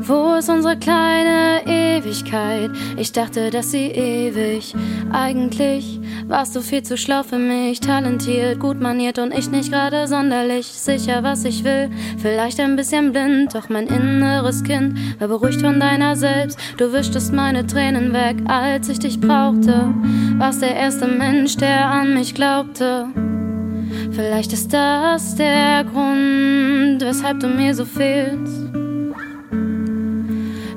Wo 0.00 0.34
ist 0.36 0.48
unsere 0.48 0.76
kleine 0.76 1.66
Ewigkeit? 1.66 2.70
Ich 2.96 3.12
dachte, 3.12 3.50
dass 3.50 3.72
sie 3.72 3.86
ewig. 3.86 4.74
Eigentlich 5.10 6.00
warst 6.26 6.54
du 6.54 6.60
viel 6.60 6.82
zu 6.82 6.96
schlau 6.96 7.22
für 7.22 7.38
mich. 7.38 7.80
Talentiert, 7.80 8.60
gut 8.60 8.80
maniert 8.80 9.18
und 9.18 9.36
ich 9.36 9.50
nicht 9.50 9.72
gerade 9.72 10.06
sonderlich 10.06 10.66
sicher, 10.66 11.22
was 11.22 11.44
ich 11.44 11.64
will. 11.64 11.90
Vielleicht 12.18 12.60
ein 12.60 12.76
bisschen 12.76 13.12
blind, 13.12 13.54
doch 13.54 13.68
mein 13.68 13.86
inneres 13.86 14.62
Kind 14.62 14.98
war 15.18 15.28
beruhigt 15.28 15.60
von 15.60 15.80
deiner 15.80 16.14
selbst. 16.14 16.58
Du 16.76 16.92
wischtest 16.92 17.32
meine 17.32 17.66
Tränen 17.66 18.12
weg, 18.12 18.36
als 18.46 18.88
ich 18.88 18.98
dich 18.98 19.20
brauchte. 19.20 19.92
Warst 20.38 20.62
der 20.62 20.76
erste 20.76 21.06
Mensch, 21.06 21.56
der 21.56 21.86
an 21.86 22.14
mich 22.14 22.34
glaubte. 22.34 23.08
Vielleicht 24.18 24.52
ist 24.52 24.74
das 24.74 25.36
der 25.36 25.84
Grund, 25.84 26.98
weshalb 27.00 27.38
du 27.38 27.46
mir 27.46 27.72
so 27.72 27.84
fehlst. 27.84 28.64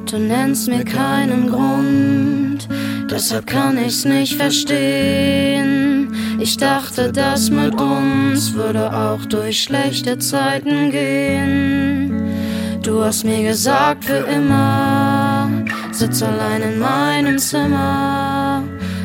Du 0.05 0.19
nennst 0.19 0.67
mir 0.67 0.85
keinen 0.85 1.49
Grund, 1.49 2.67
deshalb 3.09 3.47
kann 3.47 3.79
ich's 3.83 4.05
nicht 4.05 4.35
verstehen. 4.35 6.13
Ich 6.39 6.55
dachte, 6.55 7.11
das 7.11 7.49
mit 7.49 7.73
uns 7.81 8.53
würde 8.53 8.95
auch 8.95 9.25
durch 9.25 9.63
schlechte 9.63 10.19
Zeiten 10.19 10.91
gehen. 10.91 12.13
Du 12.83 13.03
hast 13.03 13.23
mir 13.23 13.41
gesagt, 13.41 14.05
für 14.05 14.23
immer, 14.35 15.49
sitz 15.91 16.21
allein 16.21 16.61
in 16.61 16.77
meinem 16.77 17.39
Zimmer. 17.39 18.40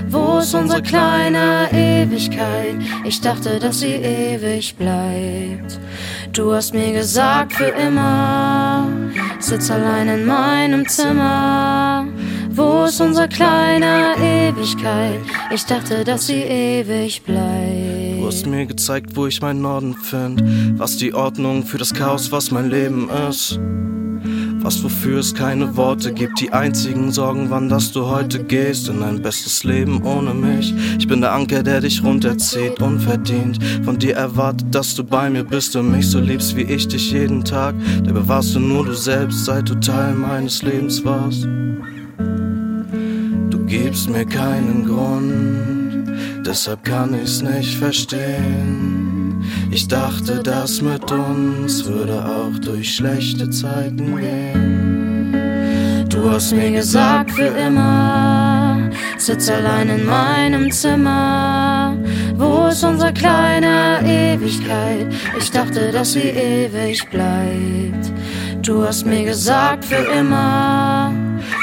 Wo 0.09 0.39
ist 0.39 0.55
unsere 0.55 0.83
kleine 0.83 1.69
Ewigkeit? 1.73 2.77
Ich 3.05 3.21
dachte, 3.21 3.59
dass 3.59 3.81
sie 3.81 3.95
ewig 3.95 4.77
bleibt. 4.77 5.81
Du 6.33 6.53
hast 6.53 6.75
mir 6.75 6.93
gesagt, 6.93 7.55
für 7.55 7.65
immer, 7.67 8.89
sitz 9.41 9.71
allein 9.71 10.09
in 10.09 10.27
meinem 10.27 10.87
Zimmer. 10.89 12.07
Wo 12.51 12.85
ist 12.85 13.01
unsere 13.01 13.29
kleine 13.29 14.15
Ewigkeit? 14.19 15.21
Ich 15.53 15.65
dachte, 15.67 16.05
dass 16.05 16.29
sie 16.29 16.43
ewig 16.43 17.23
bleibt. 17.23 18.21
Du 18.21 18.27
hast 18.27 18.47
mir 18.47 18.67
gezeigt, 18.67 19.17
wo 19.17 19.27
ich 19.27 19.43
meinen 19.43 19.63
Norden 19.63 19.95
find. 19.95 20.43
Was 20.79 20.97
die 20.97 21.15
Ordnung 21.15 21.65
für 21.65 21.79
das 21.79 21.93
Chaos, 21.93 22.31
was 22.31 22.51
mein 22.51 22.71
Leben 22.71 23.11
ist. 23.29 23.59
Was 24.67 24.83
wofür 24.83 25.21
es 25.21 25.33
keine 25.33 25.77
Worte 25.77 26.12
gibt. 26.12 26.41
Die 26.41 26.53
einzigen 26.53 27.12
Sorgen 27.12 27.51
waren, 27.51 27.69
dass 27.69 27.93
du 27.93 28.07
heute 28.07 28.43
gehst 28.43 28.89
in 28.89 29.01
ein 29.01 29.23
bestes 29.23 29.62
Leben 29.62 30.03
ohne 30.03 30.35
mich. 30.35 30.75
Ich 30.99 31.07
bin 31.07 31.21
der 31.21 31.35
Anker, 31.35 31.62
der 31.62 31.83
dich 31.83 32.03
runterzieht, 32.03 32.83
unverdient. 32.83 33.62
Von 33.85 33.97
dir 33.97 34.17
erwartet, 34.17 34.67
dass 34.75 34.97
du 34.97 35.05
bei 35.05 35.31
mir 35.31 35.45
bist 35.45 35.77
und 35.77 35.93
mich 35.93 36.11
so 36.11 36.19
liebst 36.19 36.57
wie 36.57 36.62
ich 36.62 36.89
dich 36.89 37.12
jeden 37.12 37.45
Tag. 37.45 37.77
Dabei 38.03 38.27
warst 38.27 38.57
du 38.57 38.59
nur 38.59 38.85
du 38.85 38.95
selbst, 38.95 39.45
seit 39.45 39.69
du 39.69 39.77
Teil 39.77 40.14
meines 40.14 40.62
Lebens 40.62 41.05
warst. 41.05 41.45
Du 43.51 43.59
gibst 43.67 44.11
mir 44.11 44.27
keinen 44.27 44.85
Grund, 44.85 46.45
deshalb 46.45 46.83
kann 46.83 47.14
ich's 47.14 47.41
nicht 47.41 47.77
verstehen. 47.77 49.16
Ich 49.71 49.89
dachte, 49.89 50.43
das 50.43 50.81
mit 50.81 51.11
uns 51.11 51.85
würde 51.85 52.25
auch 52.25 52.59
durch 52.59 52.95
schlechte 52.95 53.51
Zeiten 53.51 54.17
gehen. 54.17 56.07
Du 56.09 56.31
hast 56.31 56.53
mir 56.53 56.71
gesagt, 56.71 57.33
für 57.33 57.49
immer, 57.67 58.91
sitz 59.19 59.51
allein 59.51 59.89
in 59.89 60.07
meinem 60.07 60.71
Zimmer. 60.71 61.97
Wo 62.37 62.69
ist 62.69 62.85
unsere 62.85 63.12
kleine 63.12 64.01
Ewigkeit? 64.05 65.12
Ich 65.39 65.51
dachte, 65.51 65.91
dass 65.93 66.12
sie 66.12 66.21
ewig 66.21 67.09
bleibt. 67.11 68.12
Du 68.62 68.85
hast 68.85 69.05
mir 69.05 69.25
gesagt, 69.25 69.85
für 69.85 70.05
immer, 70.19 71.12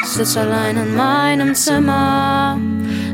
sitz 0.05 0.37
allein 0.37 0.77
in 0.77 0.95
meinem 0.95 1.55
Zimmer. 1.55 2.57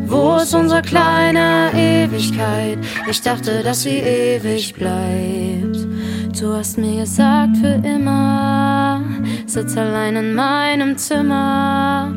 Wo 0.09 0.37
ist 0.37 0.55
unsere 0.55 0.81
kleine 0.81 1.71
Ewigkeit? 1.75 2.79
Ich 3.07 3.21
dachte, 3.21 3.61
dass 3.61 3.83
sie 3.83 3.99
ewig 3.99 4.73
bleibt. 4.73 5.77
Du 6.39 6.51
hast 6.53 6.79
mir 6.79 7.01
gesagt, 7.01 7.57
für 7.57 7.79
immer, 7.87 9.03
sitz 9.45 9.77
allein 9.77 10.15
in 10.15 10.33
meinem 10.33 10.97
Zimmer. 10.97 12.11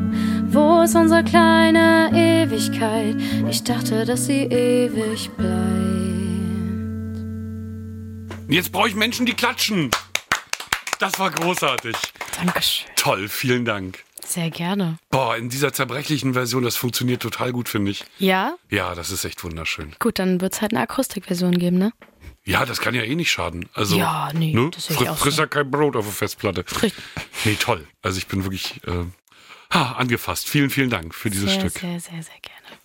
Wo 0.47 0.81
ist 0.81 0.95
unsere 0.95 1.23
kleine 1.23 2.09
Ewigkeit? 2.13 3.15
Ich 3.47 3.63
dachte, 3.63 4.05
dass 4.05 4.25
sie 4.25 4.45
ewig 4.45 5.29
bleibt. 5.37 5.53
Jetzt 8.47 8.71
brauche 8.71 8.87
ich 8.87 8.95
Menschen, 8.95 9.27
die 9.27 9.35
klatschen. 9.35 9.91
Das 10.97 11.19
war 11.19 11.29
großartig. 11.29 11.95
Dankeschön. 12.43 12.87
Toll, 12.95 13.27
vielen 13.27 13.65
Dank. 13.65 13.99
Sehr 14.25 14.49
gerne. 14.49 14.97
Boah, 15.09 15.35
in 15.37 15.49
dieser 15.49 15.73
zerbrechlichen 15.73 16.33
Version, 16.33 16.63
das 16.63 16.75
funktioniert 16.75 17.21
total 17.21 17.51
gut, 17.51 17.69
finde 17.69 17.91
ich. 17.91 18.05
Ja? 18.19 18.55
Ja, 18.69 18.95
das 18.95 19.11
ist 19.11 19.25
echt 19.25 19.43
wunderschön. 19.43 19.95
Gut, 19.99 20.17
dann 20.19 20.41
wird 20.41 20.53
es 20.53 20.61
halt 20.61 20.71
eine 20.73 20.81
Akustikversion 20.81 21.57
geben, 21.57 21.77
ne? 21.77 21.91
Ja, 22.45 22.65
das 22.65 22.79
kann 22.81 22.93
ja 22.95 23.03
eh 23.03 23.15
nicht 23.15 23.31
schaden. 23.31 23.69
Also, 23.73 23.97
Ja, 23.97 24.31
nee, 24.33 24.53
ne? 24.53 24.69
das 24.73 24.87
sehe 24.87 24.95
ich 24.95 25.01
Fri- 25.03 25.09
auch 25.09 25.17
Friss 25.17 25.35
so. 25.35 25.41
ja 25.43 25.47
kein 25.47 25.69
Brot 25.69 25.95
auf 25.95 26.05
der 26.05 26.13
Festplatte. 26.13 26.65
Nee, 27.45 27.55
toll. 27.59 27.87
Also 28.01 28.17
ich 28.17 28.27
bin 28.27 28.43
wirklich 28.43 28.81
äh, 28.87 29.05
ha, 29.73 29.93
angefasst. 29.93 30.49
Vielen, 30.49 30.69
vielen 30.69 30.89
Dank 30.89 31.13
für 31.15 31.29
dieses 31.29 31.51
sehr, 31.51 31.59
Stück. 31.61 31.71
sehr, 31.73 31.99
sehr, 31.99 32.23
sehr 32.23 32.39
gerne. 32.41 32.77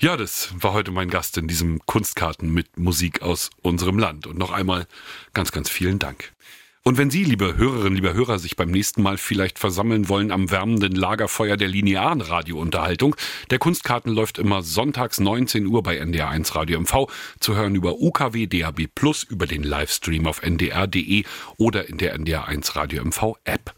Ja, 0.00 0.16
das 0.16 0.50
war 0.54 0.74
heute 0.74 0.92
mein 0.92 1.10
Gast 1.10 1.36
in 1.38 1.48
diesem 1.48 1.84
Kunstkarten 1.86 2.52
mit 2.52 2.78
Musik 2.78 3.22
aus 3.22 3.50
unserem 3.62 3.98
Land. 3.98 4.28
Und 4.28 4.38
noch 4.38 4.52
einmal 4.52 4.86
ganz, 5.34 5.50
ganz 5.50 5.68
vielen 5.70 5.98
Dank. 5.98 6.32
Und 6.88 6.96
wenn 6.96 7.10
Sie, 7.10 7.22
liebe 7.22 7.58
Hörerinnen, 7.58 7.96
liebe 7.96 8.14
Hörer, 8.14 8.38
sich 8.38 8.56
beim 8.56 8.70
nächsten 8.70 9.02
Mal 9.02 9.18
vielleicht 9.18 9.58
versammeln 9.58 10.08
wollen 10.08 10.32
am 10.32 10.50
wärmenden 10.50 10.92
Lagerfeuer 10.92 11.58
der 11.58 11.68
linearen 11.68 12.22
Radiounterhaltung, 12.22 13.14
der 13.50 13.58
Kunstkarten 13.58 14.10
läuft 14.10 14.38
immer 14.38 14.62
sonntags 14.62 15.20
19 15.20 15.66
Uhr 15.66 15.82
bei 15.82 16.00
NDR1 16.00 16.54
Radio 16.54 16.80
MV, 16.80 17.08
zu 17.40 17.54
hören 17.54 17.74
über 17.74 18.00
UKW 18.00 18.46
DAB 18.46 18.86
Plus, 18.94 19.22
über 19.22 19.46
den 19.46 19.64
Livestream 19.64 20.26
auf 20.26 20.40
ndr.de 20.42 21.24
oder 21.58 21.90
in 21.90 21.98
der 21.98 22.18
NDR1 22.18 22.74
Radio 22.74 23.04
MV 23.04 23.34
App. 23.44 23.74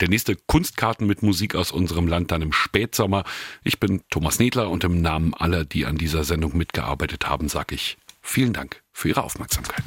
Der 0.00 0.08
nächste 0.08 0.34
Kunstkarten 0.34 1.06
mit 1.06 1.22
Musik 1.22 1.54
aus 1.54 1.70
unserem 1.70 2.08
Land 2.08 2.32
dann 2.32 2.42
im 2.42 2.52
Spätsommer. 2.52 3.22
Ich 3.62 3.78
bin 3.78 4.02
Thomas 4.10 4.40
Nedler 4.40 4.68
und 4.68 4.82
im 4.82 5.00
Namen 5.00 5.32
aller, 5.32 5.64
die 5.64 5.86
an 5.86 5.96
dieser 5.96 6.24
Sendung 6.24 6.56
mitgearbeitet 6.56 7.28
haben, 7.28 7.48
sage 7.48 7.76
ich 7.76 7.98
vielen 8.20 8.52
Dank 8.52 8.82
für 8.92 9.10
Ihre 9.10 9.22
Aufmerksamkeit. 9.22 9.84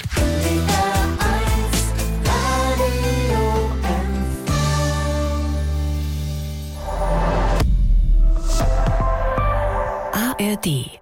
ARD 10.42 11.01